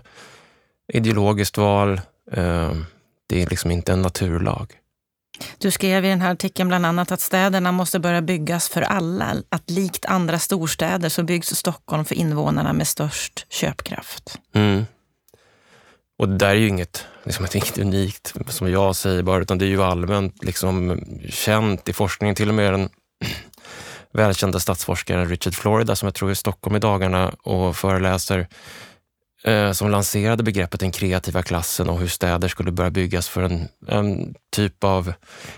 ideologiskt 0.94 1.58
val. 1.58 2.02
Eh, 2.32 2.74
det 3.28 3.42
är 3.42 3.48
liksom 3.48 3.72
inte 3.72 3.94
en 3.94 4.02
naturlag. 4.02 4.79
Du 5.58 5.72
skrev 5.72 6.06
i 6.06 6.10
den 6.10 6.22
här 6.22 6.32
artikeln 6.32 6.68
bland 6.70 6.86
annat 6.86 7.12
att 7.12 7.22
städerna 7.22 7.72
måste 7.72 8.00
börja 8.00 8.22
byggas 8.22 8.70
för 8.70 8.82
alla. 8.82 9.36
Att 9.50 9.70
likt 9.70 10.06
andra 10.06 10.40
storstäder 10.40 11.10
så 11.10 11.24
byggs 11.24 11.56
Stockholm 11.56 12.06
för 12.06 12.16
invånarna 12.16 12.74
med 12.74 12.88
störst 12.88 13.46
köpkraft. 13.50 14.40
Mm. 14.54 14.86
Och 16.20 16.30
det 16.30 16.38
där 16.38 16.50
är 16.50 16.54
ju 16.54 16.68
inget, 16.68 17.06
liksom, 17.24 17.48
inget 17.54 17.78
unikt 17.78 18.34
som 18.48 18.72
jag 18.72 18.96
säger 18.96 19.24
bara, 19.24 19.42
utan 19.42 19.58
det 19.58 19.66
är 19.66 19.70
ju 19.70 19.84
allmänt 19.84 20.44
liksom, 20.44 21.02
känt 21.30 21.90
i 21.90 21.94
forskningen. 21.94 22.36
Till 22.36 22.50
och 22.50 22.56
med 22.56 22.74
den 22.74 22.90
välkända 24.14 24.60
statsforskaren 24.60 25.30
Richard 25.30 25.56
Florida 25.56 25.96
som 25.96 26.08
jag 26.08 26.16
tror 26.16 26.30
är 26.30 26.34
i 26.34 26.36
Stockholm 26.36 26.76
i 26.76 26.80
dagarna 26.80 27.30
och 27.30 27.76
föreläser 27.76 28.48
Eh, 29.44 29.72
som 29.72 29.90
lanserade 29.90 30.44
begreppet 30.44 30.80
den 30.80 30.92
kreativa 30.92 31.44
klassen 31.44 31.90
och 31.90 32.00
hur 32.00 32.08
städer 32.08 32.48
skulle 32.48 32.72
börja 32.72 32.92
byggas 32.92 33.30
för 33.30 33.44
en, 33.44 33.68
en, 33.88 34.36
typ 34.52 34.84
av 34.84 35.14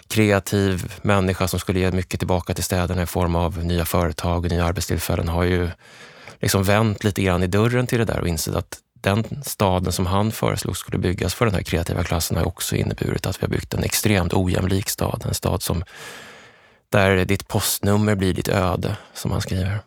kreativ 0.08 0.94
människa 1.02 1.48
som 1.48 1.60
skulle 1.60 1.80
ge 1.80 1.92
mycket 1.92 2.20
tillbaka 2.20 2.54
till 2.54 2.64
städerna 2.64 3.02
i 3.02 3.06
form 3.06 3.36
av 3.36 3.66
nya 3.66 3.86
företag 3.86 4.46
och 4.46 4.52
nya 4.52 4.66
arbetstillfällen 4.66 5.28
har 5.28 5.44
ju 5.44 5.70
liksom 6.40 6.64
vänt 6.64 7.04
lite 7.04 7.22
grann 7.22 7.44
i 7.44 7.48
dörren 7.48 7.88
till 7.88 8.00
det 8.00 8.06
där 8.06 8.20
och 8.20 8.28
insett 8.28 8.56
att 8.56 8.78
den 8.94 9.44
staden 9.46 9.92
som 9.92 10.06
han 10.06 10.32
föreslog 10.32 10.78
skulle 10.78 10.98
byggas 10.98 11.34
för 11.34 11.46
den 11.46 11.56
här 11.56 11.64
kreativa 11.64 12.04
klassen 12.04 12.38
har 12.38 12.48
också 12.48 12.76
inneburit 12.76 13.26
att 13.26 13.42
vi 13.42 13.46
har 13.46 13.52
byggt 13.52 13.74
en 13.74 13.84
extremt 13.84 14.34
ojämlik 14.34 14.90
stad. 14.90 15.24
En 15.28 15.34
stad 15.34 15.64
som, 15.64 15.84
där 16.90 17.26
ditt 17.26 17.48
postnummer 17.48 18.16
blir 18.16 18.34
ditt 18.34 18.50
öde, 18.50 18.98
som 19.14 19.32
han 19.32 19.42
skriver. 19.42 19.80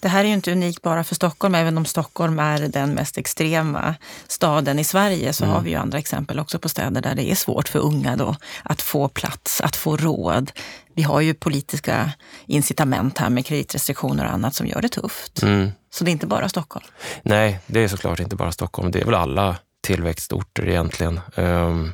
Det 0.00 0.08
här 0.08 0.24
är 0.24 0.28
ju 0.28 0.34
inte 0.34 0.52
unikt 0.52 0.82
bara 0.82 1.04
för 1.04 1.14
Stockholm, 1.14 1.54
även 1.54 1.78
om 1.78 1.84
Stockholm 1.84 2.38
är 2.38 2.68
den 2.68 2.94
mest 2.94 3.18
extrema 3.18 3.94
staden 4.26 4.78
i 4.78 4.84
Sverige 4.84 5.32
så 5.32 5.44
mm. 5.44 5.54
har 5.54 5.62
vi 5.62 5.70
ju 5.70 5.76
andra 5.76 5.98
exempel 5.98 6.40
också 6.40 6.58
på 6.58 6.68
städer 6.68 7.02
där 7.02 7.14
det 7.14 7.30
är 7.30 7.34
svårt 7.34 7.68
för 7.68 7.78
unga 7.78 8.16
då 8.16 8.36
att 8.62 8.82
få 8.82 9.08
plats, 9.08 9.60
att 9.60 9.76
få 9.76 9.96
råd. 9.96 10.52
Vi 10.94 11.02
har 11.02 11.20
ju 11.20 11.34
politiska 11.34 12.12
incitament 12.46 13.18
här 13.18 13.30
med 13.30 13.46
kreditrestriktioner 13.46 14.24
och 14.24 14.32
annat 14.32 14.54
som 14.54 14.66
gör 14.66 14.82
det 14.82 14.88
tufft. 14.88 15.42
Mm. 15.42 15.70
Så 15.90 16.04
det 16.04 16.10
är 16.10 16.12
inte 16.12 16.26
bara 16.26 16.48
Stockholm? 16.48 16.86
Nej, 17.22 17.60
det 17.66 17.80
är 17.80 17.88
såklart 17.88 18.20
inte 18.20 18.36
bara 18.36 18.52
Stockholm. 18.52 18.90
Det 18.90 19.00
är 19.00 19.04
väl 19.04 19.14
alla 19.14 19.56
tillväxtorter 19.80 20.68
egentligen. 20.68 21.20
Um... 21.34 21.92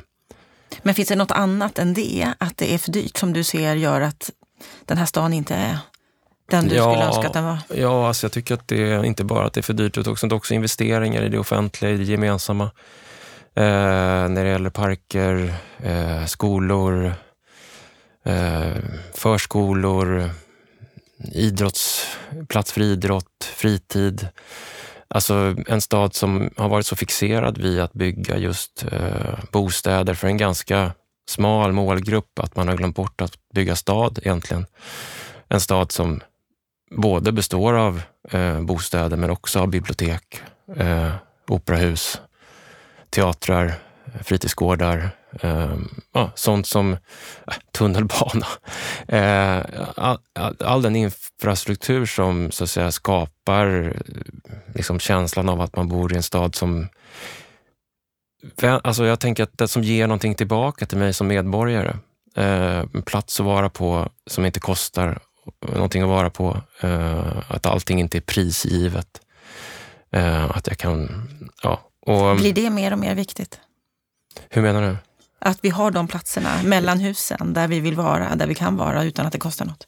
Men 0.81 0.95
finns 0.95 1.09
det 1.09 1.15
något 1.15 1.31
annat 1.31 1.79
än 1.79 1.93
det? 1.93 2.33
Att 2.37 2.57
det 2.57 2.73
är 2.73 2.77
för 2.77 2.91
dyrt 2.91 3.17
som 3.17 3.33
du 3.33 3.43
ser 3.43 3.75
gör 3.75 4.01
att 4.01 4.31
den 4.85 4.97
här 4.97 5.05
stan 5.05 5.33
inte 5.33 5.55
är 5.55 5.77
den 6.47 6.67
du 6.67 6.75
ja, 6.75 6.91
skulle 6.91 7.05
önska 7.05 7.27
att 7.27 7.33
den 7.33 7.45
var? 7.45 7.57
Ja, 7.75 8.07
alltså 8.07 8.25
jag 8.25 8.31
tycker 8.31 8.53
att 8.53 8.67
det 8.67 9.05
inte 9.05 9.23
bara 9.23 9.45
att 9.45 9.53
det 9.53 9.59
är 9.59 9.63
för 9.63 9.73
dyrt, 9.73 9.97
utan 9.97 10.13
också, 10.13 10.27
också 10.27 10.53
investeringar 10.53 11.21
i 11.21 11.29
det 11.29 11.39
offentliga, 11.39 11.91
i 11.91 11.97
det 11.97 12.03
gemensamma. 12.03 12.63
Eh, 13.53 14.29
när 14.29 14.43
det 14.43 14.49
gäller 14.49 14.69
parker, 14.69 15.53
eh, 15.83 16.25
skolor, 16.25 17.13
eh, 18.25 18.77
förskolor, 19.13 20.29
idrottsplats 21.31 22.71
för 22.71 22.81
idrott, 22.81 23.43
fritid. 23.55 24.27
Alltså 25.07 25.55
en 25.67 25.81
stad 25.81 26.15
som 26.15 26.49
har 26.57 26.69
varit 26.69 26.85
så 26.85 26.95
fixerad 26.95 27.57
vid 27.57 27.79
att 27.79 27.93
bygga 27.93 28.37
just 28.37 28.85
eh, 28.91 29.39
bostäder 29.51 30.13
för 30.13 30.27
en 30.27 30.37
ganska 30.37 30.91
smal 31.29 31.71
målgrupp 31.71 32.39
att 32.39 32.55
man 32.55 32.67
har 32.67 32.75
glömt 32.75 32.95
bort 32.95 33.21
att 33.21 33.33
bygga 33.53 33.75
stad 33.75 34.19
egentligen. 34.23 34.65
En 35.47 35.61
stad 35.61 35.91
som 35.91 36.21
både 36.91 37.31
består 37.31 37.73
av 37.73 38.01
eh, 38.31 38.61
bostäder 38.61 39.17
men 39.17 39.29
också 39.29 39.59
av 39.59 39.67
bibliotek, 39.67 40.41
eh, 40.75 41.11
operahus, 41.47 42.21
teatrar, 43.09 43.73
fritidsgårdar, 44.23 45.09
eh, 45.41 45.77
ja, 46.13 46.31
sånt 46.35 46.67
som 46.67 46.93
eh, 46.93 47.53
tunnelbana. 47.71 48.47
Eh, 49.09 49.63
all, 49.95 50.17
all, 50.59 50.81
den 50.81 50.95
infrastruktur 50.95 52.05
som 52.05 52.51
så 52.51 52.63
att 52.63 52.69
säga 52.69 52.91
skapar 52.91 53.93
liksom, 54.75 54.99
känslan 54.99 55.49
av 55.49 55.61
att 55.61 55.75
man 55.75 55.87
bor 55.87 56.13
i 56.13 56.15
en 56.15 56.23
stad 56.23 56.55
som 56.55 56.87
Alltså 58.61 59.05
jag 59.05 59.19
tänker 59.19 59.43
att 59.43 59.57
det 59.57 59.67
som 59.67 59.83
ger 59.83 60.07
någonting 60.07 60.35
tillbaka 60.35 60.85
till 60.85 60.97
mig 60.97 61.13
som 61.13 61.27
medborgare. 61.27 61.95
Eh, 62.35 62.79
en 62.93 63.01
plats 63.01 63.39
att 63.39 63.45
vara 63.45 63.69
på 63.69 64.09
som 64.27 64.45
inte 64.45 64.59
kostar 64.59 65.19
någonting 65.61 66.01
att 66.01 66.09
vara 66.09 66.29
på. 66.29 66.61
Uh, 66.83 67.51
att 67.51 67.65
allting 67.65 67.99
inte 67.99 68.17
är 68.17 68.21
prisgivet. 68.21 69.21
Uh, 70.15 70.57
att 70.57 70.67
jag 70.67 70.77
kan... 70.77 71.29
Ja, 71.63 71.81
och, 72.01 72.35
Blir 72.35 72.53
det 72.53 72.69
mer 72.69 72.93
och 72.93 72.99
mer 72.99 73.15
viktigt? 73.15 73.59
Hur 74.49 74.61
menar 74.61 74.81
du? 74.81 74.97
Att 75.39 75.59
vi 75.61 75.69
har 75.69 75.91
de 75.91 76.07
platserna 76.07 76.63
mellan 76.63 76.99
husen 76.99 77.53
där 77.53 77.67
vi 77.67 77.79
vill 77.79 77.95
vara, 77.95 78.35
där 78.35 78.47
vi 78.47 78.55
kan 78.55 78.77
vara 78.77 79.03
utan 79.03 79.25
att 79.25 79.33
det 79.33 79.39
kostar 79.39 79.65
något. 79.65 79.87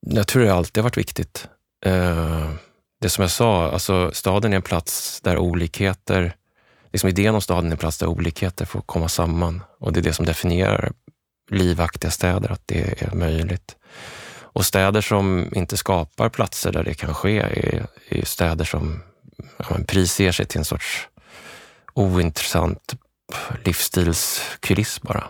Jag 0.00 0.26
tror 0.26 0.42
det 0.42 0.54
alltid 0.54 0.82
har 0.82 0.82
varit 0.82 0.98
viktigt. 0.98 1.48
Uh, 1.86 2.50
det 3.00 3.10
som 3.10 3.22
jag 3.22 3.30
sa, 3.30 3.70
alltså 3.70 4.10
staden 4.14 4.52
är 4.52 4.56
en 4.56 4.62
plats 4.62 5.20
där 5.20 5.38
olikheter, 5.38 6.34
liksom 6.92 7.08
idén 7.08 7.34
om 7.34 7.40
staden 7.40 7.66
är 7.66 7.70
en 7.70 7.78
plats 7.78 7.98
där 7.98 8.06
olikheter 8.06 8.64
får 8.64 8.80
komma 8.80 9.08
samman 9.08 9.62
och 9.78 9.92
det 9.92 10.00
är 10.00 10.02
det 10.02 10.12
som 10.12 10.26
definierar 10.26 10.92
livaktiga 11.50 12.10
städer, 12.10 12.52
att 12.52 12.62
det 12.66 13.02
är 13.02 13.14
möjligt. 13.14 13.76
Och 14.52 14.66
städer 14.66 15.00
som 15.00 15.52
inte 15.54 15.76
skapar 15.76 16.28
platser 16.28 16.72
där 16.72 16.84
det 16.84 16.94
kan 16.94 17.14
ske 17.14 17.38
är, 17.38 17.86
är 18.08 18.24
städer 18.24 18.64
som 18.64 19.02
ja, 19.56 19.76
prisger 19.86 20.32
sig 20.32 20.46
till 20.46 20.58
en 20.58 20.64
sorts 20.64 21.08
ointressant 21.94 22.94
livsstilskuliss 23.64 25.02
bara. 25.02 25.24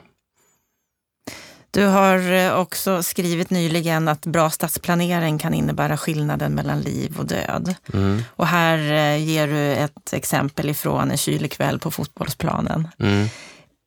Du 1.73 1.87
har 1.87 2.33
eh, 2.33 2.53
också 2.53 3.03
skrivit 3.03 3.51
nyligen 3.51 4.09
att 4.09 4.27
bra 4.27 4.51
stadsplanering 4.51 5.39
kan 5.39 5.55
innebära 5.55 5.97
skillnaden 5.97 6.53
mellan 6.53 6.81
liv 6.81 7.19
och 7.19 7.27
död. 7.27 7.75
Mm. 7.93 8.23
Och 8.37 8.47
här 8.47 8.79
eh, 8.79 9.25
ger 9.25 9.47
du 9.47 9.75
ett 9.75 10.13
exempel 10.13 10.71
ifrån 10.71 11.11
en 11.11 11.17
kylig 11.17 11.53
kväll 11.53 11.79
på 11.79 11.91
fotbollsplanen. 11.91 12.89
Mm. 12.99 13.29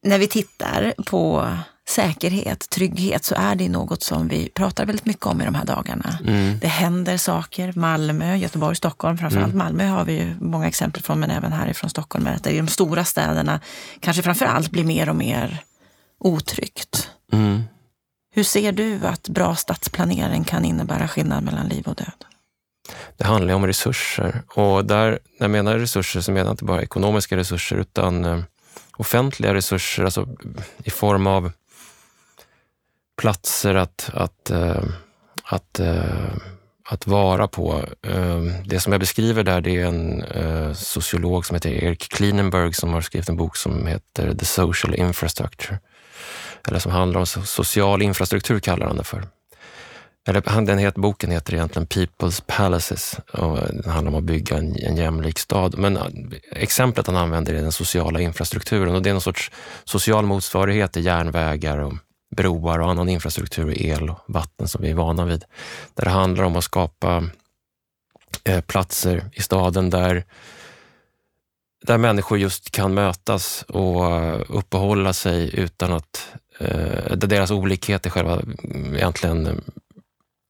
När 0.05 0.17
vi 0.19 0.27
tittar 0.27 0.93
på 1.05 1.49
säkerhet, 1.89 2.69
trygghet, 2.69 3.25
så 3.25 3.35
är 3.35 3.55
det 3.55 3.69
något 3.69 4.03
som 4.03 4.27
vi 4.27 4.49
pratar 4.49 4.85
väldigt 4.85 5.05
mycket 5.05 5.25
om 5.25 5.41
i 5.41 5.45
de 5.45 5.55
här 5.55 5.65
dagarna. 5.65 6.17
Mm. 6.27 6.59
Det 6.59 6.67
händer 6.67 7.17
saker. 7.17 7.73
Malmö, 7.75 8.35
Göteborg, 8.35 8.75
Stockholm. 8.75 9.17
Framförallt 9.17 9.53
mm. 9.53 9.57
Malmö 9.57 9.87
har 9.87 10.05
vi 10.05 10.13
ju 10.13 10.35
många 10.39 10.67
exempel 10.67 11.03
från, 11.03 11.19
men 11.19 11.31
även 11.31 11.51
härifrån 11.51 11.89
Stockholm. 11.89 12.27
Att 12.27 12.47
i 12.47 12.57
de 12.57 12.67
stora 12.67 13.03
städerna 13.05 13.59
kanske 13.99 14.23
framför 14.23 14.45
allt 14.45 14.71
blir 14.71 14.83
mer 14.83 15.09
och 15.09 15.15
mer 15.15 15.63
otryggt. 16.19 17.09
Mm. 17.31 17.63
Hur 18.35 18.43
ser 18.43 18.71
du 18.71 18.99
att 19.07 19.29
bra 19.29 19.55
stadsplanering 19.55 20.43
kan 20.43 20.65
innebära 20.65 21.07
skillnad 21.07 21.43
mellan 21.43 21.67
liv 21.67 21.87
och 21.87 21.95
död? 21.95 22.25
det 23.17 23.23
handlar 23.23 23.53
om 23.53 23.67
resurser. 23.67 24.41
Och 24.47 24.85
där, 24.85 25.09
när 25.09 25.19
jag 25.39 25.51
menar 25.51 25.77
resurser 25.77 26.21
så 26.21 26.31
menar 26.31 26.45
jag 26.45 26.53
inte 26.53 26.65
bara 26.65 26.81
ekonomiska 26.81 27.37
resurser 27.37 27.75
utan 27.75 28.25
eh, 28.25 28.39
offentliga 28.97 29.53
resurser, 29.53 30.03
alltså 30.03 30.27
i 30.83 30.89
form 30.89 31.27
av 31.27 31.51
platser 33.15 33.75
att, 33.75 34.09
att, 34.13 34.49
eh, 34.49 34.83
att, 35.43 35.79
eh, 35.79 36.33
att 36.89 37.07
vara 37.07 37.47
på. 37.47 37.85
Eh, 38.07 38.41
det 38.65 38.79
som 38.79 38.93
jag 38.93 38.99
beskriver 38.99 39.43
där 39.43 39.61
det 39.61 39.81
är 39.81 39.85
en 39.85 40.25
sociolog 40.75 41.45
som 41.45 41.55
heter 41.55 41.69
Erik 41.69 42.09
Klinenberg 42.09 42.73
som 42.73 42.93
har 42.93 43.01
skrivit 43.01 43.29
en 43.29 43.37
bok 43.37 43.57
som 43.57 43.87
heter 43.87 44.33
The 44.33 44.45
Social 44.45 44.95
Infrastructure. 44.95 45.79
Eller 46.67 46.79
som 46.79 46.91
handlar 46.91 47.19
om 47.19 47.25
social 47.25 48.01
infrastruktur 48.01 48.59
kallar 48.59 48.87
han 48.87 48.97
det 48.97 49.03
för. 49.03 49.23
Eller, 50.27 50.65
den 50.65 50.77
heter, 50.77 51.01
boken 51.01 51.31
heter 51.31 51.53
egentligen 51.53 51.87
People's 51.87 52.43
Palaces 52.47 53.19
och 53.33 53.57
den 53.57 53.91
handlar 53.91 54.11
om 54.11 54.17
att 54.17 54.23
bygga 54.23 54.57
en, 54.57 54.75
en 54.75 54.97
jämlik 54.97 55.39
stad. 55.39 55.77
Men 55.77 55.99
exemplet 56.51 57.07
han 57.07 57.15
använder 57.15 57.53
är 57.53 57.61
den 57.61 57.71
sociala 57.71 58.21
infrastrukturen 58.21 58.95
och 58.95 59.01
det 59.01 59.09
är 59.09 59.13
någon 59.13 59.21
sorts 59.21 59.51
social 59.83 60.25
motsvarighet 60.25 60.91
till 60.91 61.05
järnvägar 61.05 61.77
och 61.77 61.93
broar 62.35 62.79
och 62.79 62.89
annan 62.89 63.09
infrastruktur, 63.09 63.81
el 63.81 64.09
och 64.09 64.19
vatten 64.27 64.67
som 64.67 64.81
vi 64.81 64.89
är 64.89 64.95
vana 64.95 65.25
vid. 65.25 65.45
Där 65.93 66.03
det 66.03 66.09
handlar 66.09 66.43
om 66.43 66.55
att 66.55 66.63
skapa 66.63 67.23
eh, 68.43 68.61
platser 68.61 69.29
i 69.33 69.41
staden 69.41 69.89
där, 69.89 70.23
där 71.85 71.97
människor 71.97 72.37
just 72.37 72.71
kan 72.71 72.93
mötas 72.93 73.65
och 73.67 74.15
eh, 74.15 74.41
uppehålla 74.49 75.13
sig 75.13 75.59
utan 75.59 75.93
att 75.93 76.33
eh, 76.59 77.15
där 77.15 77.27
deras 77.27 77.51
olikheter 77.51 78.09
själva 78.09 78.39
mm, 78.63 78.95
egentligen 78.95 79.43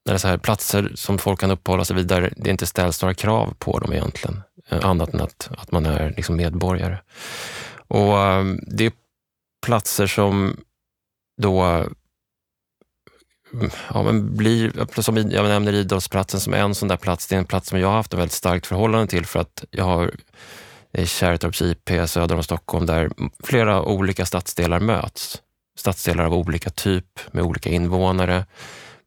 när 0.05 0.13
det 0.13 0.17
är 0.17 0.17
så 0.17 0.27
här 0.27 0.37
platser 0.37 0.91
som 0.95 1.17
folk 1.17 1.39
kan 1.39 1.51
uppehålla 1.51 1.85
sig 1.85 1.95
vid 1.95 2.07
där 2.07 2.33
det 2.37 2.49
inte 2.49 2.65
ställs 2.65 3.01
några 3.01 3.13
krav 3.13 3.53
på 3.59 3.79
dem 3.79 3.93
egentligen, 3.93 4.41
annat 4.69 5.13
än 5.13 5.21
att, 5.21 5.49
att 5.57 5.71
man 5.71 5.85
är 5.85 6.13
liksom 6.17 6.35
medborgare. 6.35 6.97
Och 7.87 8.15
Det 8.67 8.85
är 8.85 8.91
platser 9.65 10.07
som 10.07 10.57
då 11.43 11.61
mm, 13.53 13.69
ja, 13.93 14.03
men 14.03 14.35
blir, 14.35 15.01
som 15.01 15.17
jag 15.17 15.47
nämner 15.47 15.73
idrottsplatsen 15.73 16.39
som 16.39 16.53
en 16.53 16.75
sån 16.75 16.87
där 16.87 16.97
plats. 16.97 17.27
Det 17.27 17.35
är 17.35 17.39
en 17.39 17.45
plats 17.45 17.69
som 17.69 17.79
jag 17.79 17.87
har 17.87 17.95
haft 17.95 18.13
ett 18.13 18.19
väldigt 18.19 18.33
starkt 18.33 18.67
förhållande 18.67 19.07
till 19.07 19.25
för 19.25 19.39
att 19.39 19.63
jag 19.71 19.83
har 19.83 20.11
Kärrtorps 21.05 21.61
IP 21.61 21.89
söder 22.05 22.35
om 22.35 22.43
Stockholm 22.43 22.85
där 22.85 23.09
flera 23.43 23.83
olika 23.83 24.25
stadsdelar 24.25 24.79
möts. 24.79 25.41
Stadsdelar 25.77 26.23
av 26.25 26.33
olika 26.33 26.69
typ 26.69 27.19
med 27.31 27.43
olika 27.43 27.69
invånare 27.69 28.45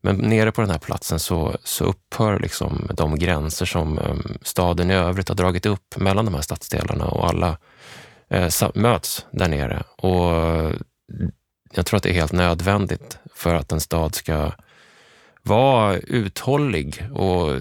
men 0.07 0.17
nere 0.17 0.53
på 0.53 0.61
den 0.61 0.71
här 0.71 0.79
platsen 0.79 1.19
så, 1.19 1.57
så 1.65 1.85
upphör 1.85 2.39
liksom 2.39 2.91
de 2.95 3.19
gränser 3.19 3.67
som 3.67 3.99
mm, 3.99 4.39
staden 4.43 4.91
i 4.91 4.95
övrigt 4.95 5.29
har 5.29 5.37
dragit 5.37 5.67
upp 5.67 5.97
mellan 5.97 6.25
de 6.25 6.35
här 6.35 6.43
stadsdelarna 6.43 7.07
och 7.07 7.29
alla 7.29 7.59
eh, 8.31 8.51
möts 8.75 9.27
där 9.31 9.49
nere. 9.49 9.83
Och 9.97 10.33
jag 11.77 11.87
tror 11.87 11.97
att 11.97 12.03
det 12.03 12.11
är 12.11 12.15
helt 12.15 12.33
nödvändigt 12.33 13.19
för 13.35 13.55
att 13.55 13.73
en 13.73 13.81
stad 13.81 14.15
ska 14.15 14.53
vara 15.43 15.97
uthållig 15.97 17.09
och 17.13 17.61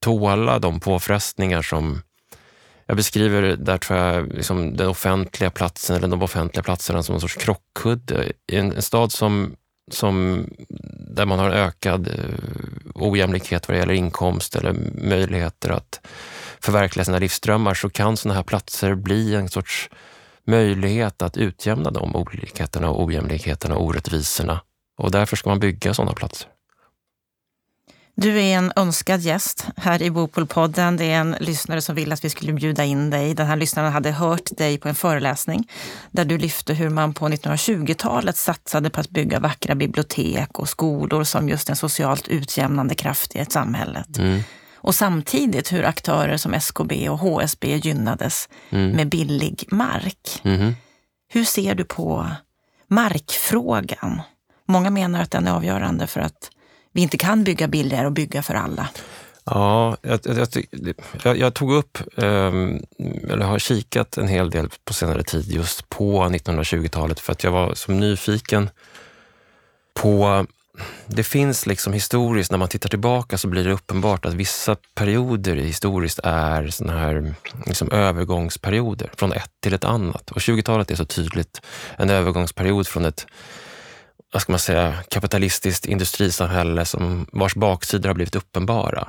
tåla 0.00 0.58
de 0.58 0.80
påfrestningar 0.80 1.62
som 1.62 2.02
jag 2.86 2.96
beskriver 2.96 3.42
där 3.42 3.78
tror 3.78 3.98
jag 3.98 4.32
liksom 4.32 4.76
den 4.76 4.88
offentliga 4.88 5.50
platsen 5.50 5.96
eller 5.96 6.08
de 6.08 6.22
offentliga 6.22 6.62
platserna 6.62 7.02
som 7.02 7.14
en 7.14 7.20
sorts 7.20 7.36
krockkudde. 7.36 8.32
En, 8.46 8.72
en 8.72 8.82
stad 8.82 9.12
som 9.12 9.56
som, 9.90 10.46
där 11.14 11.26
man 11.26 11.38
har 11.38 11.46
en 11.46 11.52
ökad 11.52 12.08
eh, 12.08 12.14
ojämlikhet 12.94 13.68
vad 13.68 13.76
det 13.76 13.80
gäller 13.80 13.94
inkomst 13.94 14.56
eller 14.56 14.74
möjligheter 14.94 15.70
att 15.70 16.00
förverkliga 16.60 17.04
sina 17.04 17.18
livsdrömmar 17.18 17.74
så 17.74 17.90
kan 17.90 18.16
sådana 18.16 18.34
här 18.34 18.42
platser 18.42 18.94
bli 18.94 19.34
en 19.34 19.48
sorts 19.48 19.90
möjlighet 20.46 21.22
att 21.22 21.36
utjämna 21.36 21.90
de 21.90 22.16
olikheterna 22.16 22.90
och 22.90 23.04
ojämlikheterna 23.04 23.76
och 23.76 23.84
orättvisorna. 23.84 24.60
Och 24.98 25.10
därför 25.10 25.36
ska 25.36 25.48
man 25.48 25.60
bygga 25.60 25.94
sådana 25.94 26.12
platser. 26.12 26.48
Du 28.14 28.40
är 28.40 28.58
en 28.58 28.72
önskad 28.76 29.20
gäst 29.20 29.66
här 29.76 30.02
i 30.02 30.10
Bopolpodden. 30.10 30.96
Det 30.96 31.04
är 31.04 31.20
en 31.20 31.36
lyssnare 31.40 31.80
som 31.80 31.94
ville 31.94 32.14
att 32.14 32.24
vi 32.24 32.30
skulle 32.30 32.52
bjuda 32.52 32.84
in 32.84 33.10
dig. 33.10 33.34
Den 33.34 33.46
här 33.46 33.56
lyssnaren 33.56 33.92
hade 33.92 34.10
hört 34.10 34.56
dig 34.56 34.78
på 34.78 34.88
en 34.88 34.94
föreläsning 34.94 35.68
där 36.10 36.24
du 36.24 36.38
lyfte 36.38 36.74
hur 36.74 36.88
man 36.88 37.14
på 37.14 37.28
1920-talet 37.28 38.36
satsade 38.36 38.90
på 38.90 39.00
att 39.00 39.10
bygga 39.10 39.40
vackra 39.40 39.74
bibliotek 39.74 40.58
och 40.58 40.68
skolor 40.68 41.24
som 41.24 41.48
just 41.48 41.68
en 41.68 41.76
socialt 41.76 42.28
utjämnande 42.28 42.94
kraft 42.94 43.36
i 43.36 43.38
ett 43.38 43.52
samhälle. 43.52 44.04
Mm. 44.18 44.40
Och 44.82 44.94
samtidigt 44.94 45.72
hur 45.72 45.84
aktörer 45.84 46.36
som 46.36 46.54
SKB 46.54 47.08
och 47.08 47.18
HSB 47.18 47.76
gynnades 47.76 48.48
mm. 48.70 48.90
med 48.90 49.08
billig 49.08 49.64
mark. 49.70 50.40
Mm. 50.44 50.74
Hur 51.28 51.44
ser 51.44 51.74
du 51.74 51.84
på 51.84 52.30
markfrågan? 52.88 54.22
Många 54.68 54.90
menar 54.90 55.22
att 55.22 55.30
den 55.30 55.46
är 55.46 55.52
avgörande 55.52 56.06
för 56.06 56.20
att 56.20 56.50
vi 56.92 57.02
inte 57.02 57.18
kan 57.18 57.44
bygga 57.44 57.68
billigare 57.68 58.06
och 58.06 58.12
bygga 58.12 58.42
för 58.42 58.54
alla? 58.54 58.88
Ja, 59.44 59.96
jag, 60.02 60.20
jag, 61.24 61.36
jag 61.36 61.54
tog 61.54 61.72
upp, 61.72 61.98
ehm, 62.16 62.82
eller 63.28 63.44
har 63.44 63.58
kikat 63.58 64.18
en 64.18 64.28
hel 64.28 64.50
del 64.50 64.68
på 64.84 64.92
senare 64.94 65.22
tid 65.22 65.52
just 65.52 65.88
på 65.88 66.24
1920-talet 66.24 67.20
för 67.20 67.32
att 67.32 67.44
jag 67.44 67.50
var 67.50 67.74
som 67.74 68.00
nyfiken 68.00 68.70
på 69.94 70.46
det 71.06 71.22
finns 71.22 71.66
liksom 71.66 71.92
historiskt, 71.92 72.50
när 72.50 72.58
man 72.58 72.68
tittar 72.68 72.88
tillbaka 72.88 73.38
så 73.38 73.48
blir 73.48 73.64
det 73.64 73.72
uppenbart 73.72 74.24
att 74.24 74.34
vissa 74.34 74.76
perioder 74.94 75.54
historiskt 75.54 76.20
är 76.22 76.68
såna 76.68 76.98
här 76.98 77.34
liksom 77.66 77.92
övergångsperioder 77.92 79.10
från 79.16 79.32
ett 79.32 79.50
till 79.62 79.74
ett 79.74 79.84
annat. 79.84 80.30
Och 80.30 80.38
20-talet 80.38 80.90
är 80.90 80.94
så 80.94 81.04
tydligt 81.04 81.60
en 81.96 82.10
övergångsperiod 82.10 82.86
från 82.86 83.04
ett 83.04 83.26
vad 84.32 84.42
ska 84.42 84.52
man 84.52 84.58
säga, 84.58 84.94
kapitalistiskt 85.08 85.86
industrisamhälle 85.86 86.84
som, 86.84 87.26
vars 87.32 87.54
baksidor 87.54 88.08
har 88.08 88.14
blivit 88.14 88.34
uppenbara. 88.34 89.08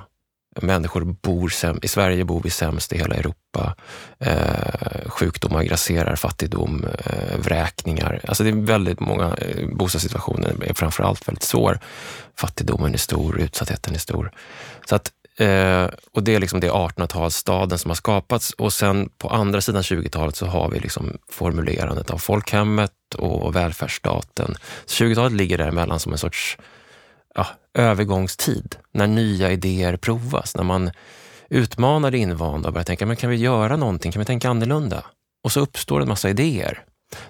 Människor 0.62 1.02
bor 1.04 1.50
sämst. 1.50 1.84
I 1.86 1.88
Sverige 1.88 2.26
bor 2.26 2.42
vi 2.44 2.50
sämst 2.50 2.94
i 2.94 2.98
hela 2.98 3.16
Europa. 3.16 3.76
Eh, 4.20 5.10
sjukdomar 5.10 5.64
grasserar, 5.64 6.16
fattigdom, 6.16 6.86
eh, 7.06 7.38
vräkningar. 7.38 8.22
Alltså 8.28 8.44
det 8.44 8.50
är 8.50 8.66
väldigt 8.66 9.00
många, 9.00 9.34
eh, 9.34 9.68
bostadssituationen 9.68 10.62
är 10.62 10.74
framförallt 10.74 11.28
väldigt 11.28 11.44
svår. 11.44 11.80
Fattigdomen 12.38 12.94
är 12.94 12.98
stor, 12.98 13.40
utsattheten 13.40 13.96
är 13.96 14.00
stor. 14.00 14.32
Så 14.90 14.96
att 14.96 15.12
Eh, 15.38 15.90
och 16.12 16.24
det 16.24 16.36
är 16.36 16.40
liksom 16.40 16.60
det 16.60 16.70
1800-talsstaden 16.70 17.78
som 17.78 17.90
har 17.90 17.96
skapats 17.96 18.52
och 18.52 18.74
sen 18.74 19.10
på 19.18 19.30
andra 19.30 19.62
sidan 19.62 19.82
20-talet 19.82 20.36
så 20.36 20.46
har 20.46 20.70
vi 20.70 20.80
liksom 20.80 21.18
formulerandet 21.30 22.12
av 22.12 22.18
folkhemmet 22.18 22.92
och 23.18 23.56
välfärdsstaten. 23.56 24.56
20-talet 24.88 25.34
ligger 25.34 25.58
däremellan 25.58 26.00
som 26.00 26.12
en 26.12 26.18
sorts 26.18 26.58
ja, 27.36 27.48
övergångstid 27.74 28.76
när 28.92 29.08
nya 29.08 29.52
idéer 29.52 29.98
provas, 29.98 30.56
när 30.56 30.64
man 30.64 30.92
utmanar 31.50 32.12
det 32.12 32.18
invanda 32.18 32.68
och 32.68 32.74
börjar 32.74 32.86
tänka, 32.86 33.06
men 33.06 33.16
kan 33.16 33.30
vi 33.30 33.36
göra 33.36 33.76
någonting? 33.76 34.12
Kan 34.12 34.20
vi 34.20 34.26
tänka 34.26 34.50
annorlunda? 34.50 35.04
Och 35.44 35.52
så 35.52 35.60
uppstår 35.60 36.02
en 36.02 36.08
massa 36.08 36.30
idéer. 36.30 36.84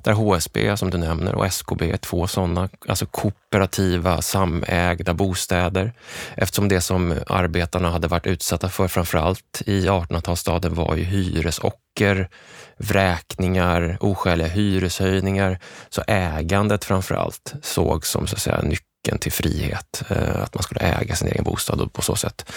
Där 0.04 0.14
HSB, 0.14 0.78
som 0.78 0.90
du 0.90 0.98
nämner, 0.98 1.36
och 1.36 1.46
SKB 1.46 1.92
är 1.92 1.98
två 1.98 2.28
sådana, 2.28 2.70
alltså 2.88 3.06
kooperativa, 3.06 4.22
samägda 4.22 5.14
bostäder. 5.14 5.94
Eftersom 6.36 6.68
det 6.68 6.82
som 6.82 7.20
arbetarna 7.28 7.90
hade 7.90 8.08
varit 8.08 8.28
utsatta 8.28 8.70
för 8.70 8.88
framförallt 8.88 9.62
i 9.66 9.88
1800-talsstaden 9.88 10.74
var 10.74 10.96
ju 10.96 11.04
hyresocker, 11.04 12.30
vräkningar, 12.78 13.98
oskäliga 14.00 14.48
hyreshöjningar. 14.48 15.60
Så 15.90 16.04
ägandet 16.08 16.86
framförallt 16.86 17.54
sågs 17.62 18.10
som 18.10 18.28
så 18.28 18.36
att 18.36 18.42
säga, 18.42 18.62
nyckeln 18.62 18.93
till 19.04 19.32
frihet. 19.32 20.04
Eh, 20.10 20.44
att 20.44 20.54
man 20.54 20.64
skulle 20.64 20.82
äga 20.82 21.16
sin 21.16 21.28
egen 21.28 21.44
bostad 21.44 21.82
och 21.82 21.94
på 21.94 22.02
så 22.02 22.16
sätt 22.16 22.52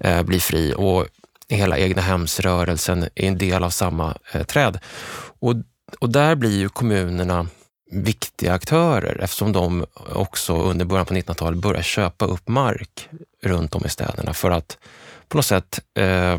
eh, 0.00 0.22
bli 0.22 0.40
fri. 0.40 0.74
Och 0.76 1.06
hela 1.48 1.78
egna 1.78 2.02
hemsrörelsen 2.02 3.02
är 3.02 3.28
en 3.28 3.38
del 3.38 3.64
av 3.64 3.70
samma 3.70 4.16
eh, 4.32 4.42
träd. 4.42 4.78
Och 5.40 5.54
och 5.98 6.10
där 6.10 6.34
blir 6.34 6.58
ju 6.58 6.68
kommunerna 6.68 7.46
viktiga 7.90 8.52
aktörer 8.52 9.20
eftersom 9.22 9.52
de 9.52 9.86
också 10.12 10.62
under 10.62 10.84
början 10.84 11.06
på 11.06 11.14
1900-talet 11.14 11.60
börjar 11.60 11.82
köpa 11.82 12.24
upp 12.24 12.48
mark 12.48 13.08
runt 13.42 13.74
om 13.74 13.86
i 13.86 13.88
städerna 13.88 14.34
för 14.34 14.50
att 14.50 14.78
på 15.28 15.36
något 15.36 15.46
sätt 15.46 15.80
eh, 15.94 16.38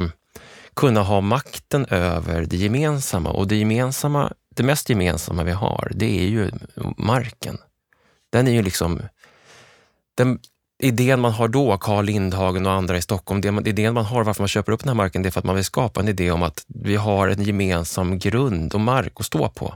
kunna 0.75 1.01
ha 1.01 1.21
makten 1.21 1.85
över 1.85 2.45
det 2.45 2.57
gemensamma. 2.57 3.29
Och 3.29 3.47
det, 3.47 3.55
gemensamma, 3.55 4.33
det 4.55 4.63
mest 4.63 4.89
gemensamma 4.89 5.43
vi 5.43 5.51
har, 5.51 5.91
det 5.95 6.19
är 6.19 6.27
ju 6.27 6.51
marken. 6.97 7.57
Den 8.31 8.47
är 8.47 8.51
ju 8.51 8.61
liksom... 8.61 9.01
Den, 10.19 10.39
idén 10.79 11.19
man 11.19 11.31
har 11.31 11.47
då, 11.47 11.77
Carl 11.77 12.05
Lindhagen 12.05 12.65
och 12.65 12.71
andra 12.71 12.97
i 12.97 13.01
Stockholm, 13.01 13.41
det, 13.41 13.69
idén 13.69 13.93
man 13.93 14.05
har 14.05 14.23
varför 14.23 14.41
man 14.41 14.47
köper 14.47 14.71
upp 14.71 14.79
den 14.79 14.89
här 14.89 14.95
marken, 14.95 15.21
det 15.21 15.29
är 15.29 15.31
för 15.31 15.39
att 15.39 15.45
man 15.45 15.55
vill 15.55 15.63
skapa 15.63 15.99
en 15.99 16.07
idé 16.07 16.31
om 16.31 16.43
att 16.43 16.65
vi 16.67 16.95
har 16.95 17.27
en 17.27 17.43
gemensam 17.43 18.19
grund 18.19 18.73
och 18.73 18.79
mark 18.79 19.13
att 19.15 19.25
stå 19.25 19.49
på. 19.49 19.75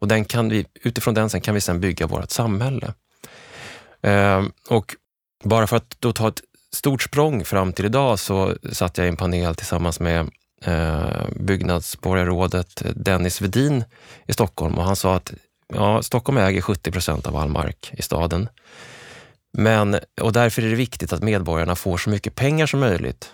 Och 0.00 0.08
den 0.08 0.24
kan 0.24 0.48
vi, 0.48 0.66
utifrån 0.82 1.14
den 1.14 1.30
sen 1.30 1.40
kan 1.40 1.54
vi 1.54 1.60
sen 1.60 1.80
bygga 1.80 2.06
vårt 2.06 2.30
samhälle. 2.30 2.94
Eh, 4.02 4.42
och 4.68 4.96
bara 5.44 5.66
för 5.66 5.76
att 5.76 5.96
då 5.98 6.12
ta 6.12 6.28
ett 6.28 6.42
stort 6.74 7.02
språng 7.02 7.44
fram 7.44 7.72
till 7.72 7.84
idag 7.84 8.18
så 8.18 8.54
satt 8.72 8.98
jag 8.98 9.06
i 9.06 9.08
en 9.08 9.16
panel 9.16 9.54
tillsammans 9.54 10.00
med 10.00 10.30
eh, 10.64 11.26
byggnadsborgarrådet 11.36 12.82
Dennis 12.94 13.40
Vedin 13.40 13.84
i 14.26 14.32
Stockholm 14.32 14.78
och 14.78 14.84
han 14.84 14.96
sa 14.96 15.14
att 15.14 15.32
ja, 15.74 16.02
Stockholm 16.02 16.38
äger 16.38 16.60
70 16.60 16.90
procent 16.90 17.26
av 17.26 17.36
all 17.36 17.48
mark 17.48 17.90
i 17.92 18.02
staden. 18.02 18.48
Men, 19.58 19.98
och 20.20 20.32
därför 20.32 20.62
är 20.62 20.70
det 20.70 20.76
viktigt 20.76 21.12
att 21.12 21.22
medborgarna 21.22 21.76
får 21.76 21.98
så 21.98 22.10
mycket 22.10 22.34
pengar 22.34 22.66
som 22.66 22.80
möjligt. 22.80 23.30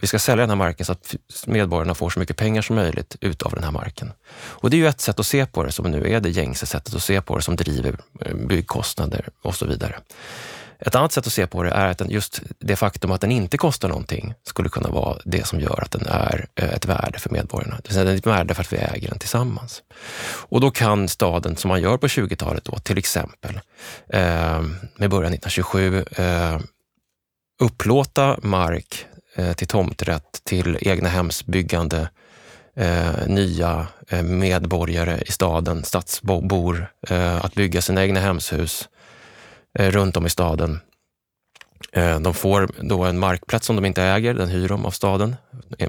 Vi 0.00 0.06
ska 0.06 0.18
sälja 0.18 0.42
den 0.42 0.50
här 0.50 0.56
marken 0.56 0.86
så 0.86 0.92
att 0.92 1.16
medborgarna 1.46 1.94
får 1.94 2.10
så 2.10 2.18
mycket 2.18 2.36
pengar 2.36 2.62
som 2.62 2.76
möjligt 2.76 3.16
utav 3.20 3.52
den 3.52 3.64
här 3.64 3.70
marken. 3.70 4.12
Och 4.34 4.70
det 4.70 4.76
är 4.76 4.78
ju 4.78 4.88
ett 4.88 5.00
sätt 5.00 5.20
att 5.20 5.26
se 5.26 5.46
på 5.46 5.64
det 5.64 5.72
som 5.72 5.90
nu 5.90 6.12
är 6.12 6.20
det 6.20 6.30
gängse 6.30 6.66
sättet 6.66 6.94
att 6.94 7.02
se 7.02 7.20
på 7.20 7.36
det 7.36 7.42
som 7.42 7.56
driver 7.56 7.98
eh, 8.20 8.34
byggkostnader 8.34 9.28
och 9.42 9.54
så 9.54 9.66
vidare. 9.66 9.98
Ett 10.86 10.94
annat 10.94 11.12
sätt 11.12 11.26
att 11.26 11.32
se 11.32 11.46
på 11.46 11.62
det 11.62 11.70
är 11.70 11.88
att 11.88 12.10
just 12.10 12.40
det 12.58 12.76
faktum 12.76 13.10
att 13.10 13.20
den 13.20 13.32
inte 13.32 13.58
kostar 13.58 13.88
någonting 13.88 14.34
skulle 14.42 14.68
kunna 14.68 14.88
vara 14.88 15.18
det 15.24 15.46
som 15.46 15.60
gör 15.60 15.82
att 15.82 15.90
den 15.90 16.06
är 16.06 16.46
eh, 16.54 16.72
ett 16.72 16.86
värde 16.86 17.18
för 17.18 17.30
medborgarna. 17.30 17.76
Det 17.76 17.88
vill 17.88 17.94
säga 17.94 18.04
den 18.04 18.14
är 18.14 18.18
ett 18.18 18.26
värde 18.26 18.54
för 18.54 18.62
att 18.62 18.72
vi 18.72 18.76
äger 18.76 19.08
den 19.08 19.18
tillsammans. 19.18 19.82
Och 20.48 20.60
då 20.60 20.70
kan 20.70 21.08
staden, 21.08 21.56
som 21.56 21.68
man 21.68 21.82
gör 21.82 21.96
på 21.96 22.06
20-talet 22.06 22.64
då, 22.64 22.78
till 22.78 22.98
exempel, 22.98 23.60
eh, 24.08 24.62
med 24.96 25.10
början 25.10 25.32
1927, 25.32 26.04
eh, 26.16 26.60
upplåta 27.60 28.38
mark 28.42 29.06
eh, 29.34 29.52
till 29.52 29.66
tomträtt 29.66 30.40
till 30.44 30.78
egna 30.80 31.08
hemsbyggande 31.08 32.08
eh, 32.76 33.26
nya 33.26 33.86
eh, 34.08 34.22
medborgare 34.22 35.22
i 35.26 35.32
staden, 35.32 35.84
stadsbor, 35.84 36.86
eh, 37.08 37.44
att 37.44 37.54
bygga 37.54 37.82
sina 37.82 38.02
egna 38.02 38.20
hemshus 38.20 38.88
runt 39.78 40.16
om 40.16 40.26
i 40.26 40.30
staden. 40.30 40.80
Eh, 41.92 42.20
de 42.20 42.34
får 42.34 42.70
då 42.80 43.04
en 43.04 43.18
markplats 43.18 43.66
som 43.66 43.76
de 43.76 43.84
inte 43.84 44.02
äger, 44.02 44.34
den 44.34 44.48
hyr 44.48 44.68
de 44.68 44.86
av 44.86 44.90
staden 44.90 45.36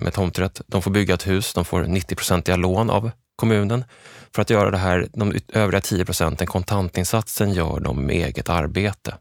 med 0.02 0.14
tomträtt. 0.14 0.62
De 0.68 0.82
får 0.82 0.92
bygga 0.92 1.14
ett 1.14 1.28
hus, 1.28 1.54
de 1.54 1.66
får 1.66 1.84
90-procentiga 1.84 2.56
lån 2.56 2.90
av 2.90 3.12
kommunen 3.36 3.86
för 4.36 4.42
att 4.42 4.50
göra 4.50 4.72
det 4.72 4.78
här. 4.78 5.08
De 5.14 5.34
övriga 5.54 5.82
10 5.82 6.06
procenten, 6.06 6.48
kontantinsatsen, 6.48 7.54
gör 7.54 7.80
de 7.80 8.06
med 8.06 8.16
eget 8.16 8.50
arbete. 8.50 9.16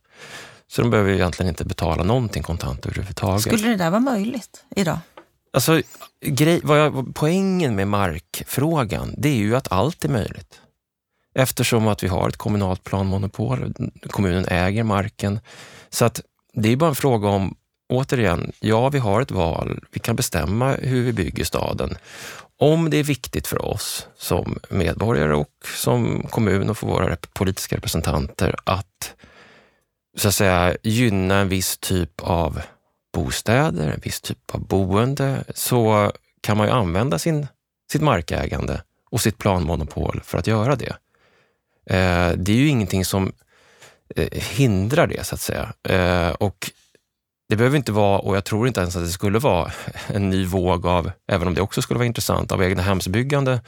Så 0.68 0.83
de 0.83 0.90
behöver 0.90 1.11
egentligen 1.11 1.48
inte 1.48 1.64
betala 1.64 2.05
någonting 2.05 2.42
kontant 2.42 2.87
överhuvudtaget. 2.87 3.42
Skulle 3.42 3.68
det 3.68 3.77
där 3.77 3.90
vara 3.90 4.01
möjligt 4.01 4.64
idag? 4.77 4.98
Alltså, 5.53 5.83
grej, 6.27 6.61
vad 6.64 6.81
jag, 6.81 7.14
poängen 7.14 7.77
med 7.77 7.88
markfrågan, 7.88 9.14
det 9.18 9.29
är 9.29 9.37
ju 9.37 9.57
att 9.57 9.72
allt 9.72 10.05
är 10.05 10.09
möjligt. 10.09 10.61
Eftersom 11.35 11.88
att 11.88 12.03
vi 12.03 12.09
har 12.09 12.29
ett 12.29 12.37
kommunalt 12.37 12.85
planmonopol, 12.85 13.75
kommunen 14.11 14.45
äger 14.49 14.85
marken. 14.85 15.40
Så 15.90 16.05
att 16.05 16.21
det 16.53 16.73
är 16.73 16.77
bara 16.77 16.88
en 16.88 16.95
fråga 16.95 17.29
om, 17.29 17.55
återigen, 17.88 18.53
ja 18.61 18.88
vi 18.88 18.99
har 18.99 19.21
ett 19.21 19.31
val, 19.31 19.85
vi 19.90 20.01
kan 20.01 20.16
bestämma 20.16 20.73
hur 20.73 21.03
vi 21.03 21.12
bygger 21.12 21.45
staden. 21.45 21.97
Om 22.59 22.90
det 22.90 22.97
är 22.97 23.05
viktigt 23.05 23.47
för 23.47 23.64
oss 23.64 24.07
som 24.16 24.59
medborgare 24.71 25.35
och 25.35 25.51
som 25.75 26.27
kommun 26.31 26.71
och 26.71 26.79
för 26.79 26.87
våra 26.87 27.16
politiska 27.33 27.77
representanter 27.77 28.57
att 28.64 29.14
så 30.16 30.29
att 30.29 30.35
säga 30.35 30.77
gynna 30.83 31.38
en 31.38 31.49
viss 31.49 31.79
typ 31.79 32.21
av 32.21 32.61
bostäder, 33.14 33.88
en 33.88 34.01
viss 34.01 34.21
typ 34.21 34.55
av 34.55 34.66
boende, 34.66 35.45
så 35.55 36.12
kan 36.40 36.57
man 36.57 36.66
ju 36.66 36.73
använda 36.73 37.18
sin, 37.18 37.47
sitt 37.92 38.03
markägande 38.03 38.83
och 39.11 39.21
sitt 39.21 39.38
planmonopol 39.38 40.21
för 40.25 40.38
att 40.38 40.47
göra 40.47 40.77
det. 40.77 40.97
Eh, 41.87 42.31
det 42.37 42.53
är 42.53 42.57
ju 42.57 42.68
ingenting 42.68 43.05
som 43.05 43.33
eh, 44.16 44.40
hindrar 44.40 45.07
det, 45.07 45.27
så 45.27 45.35
att 45.35 45.40
säga. 45.40 45.73
Eh, 45.88 46.31
och 46.31 46.71
det 47.49 47.57
behöver 47.57 47.77
inte 47.77 47.92
vara, 47.92 48.18
och 48.18 48.37
jag 48.37 48.45
tror 48.45 48.68
inte 48.68 48.81
ens 48.81 48.97
att 48.97 49.03
det 49.03 49.09
skulle 49.09 49.38
vara, 49.38 49.73
en 50.07 50.31
ny 50.31 50.45
våg 50.45 50.87
av, 50.87 51.11
även 51.29 51.49
om 51.49 51.55
det 51.55 51.61
också 51.61 51.83
skulle 51.83 51.99
vara 51.99 52.07
intressant, 52.07 52.53
av 52.53 52.62
egna 52.62 52.83
hemsbyggande 52.83 53.61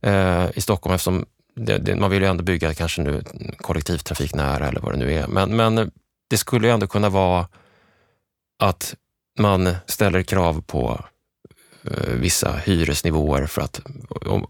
eh, 0.00 0.46
i 0.54 0.60
Stockholm 0.60 0.94
eftersom 0.94 1.26
det, 1.54 1.78
det, 1.78 1.96
man 1.96 2.10
vill 2.10 2.22
ju 2.22 2.28
ändå 2.28 2.44
bygga 2.44 2.74
kanske 2.74 3.02
nu 3.02 3.22
kollektivtrafik 3.56 4.34
nära 4.34 4.68
eller 4.68 4.80
vad 4.80 4.92
det 4.92 4.98
nu 4.98 5.14
är. 5.14 5.26
Men, 5.26 5.56
men 5.56 5.90
det 6.30 6.36
skulle 6.36 6.66
ju 6.66 6.72
ändå 6.72 6.86
kunna 6.86 7.08
vara 7.08 7.48
att 8.58 8.94
man 9.38 9.76
ställer 9.86 10.22
krav 10.22 10.62
på 10.66 11.04
eh, 11.84 12.12
vissa 12.14 12.52
hyresnivåer 12.56 13.46
för 13.46 13.62
att, 13.62 13.80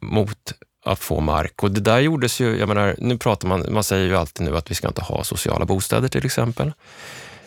mot 0.01 0.53
att 0.89 0.99
få 0.99 1.21
mark. 1.21 1.63
Och 1.63 1.71
det 1.71 1.81
där 1.81 1.99
gjordes 1.99 2.41
ju, 2.41 2.59
jag 2.59 2.69
menar, 2.69 2.95
nu 2.99 3.19
pratar 3.19 3.49
man, 3.49 3.67
man 3.71 3.85
säger 3.85 4.07
ju 4.07 4.17
alltid 4.17 4.47
nu 4.47 4.57
att 4.57 4.71
vi 4.71 4.75
ska 4.75 4.89
inte 4.89 5.03
ha 5.03 5.25
sociala 5.25 5.65
bostäder 5.65 6.09
till 6.09 6.27
exempel. 6.27 6.73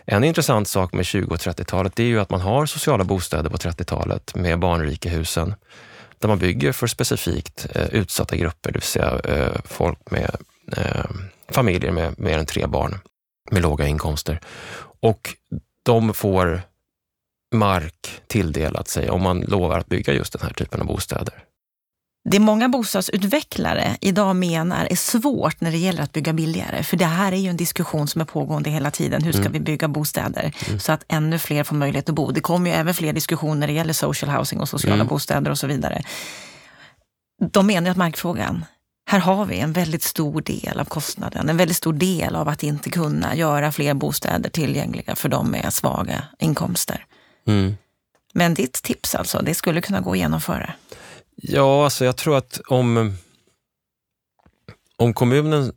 En 0.06 0.24
intressant 0.24 0.68
sak 0.68 0.94
med 0.94 1.06
20 1.06 1.34
och 1.34 1.40
30-talet 1.40 2.00
är 2.00 2.04
ju 2.04 2.20
att 2.20 2.30
man 2.30 2.42
har 2.42 2.66
sociala 2.66 3.04
bostäder 3.04 3.50
på 3.50 3.58
30-talet 3.58 4.36
med 4.36 4.60
barnrikehusen 4.60 5.56
där 6.20 6.28
man 6.28 6.40
bygger 6.40 6.72
för 6.72 6.88
specifikt 6.88 7.68
eh, 7.76 7.86
utsatta 7.86 8.36
grupper, 8.36 8.72
det 8.72 8.80
vill 8.80 8.82
säga 8.82 9.20
eh, 9.24 9.62
folk 9.66 10.12
med 10.12 10.36
eh, 10.78 11.06
familjer 11.50 11.92
med 11.92 12.20
mer 12.20 12.38
än 12.38 12.46
tre 12.46 12.68
barn 12.68 13.00
med 13.52 13.62
låga 13.62 13.88
inkomster. 13.88 14.40
Och 15.02 15.30
de 15.86 16.14
får 16.14 16.62
mark 17.56 18.22
tilldelat 18.28 18.88
sig 18.88 19.10
om 19.10 19.22
man 19.22 19.42
lovar 19.42 19.80
att 19.80 19.88
bygga 19.88 20.14
just 20.14 20.34
den 20.34 20.42
här 20.42 20.54
typen 20.54 20.82
av 20.82 20.88
bostäder. 20.88 21.44
Det 22.24 22.40
många 22.40 22.70
bostadsutvecklare 22.70 23.98
idag 24.02 24.36
menar 24.36 24.86
är 24.86 24.96
svårt 24.96 25.62
när 25.62 25.72
det 25.72 25.78
gäller 25.78 26.04
att 26.04 26.12
bygga 26.12 26.34
billigare. 26.34 26.84
För 26.84 26.98
det 26.98 27.06
här 27.06 27.32
är 27.32 27.38
ju 27.38 27.50
en 27.50 27.58
diskussion 27.58 28.08
som 28.08 28.22
är 28.22 28.26
pågående 28.26 28.70
hela 28.70 28.92
tiden. 28.92 29.24
Hur 29.24 29.32
ska 29.32 29.42
mm. 29.42 29.52
vi 29.52 29.60
bygga 29.60 29.88
bostäder 29.88 30.54
mm. 30.68 30.80
så 30.80 30.92
att 30.92 31.06
ännu 31.08 31.40
fler 31.40 31.64
får 31.64 31.76
möjlighet 31.76 32.10
att 32.10 32.16
bo? 32.16 32.32
Det 32.32 32.42
kommer 32.42 32.70
ju 32.70 32.76
även 32.76 32.94
fler 32.94 33.14
diskussioner 33.14 33.56
när 33.56 33.68
det 33.68 33.74
gäller 33.74 33.94
social 33.94 34.38
housing 34.38 34.60
och 34.60 34.70
sociala 34.70 34.96
mm. 34.96 35.08
bostäder 35.08 35.52
och 35.52 35.58
så 35.58 35.68
vidare. 35.68 36.02
De 37.52 37.68
menar 37.68 37.92
att 37.92 37.98
markfrågan, 37.98 38.66
här 39.06 39.20
har 39.20 39.46
vi 39.46 39.60
en 39.60 39.74
väldigt 39.74 40.04
stor 40.04 40.42
del 40.42 40.80
av 40.80 40.86
kostnaden. 40.86 41.50
En 41.50 41.58
väldigt 41.58 41.78
stor 41.78 41.94
del 41.94 42.36
av 42.36 42.48
att 42.48 42.64
inte 42.64 42.90
kunna 42.90 43.36
göra 43.36 43.72
fler 43.72 43.94
bostäder 43.94 44.50
tillgängliga 44.50 45.16
för 45.16 45.30
de 45.30 45.52
med 45.52 45.74
svaga 45.74 46.24
inkomster. 46.40 47.06
Mm. 47.48 47.78
Men 48.34 48.54
ditt 48.54 48.74
tips 48.74 49.16
alltså, 49.16 49.42
det 49.42 49.54
skulle 49.54 49.82
kunna 49.82 50.00
gå 50.00 50.12
att 50.12 50.18
genomföra? 50.18 50.74
Ja, 51.44 51.84
alltså 51.84 52.06
jag 52.06 52.18
tror 52.18 52.38
att 52.38 52.62
om, 52.68 53.16
om 54.96 55.14
kommunen 55.14 55.74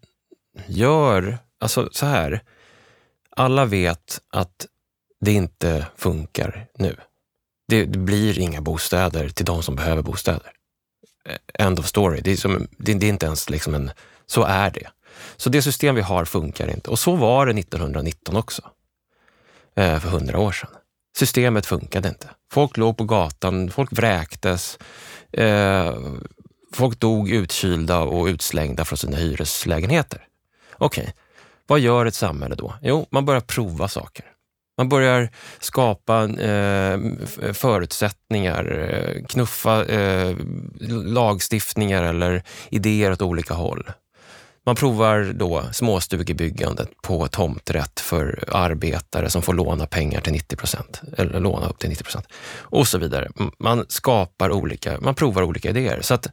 gör, 0.67 1.39
alltså 1.59 1.89
så 1.93 2.07
här, 2.07 2.43
alla 3.31 3.65
vet 3.65 4.21
att 4.31 4.67
det 5.21 5.33
inte 5.33 5.87
funkar 5.97 6.67
nu. 6.79 6.97
Det, 7.69 7.85
det, 7.85 7.99
blir 7.99 8.39
inga 8.39 8.61
bostäder 8.61 9.29
till 9.29 9.45
de 9.45 9.63
som 9.63 9.77
behöver 9.77 10.03
bostäder. 10.03 10.53
End 11.55 11.79
of 11.79 11.87
story. 11.87 12.21
Det 12.21 12.33
är, 12.33 12.37
som, 12.37 12.67
det, 12.79 12.95
det 12.95 13.07
är 13.07 13.11
inte 13.11 13.27
ens 13.27 13.51
liksom 13.51 13.75
en, 13.75 13.91
så 14.27 14.43
är 14.43 14.71
det. 14.71 14.89
Så 15.37 15.51
det 15.51 15.63
system 15.63 15.95
vi 15.95 16.03
har 16.03 16.25
funkar 16.25 16.71
inte. 16.71 16.91
Och 16.91 16.99
så 16.99 17.17
var 17.17 17.47
det 17.47 17.61
1919 17.61 18.37
också. 18.37 18.63
Eh, 19.75 19.99
för 19.99 20.09
hundra 20.09 20.39
år 20.39 20.53
sedan. 20.53 20.71
Systemet 21.17 21.67
funkade 21.67 22.09
inte. 22.09 22.31
Folk 22.53 22.77
låg 22.77 22.97
på 22.97 23.05
gatan, 23.05 23.71
folk 23.71 23.93
vräktes. 23.93 24.79
Eh, 25.37 25.95
folk 26.73 27.01
dog 27.01 27.31
utkylda 27.31 28.01
och 28.01 28.27
utslängda 28.27 28.85
från 28.85 28.97
sina 28.97 29.17
hyreslägenheter. 29.17 30.27
Okej, 30.73 31.03
okay. 31.03 31.13
vad 31.67 31.81
gör 31.81 32.07
ett 32.07 32.15
samhälle 32.15 32.55
då? 32.55 32.75
Jo, 32.83 33.07
man 33.11 33.25
börjar 33.25 33.41
prova 33.41 33.89
saker. 33.89 34.25
Man 34.79 34.89
börjar 34.89 35.29
skapa 35.61 36.25
eh, 36.25 36.99
förutsättningar, 37.53 38.91
eh, 38.91 39.25
knuffa 39.27 39.85
eh, 39.85 40.37
lagstiftningar 41.05 42.03
eller 42.03 42.43
idéer 42.69 43.13
åt 43.13 43.23
olika 43.23 43.55
håll. 43.55 43.91
Man 44.67 44.77
provar 44.77 45.33
då 45.35 45.65
småstugebyggandet 45.73 46.89
på 47.03 47.29
tomträtt 47.29 48.01
för 48.01 48.45
arbetare 48.53 49.31
som 49.31 49.43
får 49.43 49.55
låna 49.55 49.87
pengar 49.87 50.21
till 50.21 50.33
90 50.33 50.57
procent, 50.57 51.01
eller 51.17 51.41
låna 51.41 51.69
upp 51.69 51.79
till 51.79 51.89
90 51.89 52.05
procent 52.05 52.27
och 52.57 52.89
så 52.89 52.99
vidare. 52.99 53.31
Man 53.59 53.87
skapar 53.89 54.51
olika, 54.51 55.01
man 55.01 55.15
provar 55.15 55.43
olika 55.43 55.71
idéer. 55.71 56.01
Så 56.03 56.15
att 56.15 56.27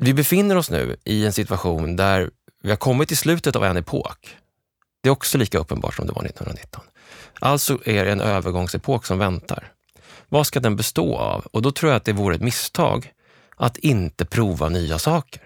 vi 0.00 0.14
befinner 0.14 0.56
oss 0.56 0.70
nu 0.70 0.96
i 1.04 1.26
en 1.26 1.32
situation 1.32 1.96
där 1.96 2.30
vi 2.62 2.70
har 2.70 2.76
kommit 2.76 3.08
till 3.08 3.16
slutet 3.16 3.56
av 3.56 3.64
en 3.64 3.76
epok. 3.76 4.36
Det 5.02 5.08
är 5.08 5.12
också 5.12 5.38
lika 5.38 5.58
uppenbart 5.58 5.94
som 5.94 6.06
det 6.06 6.12
var 6.12 6.24
1919. 6.24 6.82
Alltså 7.40 7.78
är 7.84 8.04
det 8.04 8.12
en 8.12 8.20
övergångsepok 8.20 9.06
som 9.06 9.18
väntar. 9.18 9.72
Vad 10.28 10.46
ska 10.46 10.60
den 10.60 10.76
bestå 10.76 11.16
av? 11.16 11.46
Och 11.52 11.62
då 11.62 11.72
tror 11.72 11.92
jag 11.92 11.96
att 11.96 12.04
det 12.04 12.12
vore 12.12 12.34
ett 12.34 12.42
misstag 12.42 13.12
att 13.56 13.76
inte 13.76 14.24
prova 14.24 14.68
nya 14.68 14.98
saker. 14.98 15.45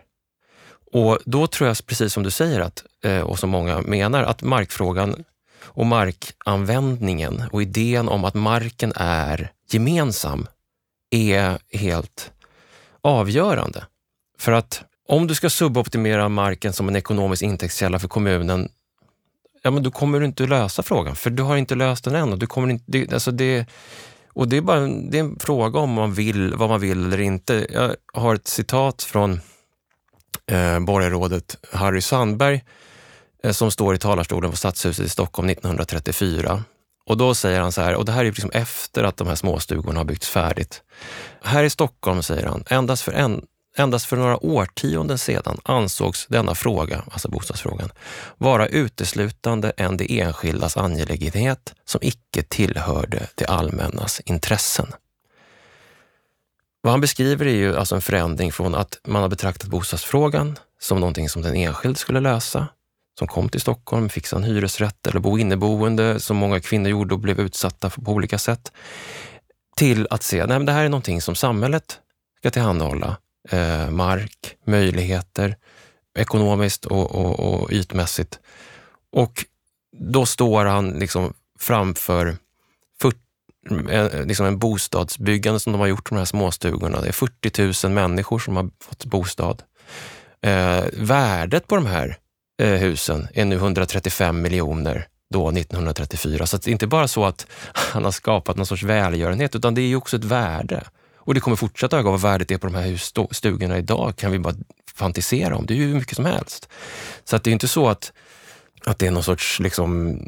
Och 0.93 1.19
då 1.25 1.47
tror 1.47 1.69
jag, 1.69 1.87
precis 1.87 2.13
som 2.13 2.23
du 2.23 2.31
säger, 2.31 2.61
att, 2.61 2.85
eh, 3.05 3.21
och 3.21 3.39
som 3.39 3.51
många 3.51 3.81
menar, 3.81 4.23
att 4.23 4.43
markfrågan 4.43 5.25
och 5.63 5.87
markanvändningen 5.87 7.43
och 7.53 7.63
idén 7.63 8.09
om 8.09 8.25
att 8.25 8.35
marken 8.35 8.93
är 8.97 9.53
gemensam 9.71 10.47
är 11.11 11.59
helt 11.79 12.33
avgörande. 13.01 13.87
För 14.39 14.53
att 14.53 14.83
om 15.09 15.27
du 15.27 15.35
ska 15.35 15.51
suboptimera 15.51 16.29
marken 16.29 16.73
som 16.73 16.89
en 16.89 16.97
ekonomisk 16.97 17.43
intäktskälla 17.43 17.99
för 17.99 18.09
kommunen, 18.09 18.69
ja 19.63 19.71
men 19.71 19.83
då 19.83 19.91
kommer 19.91 20.21
du 20.21 20.27
inte 20.27 20.47
lösa 20.47 20.83
frågan, 20.83 21.17
för 21.17 21.31
du 21.31 21.43
har 21.43 21.57
inte 21.57 21.75
löst 21.75 22.05
den 22.05 22.15
än. 22.15 22.33
Och, 22.33 22.39
du 22.39 22.47
kommer 22.47 22.71
inte, 22.71 22.85
det, 22.87 23.13
alltså 23.13 23.31
det, 23.31 23.67
och 24.33 24.49
det 24.49 24.57
är 24.57 24.61
bara 24.61 24.81
det 24.81 25.19
är 25.19 25.21
en 25.21 25.39
fråga 25.39 25.81
om 25.81 25.93
man 25.93 26.15
vill, 26.15 26.55
vad 26.55 26.69
man 26.69 26.81
vill 26.81 27.05
eller 27.05 27.21
inte. 27.21 27.67
Jag 27.71 27.95
har 28.13 28.35
ett 28.35 28.49
citat 28.49 29.03
från 29.03 29.41
eh, 30.51 30.81
borgarrådet 30.81 31.57
Harry 31.73 32.01
Sandberg 32.01 32.65
eh, 33.43 33.53
som 33.53 33.71
står 33.71 33.95
i 33.95 33.99
talarstolen 33.99 34.51
på 34.51 34.57
Stadshuset 34.57 35.07
i 35.07 35.09
Stockholm 35.09 35.49
1934. 35.49 36.65
Och 37.07 37.17
då 37.17 37.35
säger 37.35 37.61
han 37.61 37.73
så 37.73 37.81
här, 37.83 37.95
och 37.95 38.05
det 38.05 38.13
här 38.13 38.21
är 38.21 38.25
liksom 38.25 38.51
efter 38.51 39.05
att 39.05 39.17
de 39.17 39.29
här 39.29 39.35
småstugorna 39.35 40.01
har 40.01 40.05
byggts 40.05 40.29
färdigt. 40.29 40.83
Här 41.43 41.65
i 41.65 41.71
Stockholm, 41.71 42.23
säger 42.23 42.47
han, 42.47 42.65
endast 42.67 43.03
för, 43.03 43.13
en, 43.13 43.45
endast 43.77 44.07
för 44.07 44.17
några 44.17 44.45
årtionden 44.45 45.19
sedan 45.19 45.61
ansågs 45.65 46.27
denna 46.27 46.55
fråga, 46.55 47.05
alltså 47.11 47.29
bostadsfrågan, 47.29 47.91
vara 48.39 48.67
uteslutande 48.67 49.73
en 49.77 49.97
det 49.97 50.21
enskildas 50.21 50.77
angelägenhet 50.77 51.75
som 51.85 52.01
icke 52.03 52.43
tillhörde 52.43 53.27
det 53.35 53.47
allmännas 53.47 54.21
intressen. 54.21 54.87
Vad 56.83 56.91
han 56.91 57.01
beskriver 57.01 57.47
är 57.47 57.55
ju 57.55 57.77
alltså 57.77 57.95
en 57.95 58.01
förändring 58.01 58.53
från 58.53 58.75
att 58.75 59.01
man 59.07 59.23
har 59.23 59.29
betraktat 59.29 59.71
bostadsfrågan 59.71 60.59
som 60.81 61.01
någonting 61.01 61.29
som 61.29 61.43
den 61.43 61.55
enskilde 61.55 61.99
skulle 61.99 62.21
lösa, 62.21 62.67
som 63.19 63.29
kom 63.29 63.49
till 63.49 63.61
Stockholm, 63.61 64.09
fixa 64.09 64.37
en 64.37 64.45
hyresrätt 64.45 65.07
eller 65.07 65.21
bo 65.21 65.39
inneboende 65.39 66.21
som 66.21 66.37
många 66.37 66.61
kvinnor 66.61 66.91
gjorde 66.91 67.15
och 67.15 67.21
blev 67.21 67.41
utsatta 67.41 67.91
för 67.91 68.01
på 68.01 68.13
olika 68.13 68.39
sätt, 68.39 68.73
till 69.77 70.07
att 70.11 70.23
se, 70.23 70.41
att 70.41 70.67
det 70.67 70.73
här 70.73 70.85
är 70.85 70.89
någonting 70.89 71.23
som 71.23 71.35
samhället 71.35 71.99
ska 72.39 72.51
tillhandahålla. 72.51 73.17
Eh, 73.49 73.91
mark, 73.91 74.57
möjligheter, 74.67 75.57
ekonomiskt 76.19 76.87
och, 76.87 77.15
och, 77.15 77.41
och 77.41 77.73
ytmässigt. 77.73 78.39
Och 79.13 79.45
då 79.97 80.27
står 80.27 80.65
han 80.65 80.91
liksom 80.91 81.35
framför 81.59 82.37
40, 83.69 83.91
eh, 83.91 84.27
liksom 84.27 84.47
en 84.47 84.59
bostadsbyggande 84.59 85.61
som 85.61 85.73
de 85.73 85.81
har 85.81 85.89
gjort, 85.89 86.09
de 86.09 86.19
här 86.19 86.25
småstugorna. 86.25 87.01
Det 87.01 87.09
är 87.09 87.13
40 87.13 87.87
000 87.87 87.95
människor 87.95 88.39
som 88.39 88.57
har 88.57 88.71
fått 88.81 89.05
bostad. 89.05 89.63
Eh, 90.43 90.85
värdet 90.93 91.67
på 91.67 91.75
de 91.75 91.87
här 91.87 92.17
eh, 92.63 92.69
husen 92.69 93.29
är 93.35 93.45
nu 93.45 93.57
135 93.57 94.43
miljoner 94.43 95.07
då 95.31 95.51
1934. 95.51 96.47
Så 96.47 96.57
det 96.57 96.69
är 96.69 96.73
inte 96.73 96.87
bara 96.87 97.09
så 97.09 97.25
att 97.25 97.47
han 97.75 98.05
har 98.05 98.11
skapat 98.11 98.57
någon 98.57 98.67
sorts 98.67 98.83
välgörenhet, 98.83 99.57
utan 99.57 99.75
det 99.75 99.81
är 99.81 99.87
ju 99.87 99.97
också 99.97 100.17
ett 100.17 100.25
värde. 100.25 100.85
Och 101.17 101.35
det 101.35 101.41
kommer 101.41 101.57
fortsätta 101.57 101.99
öka. 101.99 102.11
Vad 102.11 102.21
värdet 102.21 102.51
är 102.51 102.59
på 102.59 102.67
de 102.67 102.75
här 102.75 102.97
stugorna 103.35 103.79
idag 103.79 104.17
kan 104.17 104.33
vi 104.33 104.39
bara 104.39 104.55
fantisera 104.95 105.57
om. 105.57 105.67
Det 105.67 105.75
är 105.75 105.77
ju 105.77 105.87
hur 105.87 105.95
mycket 105.95 106.17
som 106.17 106.25
helst. 106.25 106.69
Så 107.25 107.37
att 107.37 107.45
det 107.45 107.51
är 107.51 107.53
inte 107.53 107.69
så 107.69 107.89
att, 107.89 108.13
att 108.85 108.99
det 108.99 109.07
är 109.07 109.11
någon 109.11 109.23
sorts 109.23 109.61
liksom, 109.61 110.19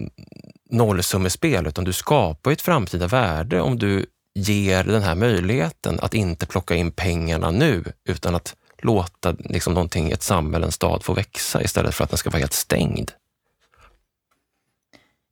nollsummespel, 0.71 1.67
utan 1.67 1.85
du 1.85 1.93
skapar 1.93 2.53
ett 2.53 2.63
framtida 2.63 3.07
värde 3.07 3.61
om 3.61 3.79
du 3.79 4.07
ger 4.35 4.85
den 4.85 5.03
här 5.03 5.15
möjligheten 5.15 6.01
att 6.01 6.15
inte 6.15 6.47
plocka 6.47 6.75
in 6.75 6.93
pengarna 6.93 7.51
nu, 7.51 7.85
utan 8.09 8.35
att 8.35 8.55
låta 8.83 9.37
liksom 9.39 9.75
någonting, 9.75 10.11
ett 10.11 10.23
samhälle, 10.23 10.67
en 10.67 10.73
stad 10.73 11.05
få 11.05 11.15
växa 11.15 11.63
istället 11.63 11.95
för 11.95 12.05
att 12.05 12.11
den 12.11 12.19
ska 12.19 12.31
vara 12.31 12.39
helt 12.39 12.53
stängd. 12.53 13.11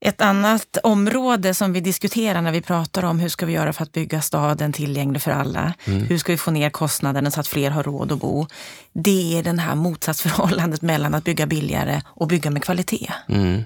Ett 0.01 0.21
annat 0.21 0.77
område 0.83 1.55
som 1.55 1.73
vi 1.73 1.81
diskuterar 1.81 2.43
när 2.43 2.53
vi 2.53 2.61
pratar 2.61 3.05
om 3.05 3.21
hur 3.21 3.29
ska 3.29 3.47
vi 3.47 3.53
göra 3.53 3.73
för 3.73 3.83
att 3.83 3.93
bygga 3.93 4.21
staden 4.21 4.73
tillgänglig 4.73 5.23
för 5.23 5.31
alla. 5.31 5.75
Mm. 5.85 6.03
Hur 6.03 6.19
ska 6.19 6.33
vi 6.33 6.39
få 6.39 6.51
ner 6.51 6.71
kostnaderna 6.71 7.31
så 7.31 7.41
att 7.41 7.49
fler 7.49 7.71
har 7.71 7.83
råd 7.83 8.13
att 8.13 8.19
bo? 8.19 8.47
Det 8.93 9.39
är 9.39 9.43
det 9.43 9.61
här 9.61 9.75
motsatsförhållandet 9.75 10.83
mellan 10.83 11.15
att 11.15 11.25
bygga 11.25 11.47
billigare 11.47 12.03
och 12.07 12.29
bygga 12.29 12.51
med 12.51 12.65
kvalitet. 12.65 13.13
Mm. 13.29 13.63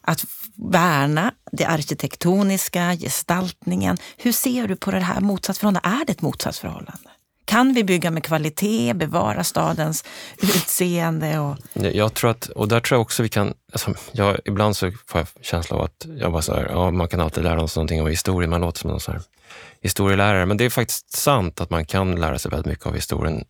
Att 0.00 0.24
värna 0.54 1.32
det 1.52 1.64
arkitektoniska, 1.64 2.96
gestaltningen. 2.96 3.96
Hur 4.16 4.32
ser 4.32 4.68
du 4.68 4.76
på 4.76 4.90
det 4.90 5.00
här 5.00 5.20
motsatsförhållandet? 5.20 5.92
Är 5.92 6.04
det 6.06 6.12
ett 6.12 6.22
motsatsförhållande? 6.22 7.10
Kan 7.46 7.72
vi 7.72 7.84
bygga 7.84 8.10
med 8.10 8.24
kvalitet, 8.24 8.94
bevara 8.94 9.44
stadens 9.44 10.04
utseende? 10.42 11.38
Och... 11.38 11.56
Jag 11.72 12.14
tror 12.14 12.30
att, 12.30 12.48
och 12.48 12.68
där 12.68 12.80
tror 12.80 12.96
jag 12.96 13.02
också 13.02 13.22
vi 13.22 13.28
kan, 13.28 13.54
alltså, 13.72 13.94
jag, 14.12 14.38
ibland 14.44 14.76
så 14.76 14.90
får 15.06 15.20
jag 15.20 15.44
känsla 15.44 15.76
av 15.76 15.82
att 15.82 16.06
jag 16.18 16.32
bara 16.32 16.42
så 16.42 16.54
här, 16.54 16.68
ja, 16.70 16.90
man 16.90 17.08
kan 17.08 17.20
alltid 17.20 17.44
lära 17.44 17.68
sig 17.68 17.80
någonting 17.80 18.00
av 18.00 18.08
historien, 18.08 18.50
man 18.50 18.60
låter 18.60 18.80
som 18.80 18.90
en 18.90 19.00
så 19.00 19.12
här 19.12 19.20
historielärare, 19.80 20.46
men 20.46 20.56
det 20.56 20.64
är 20.64 20.70
faktiskt 20.70 21.12
sant 21.12 21.60
att 21.60 21.70
man 21.70 21.84
kan 21.84 22.20
lära 22.20 22.38
sig 22.38 22.50
väldigt 22.50 22.66
mycket 22.66 22.86
av 22.86 22.94
historien. 22.94 23.44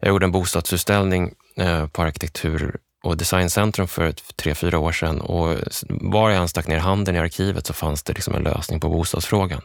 Jag 0.00 0.08
gjorde 0.08 0.26
en 0.26 0.32
bostadsutställning 0.32 1.32
eh, 1.56 1.86
på 1.86 2.02
arkitektur 2.02 2.76
och 3.06 3.16
Designcentrum 3.16 3.88
för 3.88 4.12
tre, 4.36 4.54
fyra 4.54 4.78
år 4.78 4.92
sedan 4.92 5.20
och 5.20 5.56
var 5.88 6.30
jag 6.30 6.40
än 6.40 6.48
stack 6.48 6.66
ner 6.66 6.78
handen 6.78 7.16
i 7.16 7.18
arkivet 7.18 7.66
så 7.66 7.72
fanns 7.72 8.02
det 8.02 8.12
liksom 8.12 8.34
en 8.34 8.42
lösning 8.42 8.80
på 8.80 8.88
bostadsfrågan. 8.88 9.60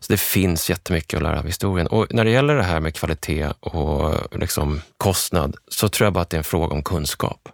Så 0.00 0.12
det 0.12 0.20
finns 0.20 0.70
jättemycket 0.70 1.16
att 1.16 1.22
lära 1.22 1.38
av 1.38 1.46
historien. 1.46 1.86
Och 1.86 2.06
när 2.10 2.24
det 2.24 2.30
gäller 2.30 2.56
det 2.56 2.62
här 2.62 2.80
med 2.80 2.94
kvalitet 2.94 3.48
och 3.60 4.14
liksom 4.40 4.80
kostnad 4.96 5.56
så 5.68 5.88
tror 5.88 6.06
jag 6.06 6.12
bara 6.12 6.22
att 6.22 6.30
det 6.30 6.36
är 6.36 6.38
en 6.38 6.44
fråga 6.44 6.74
om 6.74 6.82
kunskap. 6.82 7.48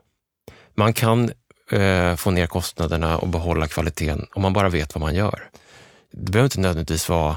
Man 0.74 0.92
kan 0.92 1.30
eh, 1.70 2.16
få 2.16 2.30
ner 2.30 2.46
kostnaderna 2.46 3.18
och 3.18 3.28
behålla 3.28 3.66
kvaliteten 3.66 4.26
om 4.34 4.42
man 4.42 4.52
bara 4.52 4.68
vet 4.68 4.94
vad 4.94 5.02
man 5.02 5.14
gör. 5.14 5.48
Det 6.12 6.30
behöver 6.32 6.46
inte 6.46 6.60
nödvändigtvis 6.60 7.08
vara 7.08 7.36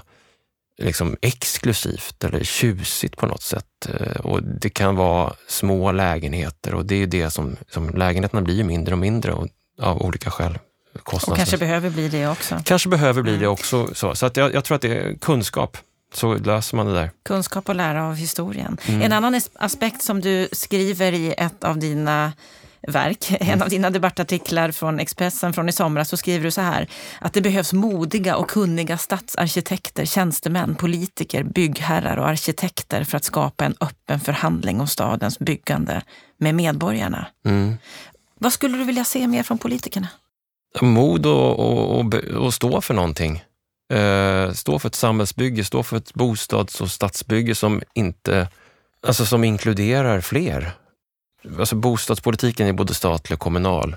liksom 0.79 1.17
exklusivt 1.21 2.23
eller 2.23 2.43
tjusigt 2.43 3.17
på 3.17 3.25
något 3.25 3.41
sätt. 3.41 3.89
Eh, 3.89 4.25
och 4.25 4.43
det 4.43 4.69
kan 4.69 4.95
vara 4.95 5.33
små 5.47 5.91
lägenheter 5.91 6.73
och 6.73 6.85
det 6.85 7.03
är 7.03 7.07
det 7.07 7.29
som, 7.29 7.55
som 7.69 7.89
lägenheterna 7.89 8.41
blir 8.41 8.63
mindre 8.63 8.93
och 8.93 8.99
mindre 8.99 9.33
och, 9.33 9.47
av 9.81 10.01
olika 10.01 10.31
skäl. 10.31 10.59
Och 11.03 11.35
kanske 11.35 11.57
behöver 11.57 11.89
bli 11.89 12.09
det 12.09 12.27
också. 12.27 12.61
Kanske 12.65 12.89
behöver 12.89 13.21
bli 13.21 13.31
mm. 13.31 13.41
det 13.41 13.47
också. 13.47 13.89
Så, 13.93 14.15
så 14.15 14.25
att 14.25 14.37
jag, 14.37 14.53
jag 14.53 14.63
tror 14.63 14.75
att 14.75 14.81
det 14.81 14.97
är 14.97 15.15
kunskap 15.15 15.77
så 16.13 16.33
löser 16.33 16.77
man 16.77 16.85
det 16.85 16.93
där. 16.93 17.11
Kunskap 17.25 17.69
och 17.69 17.75
lära 17.75 18.07
av 18.07 18.15
historien. 18.15 18.77
Mm. 18.85 19.01
En 19.01 19.13
annan 19.13 19.41
aspekt 19.53 20.01
som 20.01 20.21
du 20.21 20.49
skriver 20.51 21.11
i 21.11 21.33
ett 21.37 21.63
av 21.63 21.77
dina 21.77 22.33
verk, 22.87 23.31
en 23.39 23.61
av 23.61 23.69
dina 23.69 23.89
debattartiklar 23.89 24.71
från 24.71 24.99
Expressen 24.99 25.53
från 25.53 25.69
i 25.69 25.71
somras, 25.71 26.09
så 26.09 26.17
skriver 26.17 26.43
du 26.43 26.51
så 26.51 26.61
här 26.61 26.87
att 27.21 27.33
det 27.33 27.41
behövs 27.41 27.73
modiga 27.73 28.35
och 28.35 28.49
kunniga 28.49 28.97
stadsarkitekter, 28.97 30.05
tjänstemän, 30.05 30.75
politiker, 30.75 31.43
byggherrar 31.43 32.17
och 32.17 32.27
arkitekter 32.27 33.03
för 33.03 33.17
att 33.17 33.23
skapa 33.23 33.65
en 33.65 33.75
öppen 33.81 34.19
förhandling 34.19 34.81
om 34.81 34.87
stadens 34.87 35.39
byggande 35.39 36.01
med 36.37 36.55
medborgarna. 36.55 37.27
Mm. 37.45 37.77
Vad 38.39 38.53
skulle 38.53 38.77
du 38.77 38.83
vilja 38.83 39.03
se 39.03 39.27
mer 39.27 39.43
från 39.43 39.57
politikerna? 39.57 40.07
Mod 40.81 41.25
och, 41.25 41.59
och, 41.59 41.99
och, 41.99 42.13
och 42.15 42.53
stå 42.53 42.81
för 42.81 42.93
någonting. 42.93 43.43
Eh, 43.93 44.51
stå 44.51 44.79
för 44.79 44.87
ett 44.87 44.95
samhällsbygge, 44.95 45.63
stå 45.63 45.83
för 45.83 45.97
ett 45.97 46.13
bostads 46.13 46.81
och 46.81 46.91
stadsbygge 46.91 47.55
som 47.55 47.81
inte 47.93 48.47
Alltså 49.07 49.25
som 49.25 49.43
inkluderar 49.43 50.21
fler 50.21 50.71
alltså 51.59 51.75
bostadspolitiken 51.75 52.67
är 52.67 52.73
både 52.73 52.93
statlig 52.93 53.35
och 53.35 53.39
kommunal. 53.39 53.95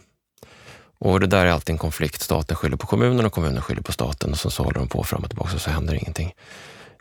Och 0.99 1.21
det 1.21 1.27
där 1.27 1.47
är 1.47 1.51
alltid 1.51 1.73
en 1.73 1.79
konflikt. 1.79 2.23
Staten 2.23 2.57
skyller 2.57 2.77
på 2.77 2.87
kommunen 2.87 3.27
och 3.27 3.33
kommunen 3.33 3.63
skyller 3.63 3.83
på 3.83 3.93
staten 3.93 4.31
och 4.31 4.39
så 4.39 4.63
håller 4.63 4.79
de 4.79 4.89
på 4.89 5.05
fram 5.05 5.23
och 5.23 5.31
tillbaka 5.31 5.55
och 5.55 5.61
så 5.61 5.71
händer 5.71 5.95
ingenting. 5.95 6.35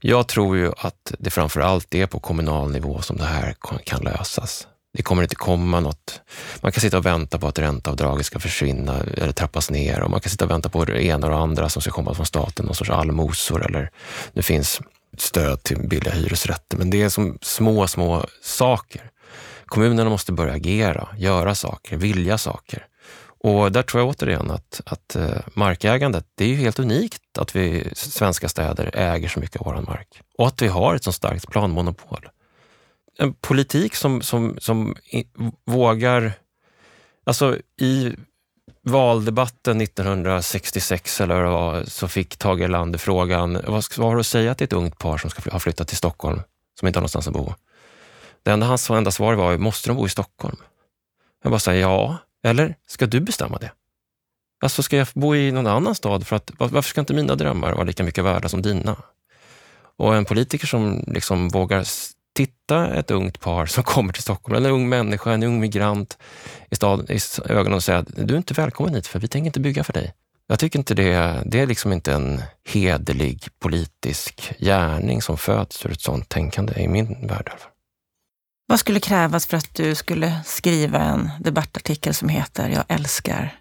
Jag 0.02 0.28
tror 0.28 0.58
ju 0.58 0.72
att 0.78 1.14
det 1.20 1.30
framför 1.30 1.62
allt 1.62 1.96
är 1.96 2.06
på 2.06 2.20
kommunal 2.20 2.72
nivå 2.72 3.02
som 3.02 3.18
det 3.18 3.26
här 3.26 3.56
kan 3.84 4.04
lösas. 4.04 4.68
Det 4.94 5.04
kommer 5.04 5.24
inte 5.24 5.36
komma 5.36 5.80
något. 5.80 6.22
Man 6.62 6.72
kan 6.72 6.82
sitta 6.82 6.98
och 6.98 7.06
vänta 7.06 7.40
på 7.40 7.48
att 7.48 7.60
ränteavdraget 7.60 8.26
ska 8.26 8.40
försvinna 8.40 9.00
eller 9.18 9.32
trappas 9.32 9.70
ner 9.70 10.02
och 10.02 10.12
man 10.12 10.20
kan 10.20 10.30
sitta 10.30 10.46
och 10.46 10.52
vänta 10.52 10.70
på 10.70 10.86
det 10.86 11.06
ena 11.06 11.28
och 11.28 11.34
det 11.34 11.40
andra 11.40 11.70
som 11.70 11.82
ska 11.82 11.92
komma 11.92 12.14
från 12.14 12.26
staten, 12.26 12.66
någon 12.66 12.76
sorts 12.76 12.90
allmosor 12.90 13.66
eller 13.66 13.92
det 14.34 14.44
finns 14.44 14.82
stöd 15.18 15.64
till 15.64 15.88
billiga 15.88 16.14
hyresrätter. 16.14 16.78
Men 16.78 16.90
det 16.90 17.02
är 17.02 17.10
som 17.10 17.38
små, 17.42 17.88
små 17.88 18.26
saker. 18.42 19.11
Kommunerna 19.72 20.10
måste 20.10 20.32
börja 20.32 20.54
agera, 20.54 21.08
göra 21.18 21.56
saker, 21.56 21.98
vilja 21.98 22.38
saker. 22.38 22.88
Och 23.44 23.72
där 23.72 23.84
tror 23.84 24.02
jag 24.02 24.10
återigen 24.10 24.52
att, 24.52 24.82
att 24.86 25.16
eh, 25.16 25.38
markägandet, 25.54 26.26
det 26.36 26.44
är 26.46 26.48
ju 26.48 26.56
helt 26.56 26.80
unikt 26.80 27.38
att 27.38 27.56
vi 27.56 27.90
svenska 27.94 28.50
städer 28.50 28.92
äger 28.94 29.30
så 29.30 29.40
mycket 29.40 29.62
av 29.62 29.66
vår 29.66 29.82
mark. 29.82 30.22
Och 30.38 30.48
att 30.48 30.62
vi 30.62 30.68
har 30.68 30.96
ett 30.96 31.04
så 31.04 31.12
starkt 31.12 31.48
planmonopol. 31.48 32.30
En 33.18 33.34
politik 33.34 33.96
som, 33.96 34.22
som, 34.22 34.58
som 34.60 34.96
vågar... 35.66 36.34
Alltså 37.24 37.58
i 37.78 38.16
valdebatten 38.84 39.82
1966 39.82 41.22
eller 41.22 41.42
vad 41.42 41.52
var, 41.52 41.84
så 41.84 42.08
fick 42.08 42.38
Tage 42.38 42.62
Erlander 42.62 43.00
frågan, 43.00 43.54
vad, 43.54 43.84
vad 43.98 44.08
har 44.08 44.16
du 44.16 44.20
att 44.20 44.28
säga 44.28 44.56
till 44.56 44.66
ett 44.66 44.74
ungt 44.74 45.00
par 45.00 45.18
som 45.18 45.30
ska 45.30 45.52
ha 45.52 45.60
flyttat 45.60 45.88
till 45.88 45.98
Stockholm, 45.98 46.42
som 46.80 46.88
inte 46.88 46.98
har 46.98 47.02
någonstans 47.02 47.28
att 47.28 47.34
bo? 47.34 47.54
Det 48.44 48.52
enda 48.52 48.66
hans 48.66 48.90
enda 48.90 49.12
svar 49.12 49.34
var, 49.34 49.58
måste 49.58 49.90
de 49.90 49.98
bo 49.98 50.06
i 50.06 50.10
Stockholm? 50.10 50.58
Jag 51.44 51.52
bara 51.52 51.60
sa, 51.60 51.74
ja, 51.74 52.18
eller 52.44 52.76
ska 52.88 53.06
du 53.06 53.20
bestämma 53.20 53.58
det? 53.58 53.72
Alltså 54.64 54.84
ska 54.84 54.98
jag 54.98 55.08
bo 55.14 55.36
i 55.36 55.52
någon 55.52 55.68
annan 55.68 55.96
stad? 55.96 56.28
För 56.28 56.36
att, 56.36 56.52
varför 56.58 56.90
ska 56.90 57.02
inte 57.02 57.14
mina 57.14 57.36
drömmar 57.36 57.72
vara 57.72 57.84
lika 57.84 58.04
mycket 58.04 58.24
värda 58.24 58.50
som 58.50 58.62
dina? 58.62 58.96
Och 59.98 60.16
en 60.16 60.26
politiker 60.26 60.68
som 60.68 61.04
liksom 61.08 61.50
vågar 61.50 61.86
titta 62.34 62.94
ett 62.94 63.12
ungt 63.12 63.40
par 63.40 63.66
som 63.66 63.84
kommer 63.94 64.14
till 64.14 64.24
Stockholm, 64.24 64.56
eller 64.56 64.70
en 64.70 64.76
ung 64.76 64.90
människa, 64.90 65.32
en 65.32 65.44
ung 65.44 65.60
migrant 65.60 66.18
i, 66.70 66.76
stad, 66.76 67.10
i 67.10 67.20
ögonen 67.46 67.74
och 67.74 67.84
säga 67.84 67.98
att 67.98 68.08
du 68.16 68.34
är 68.34 68.38
inte 68.38 68.54
välkommen 68.54 68.96
hit 68.96 69.08
för 69.08 69.20
vi 69.20 69.28
tänker 69.28 69.46
inte 69.46 69.60
bygga 69.60 69.84
för 69.84 69.94
dig. 69.94 70.14
Jag 70.48 70.60
tycker 70.60 70.80
inte 70.80 70.94
det, 70.94 71.44
det 71.46 71.60
är 71.60 71.68
liksom 71.68 71.94
inte 71.94 72.14
en 72.14 72.42
hederlig 72.64 73.48
politisk 73.60 74.54
gärning 74.60 75.22
som 75.22 75.38
föds 75.38 75.86
ur 75.86 75.92
ett 75.92 76.02
sånt 76.02 76.30
tänkande 76.30 76.74
i 76.82 76.88
min 76.88 77.28
värld. 77.28 77.52
Vad 78.72 78.80
skulle 78.80 79.00
krävas 79.00 79.48
för 79.48 79.58
att 79.58 79.74
du 79.74 79.96
skulle 79.96 80.40
skriva 80.46 81.00
en 81.00 81.30
debattartikel 81.40 82.14
som 82.14 82.30
heter 82.30 82.70
Jag 82.70 82.84
älskar 82.88 83.56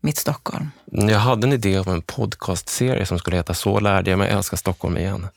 mitt 0.00 0.16
Stockholm? 0.16 0.70
Mm, 0.92 1.08
jag 1.08 1.18
hade 1.18 1.46
en 1.46 1.52
idé 1.52 1.78
om 1.78 1.92
en 1.92 2.02
podcastserie 2.02 3.06
som 3.06 3.18
skulle 3.18 3.36
heta 3.36 3.54
Så 3.54 3.80
lärde 3.80 4.10
jag 4.10 4.18
mig 4.18 4.30
älska 4.30 4.56
Stockholm 4.56 4.96
igen. 4.96 5.28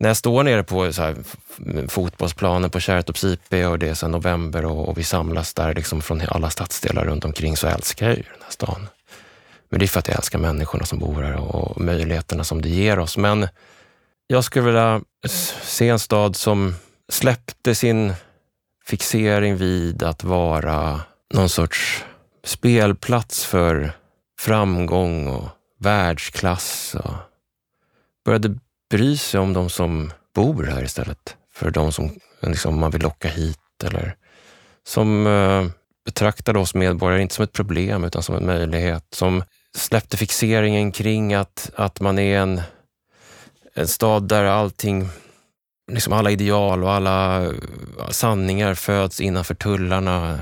När 0.00 0.08
jag 0.08 0.16
står 0.16 0.42
nere 0.42 0.62
på 0.62 0.92
så 0.92 1.02
här, 1.02 1.16
fotbollsplanen 1.88 2.70
på 2.70 2.80
Kärrtorps 2.80 3.24
IP 3.24 3.52
och 3.52 3.78
det 3.78 3.88
är 3.88 3.94
så 3.94 4.08
november 4.08 4.64
och, 4.64 4.88
och, 4.88 4.98
vi 4.98 5.04
samlas 5.04 5.54
där 5.54 5.74
liksom 5.74 6.02
från 6.02 6.22
alla 6.28 6.50
stadsdelar 6.50 7.04
runt 7.04 7.24
omkring 7.24 7.56
så 7.56 7.66
älskar 7.66 8.06
jag 8.06 8.16
ju 8.16 8.22
den 8.22 8.42
här 8.42 8.50
stan. 8.50 8.88
Men 9.68 9.78
det 9.78 9.84
är 9.84 9.88
för 9.88 9.98
att 9.98 10.08
jag 10.08 10.16
älskar 10.16 10.38
människorna 10.38 10.84
som 10.84 10.98
bor 10.98 11.22
här 11.22 11.36
och 11.36 11.80
möjligheterna 11.80 12.44
som 12.44 12.62
det 12.62 12.68
ger 12.68 12.98
oss. 12.98 13.16
Men 13.16 13.48
jag 14.26 14.44
skulle 14.44 14.64
vilja 14.64 15.00
se 15.62 15.88
en 15.88 15.98
stad 15.98 16.36
som 16.36 16.74
släppte 17.12 17.74
sin 17.74 18.12
fixering 18.86 19.56
vid 19.56 20.02
att 20.02 20.24
vara 20.24 21.00
någon 21.34 21.48
sorts 21.48 22.04
spelplats 22.44 23.44
för 23.44 23.92
framgång 24.40 25.26
och 25.26 25.48
världsklass 25.78 26.94
och 27.04 27.14
började 28.24 28.58
bry 28.90 29.16
sig 29.16 29.40
om 29.40 29.52
de 29.52 29.70
som 29.70 30.12
bor 30.34 30.64
här 30.64 30.84
istället 30.84 31.36
för 31.54 31.70
de 31.70 31.92
som 31.92 32.18
liksom, 32.40 32.78
man 32.78 32.90
vill 32.90 33.02
locka 33.02 33.28
hit 33.28 33.84
eller 33.84 34.16
som 34.86 35.26
eh, 35.26 35.66
betraktade 36.04 36.58
oss 36.58 36.74
medborgare 36.74 37.22
inte 37.22 37.34
som 37.34 37.44
ett 37.44 37.52
problem 37.52 38.04
utan 38.04 38.22
som 38.22 38.36
en 38.36 38.46
möjlighet. 38.46 39.04
Som 39.10 39.44
släppte 39.76 40.16
fixeringen 40.16 40.92
kring 40.92 41.34
att, 41.34 41.70
att 41.74 42.00
man 42.00 42.18
är 42.18 42.38
en, 42.38 42.60
en 43.74 43.88
stad 43.88 44.28
där 44.28 44.44
allting, 44.44 45.08
liksom 45.88 46.12
alla 46.12 46.30
ideal 46.30 46.84
och 46.84 46.92
alla 46.92 47.50
sanningar 48.10 48.74
föds 48.74 49.20
innanför 49.20 49.54
tullarna. 49.54 50.38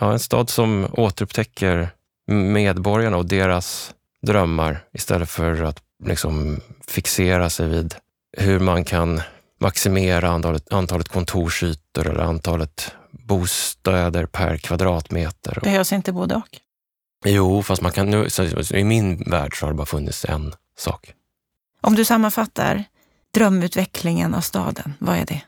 Ja, 0.00 0.12
en 0.12 0.18
stad 0.18 0.50
som 0.50 0.86
återupptäcker 0.92 1.90
medborgarna 2.30 3.16
och 3.16 3.26
deras 3.26 3.94
drömmar 4.22 4.84
istället 4.92 5.30
för 5.30 5.62
att 5.62 5.82
liksom 6.04 6.60
fixera 6.86 7.50
sig 7.50 7.68
vid 7.68 7.94
hur 8.36 8.58
man 8.58 8.84
kan 8.84 9.20
maximera 9.60 10.28
antalet, 10.28 10.72
antalet 10.72 11.08
kontorsytor 11.08 12.06
eller 12.06 12.22
antalet 12.22 12.94
bostäder 13.10 14.26
per 14.26 14.56
kvadratmeter. 14.56 15.58
Behövs 15.62 15.92
inte 15.92 16.12
både 16.12 16.34
och? 16.34 16.58
Jo, 17.24 17.62
fast 17.62 17.82
man 17.82 17.92
kan, 17.92 18.10
nu, 18.10 18.28
i 18.74 18.84
min 18.84 19.30
värld 19.30 19.58
så 19.58 19.66
har 19.66 19.72
det 19.72 19.76
bara 19.76 19.86
funnits 19.86 20.24
en 20.24 20.54
sak. 20.78 21.12
Om 21.80 21.94
du 21.94 22.04
sammanfattar 22.04 22.84
drömutvecklingen 23.34 24.34
av 24.34 24.40
staden, 24.40 24.94
vad 24.98 25.16
är 25.16 25.26
det? 25.26 25.42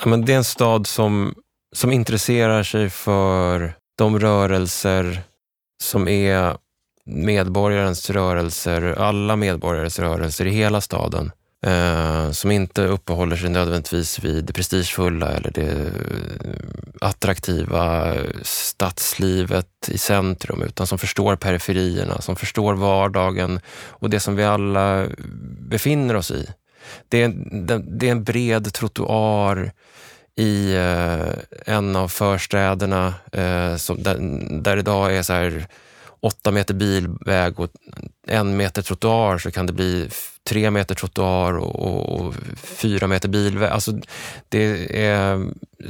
Ja, 0.00 0.08
men 0.08 0.24
det 0.24 0.32
är 0.32 0.36
en 0.36 0.44
stad 0.44 0.86
som, 0.86 1.34
som 1.76 1.92
intresserar 1.92 2.62
sig 2.62 2.90
för 2.90 3.74
de 3.98 4.18
rörelser 4.20 5.22
som 5.82 6.08
är 6.08 6.56
medborgarens 7.06 8.10
rörelser, 8.10 8.82
alla 8.82 9.36
medborgares 9.36 9.98
rörelser 9.98 10.46
i 10.46 10.50
hela 10.50 10.80
staden. 10.80 11.32
Eh, 11.66 12.30
som 12.30 12.50
inte 12.50 12.86
uppehåller 12.86 13.36
sig 13.36 13.50
nödvändigtvis 13.50 14.18
vid 14.18 14.44
det 14.44 14.52
prestigefulla 14.52 15.28
eller 15.32 15.50
det 15.50 15.70
eh, 15.70 16.54
attraktiva 17.00 18.14
stadslivet 18.42 19.88
i 19.88 19.98
centrum, 19.98 20.62
utan 20.62 20.86
som 20.86 20.98
förstår 20.98 21.36
periferierna, 21.36 22.20
som 22.20 22.36
förstår 22.36 22.74
vardagen 22.74 23.60
och 23.88 24.10
det 24.10 24.20
som 24.20 24.36
vi 24.36 24.44
alla 24.44 25.06
befinner 25.60 26.16
oss 26.16 26.30
i. 26.30 26.46
Det 27.08 27.22
är, 27.22 27.32
det 27.98 28.06
är 28.06 28.10
en 28.10 28.24
bred 28.24 28.72
trottoar 28.72 29.72
i 30.36 30.74
eh, 30.74 31.74
en 31.74 31.96
av 31.96 32.08
förstäderna 32.08 33.14
eh, 33.32 33.76
som, 33.76 34.02
där, 34.02 34.16
där 34.62 34.76
idag 34.76 35.16
är 35.16 35.22
så 35.22 35.32
här 35.32 35.66
åtta 36.20 36.50
meter 36.50 36.74
bilväg 36.74 37.60
och 37.60 37.70
en 38.26 38.56
meter 38.56 38.82
trottoar 38.82 39.38
så 39.38 39.50
kan 39.50 39.66
det 39.66 39.72
bli 39.72 40.08
tre 40.44 40.70
meter 40.70 40.94
trottoar 40.94 41.52
och, 41.58 42.20
och 42.20 42.34
fyra 42.56 43.06
meter 43.06 43.28
bilväg. 43.28 43.70
Alltså, 43.70 43.92
det 44.48 44.96
är 45.00 45.46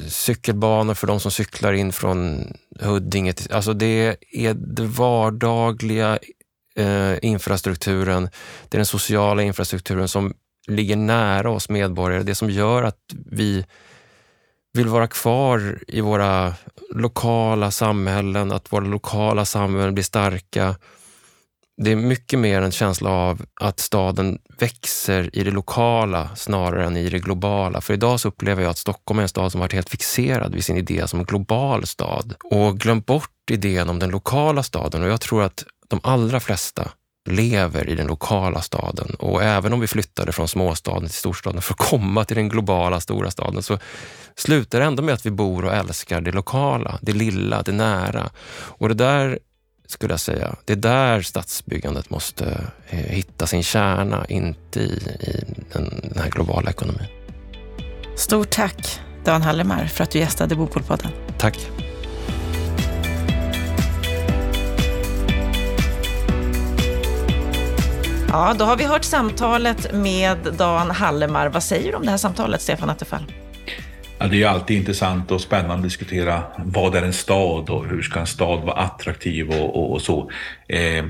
cykelbanor 0.09 0.95
för 0.95 1.07
de 1.07 1.21
som 1.21 1.31
cyklar 1.31 1.73
in 1.73 1.93
från 1.93 2.53
Huddinge. 2.81 3.35
Alltså 3.51 3.73
det 3.73 4.17
är 4.33 4.55
den 4.55 4.91
vardagliga 4.91 6.19
eh, 6.77 7.15
infrastrukturen, 7.23 8.29
det 8.69 8.77
är 8.77 8.79
den 8.79 8.87
sociala 8.87 9.43
infrastrukturen 9.43 10.09
som 10.09 10.35
ligger 10.71 10.97
nära 10.97 11.51
oss 11.51 11.69
medborgare. 11.69 12.23
Det 12.23 12.35
som 12.35 12.51
gör 12.51 12.83
att 12.83 13.15
vi 13.27 13.65
vill 14.73 14.89
vara 14.89 15.07
kvar 15.07 15.79
i 15.89 16.01
våra 16.01 16.55
lokala 16.95 17.71
samhällen, 17.71 18.53
att 18.53 18.73
våra 18.73 18.85
lokala 18.85 19.45
samhällen 19.45 19.95
blir 19.95 20.05
starka. 20.05 20.77
Det 21.83 21.93
är 21.93 21.97
mycket 21.97 22.39
mer 22.39 22.63
en 22.63 22.73
känsla 22.73 23.11
av 23.11 23.43
att 23.61 23.81
staden 23.81 24.39
växer 24.59 25.37
i 25.37 25.45
det 25.45 25.51
lokala 25.51 26.37
snarare 26.37 26.87
än 26.87 26.97
i 26.97 27.09
det 27.09 27.19
globala. 27.19 27.81
För 27.81 27.95
idag 27.95 28.21
så 28.21 28.29
upplever 28.29 28.63
jag 28.63 28.71
att 28.71 28.79
Stockholm 28.79 29.19
är 29.19 29.23
en 29.23 29.29
stad 29.29 29.53
som 29.53 29.61
varit 29.61 29.73
helt 29.73 29.91
fixerad 29.91 30.55
vid 30.55 30.65
sin 30.65 30.77
idé 30.77 31.09
som 31.09 31.25
global 31.25 31.87
stad 31.87 32.35
och 32.45 32.79
glömt 32.79 33.07
bort 33.07 33.51
idén 33.51 33.91
om 33.91 33.99
den 33.99 34.11
lokala 34.11 34.63
staden. 34.63 35.03
Och 35.03 35.09
jag 35.09 35.21
tror 35.21 35.43
att 35.43 35.65
de 35.89 36.01
allra 36.03 36.41
flesta 36.41 36.91
lever 37.29 37.89
i 37.89 37.95
den 37.95 38.07
lokala 38.07 38.61
staden. 38.61 39.15
Och 39.19 39.43
även 39.43 39.73
om 39.73 39.81
vi 39.81 39.87
flyttade 39.87 40.33
från 40.33 40.49
småstaden 40.49 41.09
till 41.09 41.19
storstaden 41.19 41.63
för 41.63 41.75
att 41.75 41.79
komma 41.79 42.25
till 42.25 42.37
den 42.37 42.49
globala 42.49 43.01
stora 43.01 43.31
staden 43.31 43.63
så 43.63 43.79
slutar 44.37 44.81
det 44.81 44.87
ändå 44.87 45.03
med 45.03 45.15
att 45.15 45.27
vi 45.27 45.31
bor 45.31 45.65
och 45.65 45.75
älskar 45.75 46.21
det 46.21 46.33
lokala, 46.33 46.99
det 47.03 47.13
lilla, 47.13 47.63
det 47.63 47.73
nära. 47.73 48.31
Och 48.53 48.89
det 48.89 48.95
där 48.95 49.39
skulle 49.87 50.13
jag 50.13 50.21
säga, 50.21 50.57
det 50.65 50.73
är 50.73 50.77
där 50.77 51.23
stadsbyggandet 51.23 52.11
måste 52.11 52.65
eh, 52.89 52.99
hitta 52.99 53.47
sin 53.47 53.63
kärna, 53.63 54.27
inte 54.29 54.81
i, 54.81 54.93
i 55.21 55.45
den, 55.73 56.01
den 56.03 56.23
här 56.23 56.31
globala 56.31 56.71
ekonomin. 56.71 57.07
Stort 58.17 58.51
tack 58.51 59.01
Dan 59.25 59.43
Hallemar 59.43 59.87
för 59.87 60.05
att 60.05 60.11
du 60.11 60.19
gästade 60.19 60.57
Bopolpodden. 60.57 61.11
Tack. 61.39 61.71
Ja, 68.33 68.55
då 68.59 68.65
har 68.65 68.77
vi 68.77 68.85
hört 68.85 69.05
samtalet 69.05 69.93
med 69.93 70.39
Dan 70.59 70.91
Hallemar. 70.91 71.49
Vad 71.49 71.63
säger 71.63 71.91
du 71.91 71.97
om 71.97 72.05
det 72.05 72.11
här 72.11 72.19
samtalet, 72.19 72.61
Stefan 72.63 72.91
Attefall? 72.91 73.23
Ja, 74.19 74.27
det 74.27 74.43
är 74.43 74.49
alltid 74.49 74.77
intressant 74.77 75.31
och 75.31 75.41
spännande 75.41 75.75
att 75.75 75.83
diskutera 75.83 76.43
vad 76.59 76.95
är 76.95 77.03
en 77.03 77.13
stad 77.13 77.71
och 77.71 77.87
hur 77.87 78.03
ska 78.03 78.21
en 78.21 78.27
stad 78.27 78.61
vara 78.61 78.77
attraktiv 78.77 79.51
och, 79.51 79.77
och, 79.77 79.93
och 79.93 80.03
så. 80.03 80.31
Eh, 80.69 81.05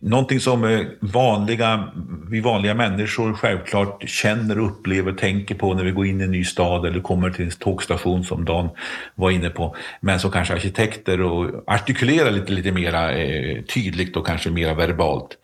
någonting 0.00 0.40
som 0.40 0.64
eh, 0.64 0.80
vanliga, 1.00 1.92
vi 2.30 2.40
vanliga 2.40 2.74
människor 2.74 3.34
självklart 3.34 4.08
känner, 4.08 4.58
upplever, 4.58 5.12
tänker 5.12 5.54
på 5.54 5.74
när 5.74 5.84
vi 5.84 5.90
går 5.90 6.06
in 6.06 6.20
i 6.20 6.24
en 6.24 6.30
ny 6.30 6.44
stad 6.44 6.86
eller 6.86 7.00
kommer 7.00 7.30
till 7.30 7.44
en 7.44 7.50
tågstation 7.50 8.24
som 8.24 8.44
Dan 8.44 8.68
var 9.14 9.30
inne 9.30 9.50
på. 9.50 9.76
Men 10.00 10.20
som 10.20 10.30
kanske 10.30 10.54
arkitekter 10.54 11.20
och 11.20 11.64
artikulerar 11.66 12.30
lite, 12.30 12.52
lite 12.52 12.72
mera 12.72 13.12
eh, 13.12 13.62
tydligt 13.62 14.16
och 14.16 14.26
kanske 14.26 14.50
mera 14.50 14.74
verbalt. 14.74 15.38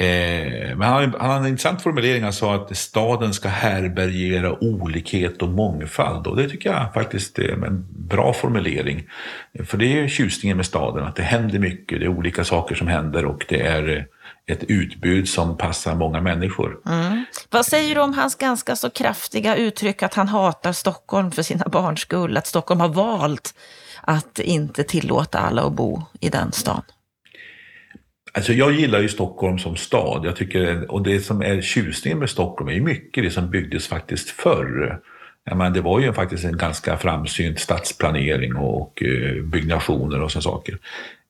Eh, 0.00 0.76
men 0.76 0.82
han, 0.82 1.14
han 1.20 1.30
hade 1.30 1.44
en 1.44 1.46
intressant 1.46 1.82
formulering. 1.82 2.22
Han 2.22 2.32
sa 2.32 2.54
att 2.54 2.76
staden 2.76 3.34
ska 3.34 3.48
härbärgera 3.48 4.64
olikhet 4.64 5.42
och 5.42 5.48
mångfald. 5.48 6.26
Och 6.26 6.36
det 6.36 6.48
tycker 6.48 6.70
jag 6.72 6.94
faktiskt 6.94 7.38
är 7.38 7.66
en 7.66 7.86
bra 7.90 8.32
formulering. 8.32 9.08
För 9.64 9.78
det 9.78 10.00
är 10.00 10.08
tjusningen 10.08 10.56
med 10.56 10.66
staden, 10.66 11.04
att 11.04 11.16
det 11.16 11.22
händer 11.22 11.58
mycket. 11.58 12.00
Det 12.00 12.04
är 12.04 12.08
olika 12.08 12.44
saker 12.44 12.74
som 12.74 12.88
händer 12.88 13.24
och 13.24 13.44
det 13.48 13.60
är 13.60 13.96
eh, 13.96 14.02
ett 14.54 14.64
utbud 14.64 15.28
som 15.28 15.56
passar 15.56 15.94
många 15.94 16.20
människor. 16.20 16.78
Mm. 16.86 17.24
Vad 17.50 17.66
säger 17.66 17.94
du 17.94 18.00
om 18.00 18.14
hans 18.14 18.34
ganska 18.34 18.76
så 18.76 18.90
kraftiga 18.90 19.56
uttryck 19.56 20.02
att 20.02 20.14
han 20.14 20.28
hatar 20.28 20.72
Stockholm 20.72 21.30
för 21.30 21.42
sina 21.42 21.64
barns 21.64 22.00
skull? 22.00 22.36
Att 22.36 22.46
Stockholm 22.46 22.80
har 22.80 22.88
valt 22.88 23.54
att 24.00 24.38
inte 24.38 24.82
tillåta 24.82 25.38
alla 25.38 25.62
att 25.62 25.72
bo 25.72 26.02
i 26.20 26.28
den 26.28 26.52
stan? 26.52 26.82
Alltså 28.32 28.52
jag 28.52 28.72
gillar 28.72 29.00
ju 29.00 29.08
Stockholm 29.08 29.58
som 29.58 29.76
stad. 29.76 30.24
Jag 30.24 30.36
tycker, 30.36 30.90
och 30.90 31.02
det 31.02 31.20
som 31.20 31.42
är 31.42 31.60
tjusningen 31.60 32.18
med 32.18 32.30
Stockholm 32.30 32.68
är 32.68 32.74
ju 32.74 32.82
mycket 32.82 33.24
det 33.24 33.30
som 33.30 33.50
byggdes 33.50 33.88
faktiskt 33.88 34.30
förr. 34.30 35.00
Men 35.54 35.72
det 35.72 35.80
var 35.80 36.00
ju 36.00 36.12
faktiskt 36.12 36.44
en 36.44 36.56
ganska 36.56 36.96
framsynt 36.96 37.60
stadsplanering 37.60 38.56
och 38.56 39.02
eh, 39.02 39.42
byggnationer 39.42 40.22
och 40.22 40.32
sådana 40.32 40.42
saker. 40.42 40.78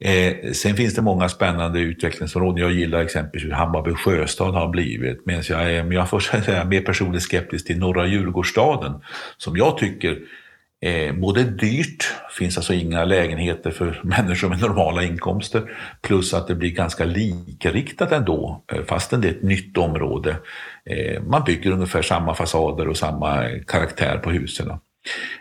Eh, 0.00 0.52
sen 0.52 0.76
finns 0.76 0.94
det 0.94 1.02
många 1.02 1.28
spännande 1.28 1.80
utvecklingsområden. 1.80 2.62
Jag 2.62 2.72
gillar 2.72 3.00
exempelvis 3.00 3.46
hur 3.46 3.52
Hammarby 3.52 3.94
sjöstad 3.94 4.54
har 4.54 4.68
blivit. 4.68 5.26
Medan 5.26 5.42
jag 5.48 5.72
är, 5.72 5.92
jag 5.92 6.10
får 6.10 6.20
säga, 6.20 6.64
mer 6.64 6.80
personligt 6.80 7.22
skeptisk 7.22 7.66
till 7.66 7.78
norra 7.78 8.06
Djurgårdsstaden. 8.06 8.92
Som 9.36 9.56
jag 9.56 9.78
tycker 9.78 10.18
Eh, 10.80 11.14
både 11.14 11.44
dyrt, 11.44 12.04
finns 12.38 12.56
alltså 12.56 12.74
inga 12.74 13.04
lägenheter 13.04 13.70
för 13.70 14.00
människor 14.04 14.48
med 14.48 14.60
normala 14.60 15.02
inkomster, 15.02 15.70
plus 16.02 16.34
att 16.34 16.48
det 16.48 16.54
blir 16.54 16.70
ganska 16.70 17.04
likriktat 17.04 18.12
ändå, 18.12 18.64
eh, 18.72 18.84
fastän 18.84 19.20
det 19.20 19.28
är 19.28 19.32
ett 19.32 19.42
nytt 19.42 19.78
område. 19.78 20.36
Eh, 20.84 21.22
man 21.22 21.44
bygger 21.44 21.70
ungefär 21.70 22.02
samma 22.02 22.34
fasader 22.34 22.88
och 22.88 22.96
samma 22.96 23.48
karaktär 23.66 24.18
på 24.18 24.30
husen. 24.30 24.70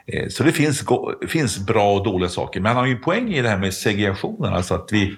Eh, 0.08 0.28
så 0.30 0.44
det 0.44 0.52
finns, 0.52 0.86
finns 1.28 1.66
bra 1.66 1.94
och 1.94 2.04
dåliga 2.04 2.30
saker, 2.30 2.60
men 2.60 2.68
han 2.70 2.78
har 2.78 2.88
ju 2.88 2.96
en 2.96 3.02
poäng 3.02 3.34
i 3.34 3.42
det 3.42 3.50
här 3.50 3.58
med 3.58 3.74
segregationen, 3.74 4.54
alltså 4.54 4.74
att 4.74 4.90
vi 4.92 5.16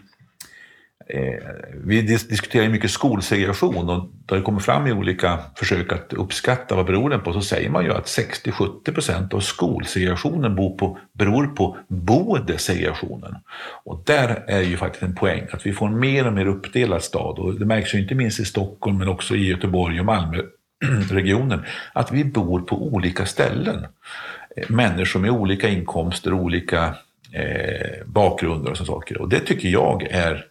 Eh, 1.13 1.43
vi 1.83 2.01
diskuterar 2.01 2.69
mycket 2.69 2.91
skolsegregation 2.91 3.89
och 3.89 4.09
det 4.25 4.35
har 4.35 4.41
kommit 4.41 4.63
fram 4.63 4.87
i 4.87 4.91
olika 4.91 5.39
försök 5.55 5.91
att 5.91 6.13
uppskatta 6.13 6.75
vad 6.75 6.85
beror 6.85 7.09
den 7.09 7.21
på. 7.21 7.33
Så 7.33 7.41
säger 7.41 7.69
man 7.69 7.85
ju 7.85 7.93
att 7.93 8.05
60-70 8.05 8.93
procent 8.93 9.33
av 9.33 9.39
skolsegregationen 9.39 10.55
beror 10.55 10.77
på, 10.77 10.97
beror 11.13 11.47
på 11.47 11.77
boendesegregationen. 11.87 13.35
Och 13.83 14.03
där 14.05 14.43
är 14.47 14.61
ju 14.61 14.77
faktiskt 14.77 15.03
en 15.03 15.15
poäng, 15.15 15.47
att 15.51 15.65
vi 15.65 15.73
får 15.73 15.87
en 15.87 15.99
mer 15.99 16.27
och 16.27 16.33
mer 16.33 16.45
uppdelad 16.45 17.03
stad. 17.03 17.39
Och 17.39 17.59
det 17.59 17.65
märks 17.65 17.93
ju 17.93 17.99
inte 18.01 18.15
minst 18.15 18.39
i 18.39 18.45
Stockholm 18.45 18.97
men 18.97 19.07
också 19.07 19.35
i 19.35 19.47
Göteborg 19.47 19.99
och 19.99 20.05
Malmöregionen, 20.05 21.65
att 21.93 22.11
vi 22.11 22.25
bor 22.25 22.61
på 22.61 22.87
olika 22.87 23.25
ställen. 23.25 23.85
Eh, 24.55 24.69
människor 24.69 25.19
med 25.19 25.31
olika 25.31 25.69
inkomster, 25.69 26.33
olika 26.33 26.95
eh, 27.33 28.05
bakgrunder 28.05 28.71
och 28.71 28.77
sådana 28.77 28.93
saker. 28.93 29.21
Och 29.21 29.29
det 29.29 29.39
tycker 29.39 29.69
jag 29.69 30.03
är 30.03 30.48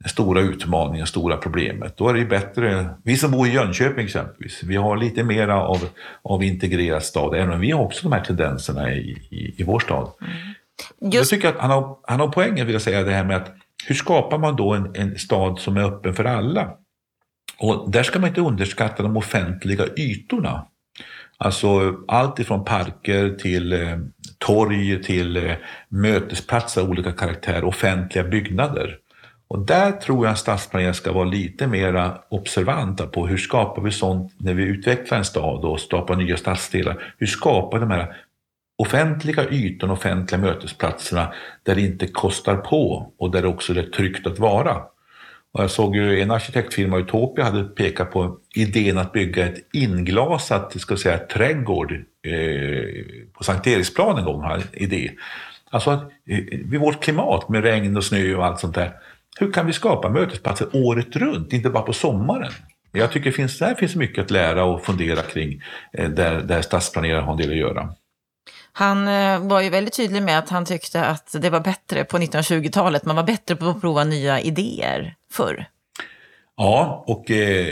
den 0.00 0.08
stora 0.08 0.40
utmaningen, 0.40 1.06
stora 1.06 1.36
problemet. 1.36 1.96
Då 1.96 2.08
är 2.08 2.14
det 2.14 2.20
just... 2.20 2.88
vi 3.04 3.16
som 3.16 3.30
bor 3.30 3.46
i 3.46 3.52
Jönköping 3.52 4.04
exempelvis, 4.04 4.62
vi 4.62 4.76
har 4.76 4.96
lite 4.96 5.24
mer 5.24 5.48
av, 5.48 5.88
av 6.22 6.42
integrerad 6.42 7.02
stad, 7.02 7.34
även 7.34 7.52
om 7.52 7.60
vi 7.60 7.70
har 7.70 7.84
också 7.84 8.08
de 8.08 8.12
här 8.12 8.24
tendenserna 8.24 8.92
i, 8.92 9.10
i, 9.30 9.54
i 9.58 9.62
vår 9.62 9.80
stad. 9.80 10.10
Mm. 10.20 10.32
Just... 11.00 11.14
Jag 11.14 11.28
tycker 11.28 11.48
att 11.48 11.60
han 11.60 11.70
har, 11.70 11.98
han 12.02 12.20
har 12.20 12.28
poängen, 12.28 12.66
vill 12.66 12.72
jag 12.72 12.82
säga, 12.82 13.02
det 13.02 13.12
här 13.12 13.24
med 13.24 13.36
att 13.36 13.54
hur 13.86 13.94
skapar 13.94 14.38
man 14.38 14.56
då 14.56 14.74
en, 14.74 14.90
en 14.94 15.18
stad 15.18 15.58
som 15.58 15.76
är 15.76 15.84
öppen 15.84 16.14
för 16.14 16.24
alla? 16.24 16.70
Och 17.58 17.90
där 17.90 18.02
ska 18.02 18.18
man 18.18 18.28
inte 18.28 18.40
underskatta 18.40 19.02
de 19.02 19.16
offentliga 19.16 19.84
ytorna. 19.96 20.66
Alltså 21.38 21.96
allt 22.08 22.38
ifrån 22.38 22.64
parker 22.64 23.30
till 23.30 23.72
eh, 23.72 23.98
torg 24.38 25.02
till 25.02 25.36
eh, 25.36 25.52
mötesplatser 25.88 26.80
av 26.82 26.90
olika 26.90 27.12
karaktär, 27.12 27.64
offentliga 27.64 28.24
byggnader. 28.24 28.98
Och 29.48 29.58
där 29.58 29.92
tror 29.92 30.26
jag 30.26 30.32
att 30.32 30.38
stadsplanerare 30.38 30.94
ska 30.94 31.12
vara 31.12 31.24
lite 31.24 31.66
mer 31.66 32.12
observanta 32.28 33.06
på 33.06 33.26
hur 33.26 33.36
skapar 33.36 33.82
vi 33.82 33.90
sånt 33.90 34.32
när 34.38 34.54
vi 34.54 34.62
utvecklar 34.62 35.18
en 35.18 35.24
stad 35.24 35.64
och 35.64 35.80
skapar 35.80 36.16
nya 36.16 36.36
stadsdelar. 36.36 37.14
Hur 37.18 37.26
skapar 37.26 37.80
de 37.80 37.90
här 37.90 38.16
offentliga 38.78 39.50
ytorna, 39.50 39.92
offentliga 39.92 40.40
mötesplatserna 40.40 41.32
där 41.62 41.74
det 41.74 41.80
inte 41.80 42.06
kostar 42.06 42.56
på 42.56 43.12
och 43.18 43.30
där 43.30 43.42
det 43.42 43.48
också 43.48 43.74
är 43.74 43.82
tryggt 43.82 44.26
att 44.26 44.38
vara. 44.38 44.82
Och 45.52 45.62
jag 45.62 45.70
såg 45.70 45.96
ju 45.96 46.20
en 46.20 46.30
arkitektfirma, 46.30 46.98
Utopia, 46.98 47.44
hade 47.44 47.64
pekat 47.64 48.10
på 48.10 48.38
idén 48.54 48.98
att 48.98 49.12
bygga 49.12 49.46
ett 49.46 49.68
inglasat 49.72 50.80
ska 50.80 50.96
säga, 50.96 51.18
trädgård 51.18 51.92
eh, 51.92 53.04
på 53.32 53.44
Sankt 53.44 53.66
Eriksplan 53.66 54.18
en 54.18 54.24
gång, 54.24 54.42
Här, 54.42 54.62
idé. 54.72 55.10
Alltså 55.70 55.90
att 55.90 56.02
eh, 56.02 56.38
vid 56.64 56.80
vårt 56.80 57.02
klimat 57.02 57.48
med 57.48 57.62
regn 57.62 57.96
och 57.96 58.04
snö 58.04 58.34
och 58.34 58.46
allt 58.46 58.60
sånt 58.60 58.74
där, 58.74 58.92
hur 59.38 59.52
kan 59.52 59.66
vi 59.66 59.72
skapa 59.72 60.08
mötesplatser 60.08 60.68
året 60.72 61.16
runt, 61.16 61.52
inte 61.52 61.70
bara 61.70 61.82
på 61.82 61.92
sommaren? 61.92 62.52
Jag 62.92 63.12
tycker 63.12 63.30
det 63.30 63.36
finns, 63.36 63.58
där 63.58 63.74
finns 63.74 63.96
mycket 63.96 64.24
att 64.24 64.30
lära 64.30 64.64
och 64.64 64.84
fundera 64.84 65.22
kring 65.22 65.62
eh, 65.92 66.10
där, 66.10 66.40
där 66.40 66.62
stadsplanerare 66.62 67.20
har 67.20 67.32
en 67.32 67.38
del 67.38 67.50
att 67.50 67.56
göra. 67.56 67.94
Han 68.72 69.08
eh, 69.08 69.48
var 69.48 69.60
ju 69.60 69.70
väldigt 69.70 69.96
tydlig 69.96 70.22
med 70.22 70.38
att 70.38 70.48
han 70.48 70.64
tyckte 70.64 71.04
att 71.04 71.36
det 71.40 71.50
var 71.50 71.60
bättre 71.60 72.04
på 72.04 72.18
1920-talet. 72.18 73.04
Man 73.04 73.16
var 73.16 73.22
bättre 73.22 73.56
på 73.56 73.66
att 73.66 73.80
prova 73.80 74.04
nya 74.04 74.40
idéer 74.40 75.14
förr. 75.32 75.66
Ja, 76.56 77.04
och 77.06 77.30
eh, 77.30 77.66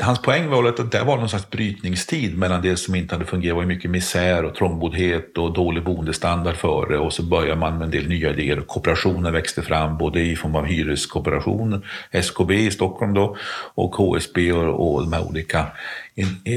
hans 0.00 0.22
poäng 0.22 0.48
var 0.48 0.68
att 0.68 0.92
det 0.92 1.04
var 1.04 1.16
någon 1.16 1.28
slags 1.28 1.50
brytningstid 1.50 2.38
mellan 2.38 2.62
det 2.62 2.76
som 2.76 2.94
inte 2.94 3.14
hade 3.14 3.24
fungerat, 3.24 3.56
det 3.56 3.60
var 3.60 3.64
mycket 3.64 3.90
misär 3.90 4.44
och 4.44 4.54
trångboddhet 4.54 5.38
och 5.38 5.52
dålig 5.52 5.84
boendestandard 5.84 6.56
före 6.56 6.98
och 6.98 7.12
så 7.12 7.22
började 7.22 7.60
man 7.60 7.78
med 7.78 7.84
en 7.84 7.90
del 7.90 8.08
nya 8.08 8.30
idéer. 8.30 8.60
Kooperationen 8.60 9.32
växte 9.32 9.62
fram 9.62 9.98
både 9.98 10.20
i 10.20 10.36
form 10.36 10.56
av 10.56 10.64
hyreskooperation, 10.64 11.82
SKB 12.10 12.54
i 12.54 12.70
Stockholm 12.70 13.14
då 13.14 13.36
och 13.74 13.96
HSB 13.96 14.52
och, 14.52 14.94
och 14.94 15.02
de 15.02 15.12
här 15.12 15.28
olika. 15.28 15.66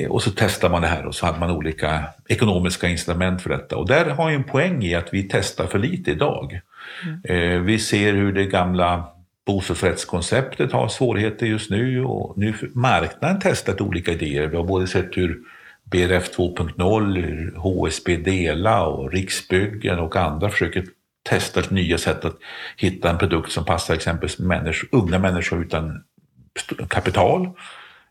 Och 0.09 0.23
så 0.23 0.31
testade 0.31 0.71
man 0.71 0.81
det 0.81 0.87
här 0.87 1.05
och 1.05 1.15
så 1.15 1.25
hade 1.25 1.39
man 1.39 1.51
olika 1.51 2.03
ekonomiska 2.27 2.87
incitament 2.87 3.41
för 3.41 3.49
detta. 3.49 3.77
Och 3.77 3.87
där 3.87 4.05
har 4.05 4.29
ju 4.29 4.35
en 4.35 4.43
poäng 4.43 4.83
i 4.83 4.95
att 4.95 5.13
vi 5.13 5.23
testar 5.23 5.67
för 5.67 5.79
lite 5.79 6.11
idag. 6.11 6.59
Mm. 7.03 7.53
Eh, 7.53 7.59
vi 7.59 7.79
ser 7.79 8.13
hur 8.13 8.33
det 8.33 8.45
gamla 8.45 9.18
bostadsrättskonceptet 9.45 10.71
har 10.71 10.87
svårigheter 10.87 11.45
just 11.45 11.69
nu 11.69 12.03
och 12.03 12.37
nu 12.37 12.53
marknaden 12.73 13.39
testat 13.39 13.81
olika 13.81 14.11
idéer. 14.11 14.47
Vi 14.47 14.57
har 14.57 14.63
både 14.63 14.87
sett 14.87 15.17
hur 15.17 15.39
BRF 15.83 16.37
2.0, 16.37 17.55
HSB 17.55 18.17
Dela 18.17 18.87
och 18.87 19.11
Riksbyggen 19.11 19.99
och 19.99 20.15
andra 20.15 20.49
försöker 20.49 20.85
testa 21.29 21.61
nya 21.69 21.97
sätt 21.97 22.25
att 22.25 22.37
hitta 22.77 23.09
en 23.09 23.17
produkt 23.17 23.51
som 23.51 23.65
passar 23.65 23.93
exempelvis 23.93 24.39
människor, 24.39 24.89
unga 24.91 25.19
människor 25.19 25.61
utan 25.61 26.03
kapital. 26.87 27.49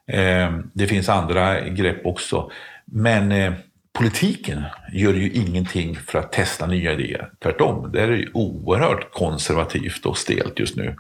Ehm, 0.07 0.71
det 0.75 0.87
finns 0.87 1.09
andra 1.09 1.61
grepp 1.61 2.07
också. 2.07 2.51
Men 2.85 3.33
eh, 3.33 3.53
politiken 3.93 4.63
gör 4.93 5.15
ju 5.15 5.31
ingenting 5.31 5.97
för 5.97 6.19
att 6.19 6.33
testa 6.33 6.67
nya 6.67 6.93
idéer. 6.93 7.31
Tvärtom, 7.43 7.93
det 7.93 8.01
är 8.01 8.29
oerhört 8.35 9.13
konservativt 9.13 10.07
och 10.07 10.19
stelt 10.19 10.59
just 10.59 10.77
nu. 10.77 10.97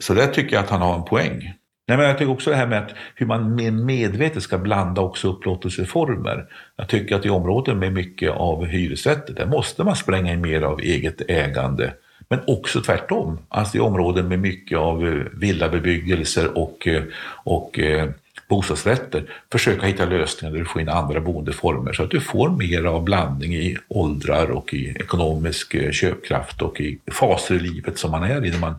Så 0.00 0.14
där 0.14 0.26
tycker 0.26 0.56
jag 0.56 0.64
att 0.64 0.70
han 0.70 0.82
har 0.82 0.94
en 0.94 1.04
poäng. 1.04 1.54
Nej, 1.90 1.98
men 1.98 2.06
jag 2.06 2.18
tycker 2.18 2.32
också 2.32 2.50
det 2.50 2.56
här 2.56 2.66
med 2.66 2.78
att 2.78 2.90
hur 3.14 3.26
man 3.26 3.54
mer 3.54 3.70
medvetet 3.70 4.42
ska 4.42 4.58
blanda 4.58 5.00
också 5.00 5.28
upplåtelseformer. 5.28 6.46
Jag 6.76 6.88
tycker 6.88 7.16
att 7.16 7.26
i 7.26 7.30
områden 7.30 7.78
med 7.78 7.92
mycket 7.92 8.30
av 8.30 8.64
hyresrätter, 8.64 9.34
där 9.34 9.46
måste 9.46 9.84
man 9.84 9.96
spränga 9.96 10.32
in 10.32 10.40
mer 10.40 10.62
av 10.62 10.80
eget 10.80 11.30
ägande. 11.30 11.92
Men 12.28 12.40
också 12.46 12.80
tvärtom, 12.80 13.38
alltså 13.48 13.76
i 13.76 13.80
områden 13.80 14.28
med 14.28 14.38
mycket 14.38 14.78
av 14.78 15.08
eh, 15.08 15.24
villabebyggelser 15.32 16.58
och, 16.58 16.86
eh, 16.86 17.02
och 17.44 17.78
eh, 17.78 18.08
bostadsrätter, 18.48 19.24
försöka 19.52 19.86
hitta 19.86 20.04
lösningar 20.04 20.52
där 20.52 20.58
du 20.58 20.64
får 20.64 20.80
in 20.80 20.88
andra 20.88 21.20
boendeformer 21.20 21.92
så 21.92 22.02
att 22.02 22.10
du 22.10 22.20
får 22.20 22.48
mer 22.48 22.84
av 22.84 23.04
blandning 23.04 23.54
i 23.54 23.76
åldrar 23.88 24.50
och 24.50 24.74
i 24.74 24.88
ekonomisk 24.88 25.92
köpkraft 25.92 26.62
och 26.62 26.80
i 26.80 26.98
faser 27.12 27.54
i 27.54 27.58
livet 27.58 27.98
som 27.98 28.10
man 28.10 28.22
är 28.22 28.44
i 28.44 28.50
när 28.50 28.58
man 28.58 28.74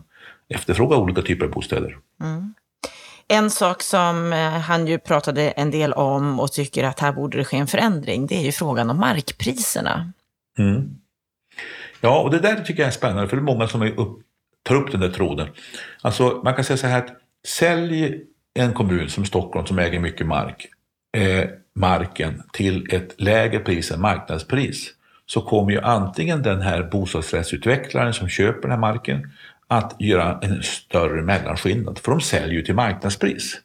efterfråga 0.54 0.96
olika 0.96 1.22
typer 1.22 1.44
av 1.44 1.50
bostäder. 1.50 1.96
Mm. 2.22 2.54
En 3.28 3.50
sak 3.50 3.82
som 3.82 4.32
eh, 4.32 4.38
han 4.38 4.86
ju 4.86 4.98
pratade 4.98 5.50
en 5.50 5.70
del 5.70 5.92
om 5.92 6.40
och 6.40 6.52
tycker 6.52 6.84
att 6.84 7.00
här 7.00 7.12
borde 7.12 7.38
det 7.38 7.44
ske 7.44 7.56
en 7.56 7.66
förändring, 7.66 8.26
det 8.26 8.34
är 8.34 8.42
ju 8.42 8.52
frågan 8.52 8.90
om 8.90 9.00
markpriserna. 9.00 10.12
Mm. 10.58 10.96
Ja, 12.00 12.20
och 12.20 12.30
det 12.30 12.38
där 12.38 12.56
tycker 12.56 12.82
jag 12.82 12.88
är 12.88 12.92
spännande, 12.92 13.28
för 13.28 13.36
det 13.36 13.40
är 13.40 13.54
många 13.54 13.68
som 13.68 13.82
upp, 13.82 14.18
tar 14.62 14.74
upp 14.74 14.92
den 14.92 15.00
där 15.00 15.10
tråden. 15.10 15.48
Alltså, 16.00 16.40
man 16.44 16.54
kan 16.54 16.64
säga 16.64 16.76
så 16.76 16.86
här 16.86 16.98
att 16.98 17.10
sälj 17.46 18.22
en 18.54 18.72
kommun 18.72 19.08
som 19.08 19.24
Stockholm 19.24 19.66
som 19.66 19.78
äger 19.78 20.00
mycket 20.00 20.26
mark, 20.26 20.66
eh, 21.16 21.48
marken 21.74 22.42
till 22.52 22.86
ett 22.90 23.14
lägre 23.20 23.58
pris 23.58 23.90
än 23.90 24.00
marknadspris 24.00 24.90
så 25.26 25.40
kommer 25.40 25.72
ju 25.72 25.80
antingen 25.80 26.42
den 26.42 26.60
här 26.60 26.82
bostadsrättsutvecklaren 26.82 28.14
som 28.14 28.28
köper 28.28 28.62
den 28.62 28.70
här 28.70 28.78
marken 28.78 29.32
att 29.76 29.96
göra 29.98 30.38
en 30.42 30.62
större 30.62 31.22
mellanskillnad, 31.22 31.98
för 31.98 32.10
de 32.10 32.20
säljer 32.20 32.54
ju 32.54 32.62
till 32.62 32.74
marknadspris. 32.74 33.60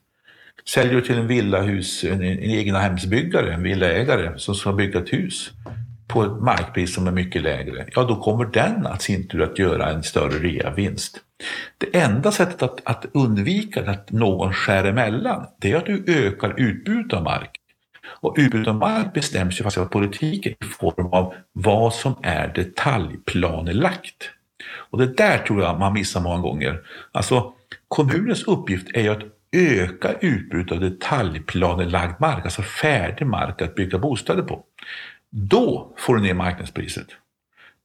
Säljer 0.66 0.93
du 0.93 1.01
till 1.01 1.18
en 1.18 1.28
villahus, 1.28 2.03
en, 2.03 2.22
en 2.22 2.39
egnahemsbyggare, 2.39 3.53
en 3.53 3.64
villaägare 3.64 4.39
som 4.39 4.55
ska 4.55 4.74
bygga 4.74 4.99
ett 4.99 5.14
hus 5.14 5.51
på 6.08 6.24
ett 6.24 6.41
markpris 6.41 6.95
som 6.95 7.08
är 7.08 7.12
mycket 7.12 7.41
lägre, 7.41 7.86
ja 7.95 8.03
då 8.03 8.16
kommer 8.16 8.45
den 8.45 8.88
att 8.88 9.01
sin 9.01 9.28
tur 9.28 9.41
att 9.43 9.60
göra 9.60 9.89
en 9.89 10.03
större 10.03 10.39
reavinst. 10.39 11.20
Det 11.78 11.99
enda 11.99 12.32
sättet 12.32 12.62
att, 12.62 12.82
att 12.84 13.05
undvika 13.14 13.91
att 13.91 14.12
någon 14.12 14.53
skär 14.53 14.84
emellan, 14.84 15.45
det 15.62 15.72
är 15.72 15.78
att 15.78 15.86
du 15.86 16.03
ökar 16.08 16.53
utbudet 16.58 17.14
av 17.14 17.24
mark. 17.24 17.51
Och 18.22 18.36
utbudet 18.38 18.68
av 18.68 18.76
mark 18.76 19.14
bestäms 19.14 19.60
ju 19.60 19.64
faktiskt 19.64 19.78
av 19.78 19.86
politiken 19.86 20.51
i 20.51 20.66
form 20.66 21.08
av 21.08 21.34
vad 21.53 21.93
som 21.93 22.16
är 22.24 22.47
detaljplanelagt. 22.47 24.32
Och 24.70 24.97
det 24.97 25.18
där 25.18 25.38
tror 25.38 25.61
jag 25.61 25.80
man 25.80 25.93
missar 25.93 26.22
många 26.22 26.41
gånger. 26.41 26.82
Alltså, 27.11 27.53
kommunens 27.88 28.43
uppgift 28.43 28.88
är 28.93 29.01
ju 29.01 29.09
att 29.09 29.24
öka 29.51 30.13
utbudet 30.22 30.72
av 30.72 30.80
detaljplanelagd 30.80 32.20
mark, 32.20 32.43
alltså 32.43 32.61
färdig 32.61 33.28
mark 33.28 33.61
att 33.61 33.76
bygga 33.76 33.97
bostäder 33.97 34.43
på. 34.43 34.63
Då 35.30 35.93
får 35.97 36.15
du 36.15 36.22
ner 36.22 36.34
marknadspriset. 36.34 37.07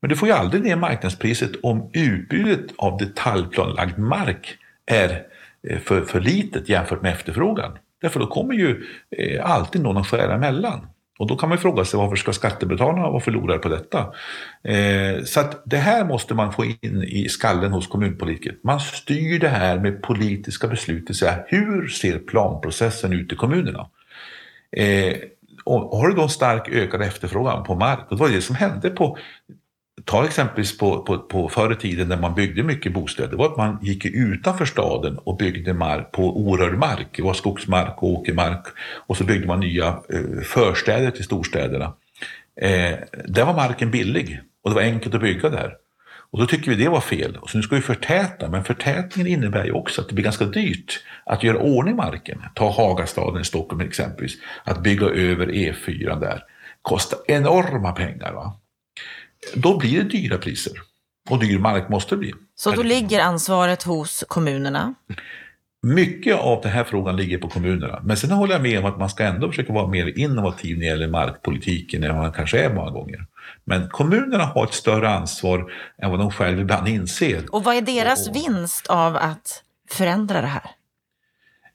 Men 0.00 0.08
du 0.08 0.16
får 0.16 0.28
ju 0.28 0.34
aldrig 0.34 0.62
ner 0.62 0.76
marknadspriset 0.76 1.52
om 1.62 1.90
utbudet 1.92 2.66
av 2.78 2.98
detaljplanelagd 2.98 3.98
mark 3.98 4.58
är 4.86 5.22
eh, 5.68 5.78
för, 5.78 6.02
för 6.02 6.20
litet 6.20 6.68
jämfört 6.68 7.02
med 7.02 7.12
efterfrågan. 7.12 7.78
Därför 8.00 8.20
då 8.20 8.26
kommer 8.26 8.54
ju 8.54 8.84
eh, 9.10 9.50
alltid 9.50 9.82
någon 9.82 9.96
att 9.96 10.06
skära 10.06 10.34
emellan. 10.34 10.86
Och 11.22 11.28
då 11.28 11.36
kan 11.36 11.48
man 11.48 11.58
fråga 11.58 11.84
sig 11.84 11.98
varför 11.98 12.16
ska 12.16 12.32
skattebetalarna 12.32 13.10
vara 13.10 13.20
förlorare 13.20 13.58
på 13.58 13.68
detta? 13.68 13.98
Eh, 14.64 15.24
så 15.24 15.40
att 15.40 15.62
det 15.64 15.76
här 15.76 16.04
måste 16.04 16.34
man 16.34 16.52
få 16.52 16.64
in 16.64 17.02
i 17.02 17.28
skallen 17.28 17.72
hos 17.72 17.86
kommunpolitiker. 17.86 18.56
Man 18.64 18.80
styr 18.80 19.38
det 19.38 19.48
här 19.48 19.78
med 19.78 20.02
politiska 20.02 20.68
beslut, 20.68 21.06
det 21.06 21.10
vill 21.10 21.18
säga 21.18 21.44
hur 21.46 21.88
ser 21.88 22.18
planprocessen 22.18 23.12
ut 23.12 23.32
i 23.32 23.36
kommunerna? 23.36 23.88
Eh, 24.76 25.14
och 25.64 25.98
har 25.98 26.08
du 26.08 26.14
då 26.14 26.22
en 26.22 26.28
stark 26.28 26.68
ökad 26.68 27.02
efterfrågan 27.02 27.64
på 27.64 27.74
mark, 27.74 28.00
och 28.08 28.16
det 28.16 28.22
var 28.22 28.28
det 28.28 28.42
som 28.42 28.56
hände 28.56 28.90
på 28.90 29.18
Ta 30.04 30.24
exempelvis 30.24 30.78
på, 30.78 31.02
på, 31.02 31.18
på 31.18 31.48
förr 31.48 31.72
i 31.72 31.76
tiden 31.76 32.08
när 32.08 32.16
man 32.16 32.34
byggde 32.34 32.62
mycket 32.62 32.92
bostäder. 32.92 33.30
Det 33.30 33.36
var 33.36 33.46
att 33.46 33.56
man 33.56 33.78
gick 33.82 34.04
utanför 34.04 34.64
staden 34.64 35.18
och 35.18 35.36
byggde 35.36 35.74
mark 35.74 36.12
på 36.12 36.40
orörd 36.40 36.78
mark. 36.78 37.08
Det 37.16 37.22
var 37.22 37.34
skogsmark 37.34 38.02
och 38.02 38.08
åkermark. 38.08 38.66
Och 39.06 39.16
så 39.16 39.24
byggde 39.24 39.46
man 39.46 39.60
nya 39.60 39.86
eh, 39.86 40.42
förstäder 40.44 41.10
till 41.10 41.24
storstäderna. 41.24 41.92
Eh, 42.60 42.98
där 43.24 43.44
var 43.44 43.54
marken 43.54 43.90
billig 43.90 44.40
och 44.64 44.70
det 44.70 44.74
var 44.74 44.82
enkelt 44.82 45.14
att 45.14 45.20
bygga 45.20 45.48
där. 45.48 45.76
Och 46.32 46.38
då 46.38 46.46
tycker 46.46 46.70
vi 46.70 46.84
det 46.84 46.88
var 46.88 47.00
fel. 47.00 47.36
Och 47.36 47.50
så 47.50 47.56
nu 47.56 47.62
ska 47.62 47.76
vi 47.76 47.82
förtäta, 47.82 48.48
men 48.48 48.64
förtätningen 48.64 49.32
innebär 49.32 49.64
ju 49.64 49.72
också 49.72 50.00
att 50.00 50.08
det 50.08 50.14
blir 50.14 50.24
ganska 50.24 50.44
dyrt 50.44 51.04
att 51.24 51.42
göra 51.42 51.58
ordning 51.58 51.96
marken. 51.96 52.42
Ta 52.54 52.70
Hagastaden 52.70 53.40
i 53.40 53.44
Stockholm 53.44 53.80
exempelvis. 53.80 54.34
Att 54.64 54.82
bygga 54.82 55.06
över 55.06 55.46
E4 55.46 56.20
där 56.20 56.44
kostar 56.82 57.18
enorma 57.26 57.92
pengar. 57.92 58.32
Va? 58.32 58.58
Då 59.54 59.78
blir 59.78 60.04
det 60.04 60.08
dyra 60.08 60.38
priser. 60.38 60.72
Och 61.30 61.38
dyr 61.38 61.58
mark 61.58 61.88
måste 61.88 62.14
det 62.14 62.18
bli. 62.18 62.32
Så 62.54 62.70
då 62.70 62.82
ligger 62.82 63.20
ansvaret 63.20 63.82
hos 63.82 64.24
kommunerna? 64.28 64.94
Mycket 65.82 66.36
av 66.36 66.60
den 66.62 66.72
här 66.72 66.84
frågan 66.84 67.16
ligger 67.16 67.38
på 67.38 67.48
kommunerna. 67.48 68.00
Men 68.04 68.16
sen 68.16 68.30
håller 68.30 68.52
jag 68.52 68.62
med 68.62 68.78
om 68.78 68.84
att 68.84 68.98
man 68.98 69.10
ska 69.10 69.24
ändå 69.24 69.48
försöka 69.48 69.72
vara 69.72 69.86
mer 69.86 70.18
innovativ 70.18 70.78
när 70.78 70.84
det 70.84 70.90
gäller 70.90 71.08
markpolitiken 71.08 72.04
än 72.04 72.16
man 72.16 72.32
kanske 72.32 72.64
är 72.64 72.74
många 72.74 72.90
gånger. 72.90 73.26
Men 73.64 73.88
kommunerna 73.88 74.44
har 74.44 74.64
ett 74.64 74.74
större 74.74 75.10
ansvar 75.10 75.72
än 76.02 76.10
vad 76.10 76.20
de 76.20 76.30
själva 76.30 76.62
ibland 76.62 76.88
inser. 76.88 77.54
Och 77.54 77.64
vad 77.64 77.76
är 77.76 77.80
deras 77.80 78.28
och, 78.28 78.36
vinst 78.36 78.86
av 78.86 79.16
att 79.16 79.62
förändra 79.90 80.40
det 80.40 80.46
här? 80.46 80.70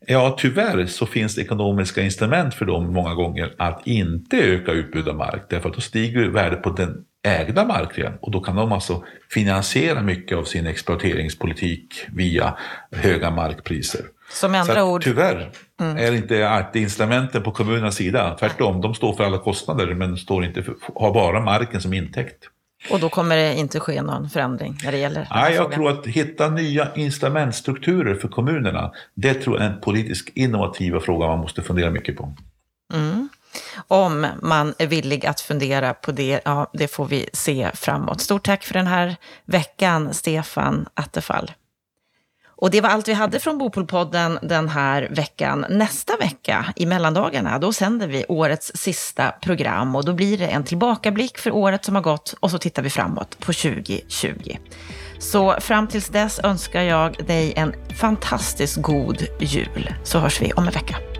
Ja, 0.07 0.35
tyvärr 0.39 0.85
så 0.85 1.05
finns 1.05 1.35
det 1.35 1.41
ekonomiska 1.41 2.01
instrument 2.01 2.53
för 2.53 2.65
dem 2.65 2.93
många 2.93 3.13
gånger 3.13 3.55
att 3.57 3.87
inte 3.87 4.37
öka 4.37 4.71
utbud 4.71 5.07
av 5.07 5.15
mark. 5.15 5.45
Därför 5.49 5.69
att 5.69 5.75
då 5.75 5.81
stiger 5.81 6.27
värdet 6.27 6.63
på 6.63 6.69
den 6.69 7.05
ägda 7.27 7.65
marken 7.65 8.13
och 8.21 8.31
då 8.31 8.39
kan 8.39 8.55
de 8.55 8.71
alltså 8.71 9.03
finansiera 9.29 10.01
mycket 10.01 10.37
av 10.37 10.43
sin 10.43 10.67
exploateringspolitik 10.67 12.05
via 12.13 12.57
höga 12.91 13.31
markpriser. 13.31 14.01
Så 14.31 14.49
med 14.49 14.61
andra 14.61 14.75
Så 14.75 14.83
ord... 14.83 15.03
Tyvärr 15.03 15.51
mm. 15.81 15.97
är 15.97 16.11
inte 16.11 16.49
alltid 16.49 16.81
instrumenten 16.81 17.43
på 17.43 17.51
kommunernas 17.51 17.95
sida. 17.95 18.35
Tvärtom, 18.39 18.81
de 18.81 18.93
står 18.93 19.13
för 19.13 19.23
alla 19.23 19.37
kostnader 19.37 19.93
men 19.93 20.17
står 20.17 20.45
inte 20.45 20.63
för, 20.63 20.75
har 20.95 21.13
bara 21.13 21.39
marken 21.39 21.81
som 21.81 21.93
intäkt. 21.93 22.49
Och 22.91 22.99
då 22.99 23.09
kommer 23.09 23.37
det 23.37 23.55
inte 23.55 23.79
ske 23.79 24.01
någon 24.01 24.29
förändring 24.29 24.77
när 24.83 24.91
det 24.91 24.97
gäller 24.97 25.27
Nej, 25.31 25.55
jag 25.55 25.71
tror 25.71 25.89
att 25.89 26.07
hitta 26.07 26.49
nya 26.49 26.87
instrumentstrukturer 26.95 28.15
för 28.15 28.27
kommunerna, 28.27 28.91
det 29.13 29.33
tror 29.33 29.57
jag 29.57 29.65
är 29.65 29.69
en 29.69 29.81
politisk 29.81 30.31
innovativa 30.35 30.99
fråga 30.99 31.27
man 31.27 31.39
måste 31.39 31.61
fundera 31.61 31.89
mycket 31.91 32.17
på. 32.17 32.33
Mm. 32.93 33.26
Om 33.87 34.27
man 34.41 34.73
är 34.77 34.87
villig 34.87 35.25
att 35.25 35.41
fundera 35.41 35.93
på 35.93 36.11
det, 36.11 36.41
ja, 36.45 36.69
det 36.73 36.87
får 36.87 37.05
vi 37.05 37.29
se 37.33 37.71
framåt. 37.73 38.21
Stort 38.21 38.45
tack 38.45 38.63
för 38.63 38.73
den 38.73 38.87
här 38.87 39.15
veckan, 39.45 40.13
Stefan 40.13 40.87
Attefall. 40.93 41.51
Och 42.59 42.71
det 42.71 42.81
var 42.81 42.89
allt 42.89 43.07
vi 43.07 43.13
hade 43.13 43.39
från 43.39 43.57
Bopolpodden 43.57 44.39
den 44.41 44.69
här 44.69 45.07
veckan. 45.11 45.65
Nästa 45.69 46.17
vecka, 46.17 46.73
i 46.75 46.85
mellandagarna, 46.85 47.59
då 47.59 47.73
sänder 47.73 48.07
vi 48.07 48.25
årets 48.29 48.71
sista 48.75 49.31
program 49.31 49.95
och 49.95 50.05
då 50.05 50.13
blir 50.13 50.37
det 50.37 50.47
en 50.47 50.63
tillbakablick 50.63 51.37
för 51.37 51.51
året 51.51 51.85
som 51.85 51.95
har 51.95 52.01
gått 52.01 52.35
och 52.39 52.51
så 52.51 52.57
tittar 52.57 52.83
vi 52.83 52.89
framåt 52.89 53.39
på 53.39 53.53
2020. 53.53 54.57
Så 55.19 55.55
fram 55.59 55.87
tills 55.87 56.07
dess 56.07 56.39
önskar 56.43 56.81
jag 56.81 57.25
dig 57.27 57.53
en 57.55 57.73
fantastiskt 57.99 58.81
god 58.81 59.25
jul, 59.39 59.93
så 60.03 60.19
hörs 60.19 60.41
vi 60.41 60.53
om 60.53 60.67
en 60.67 60.73
vecka. 60.73 61.16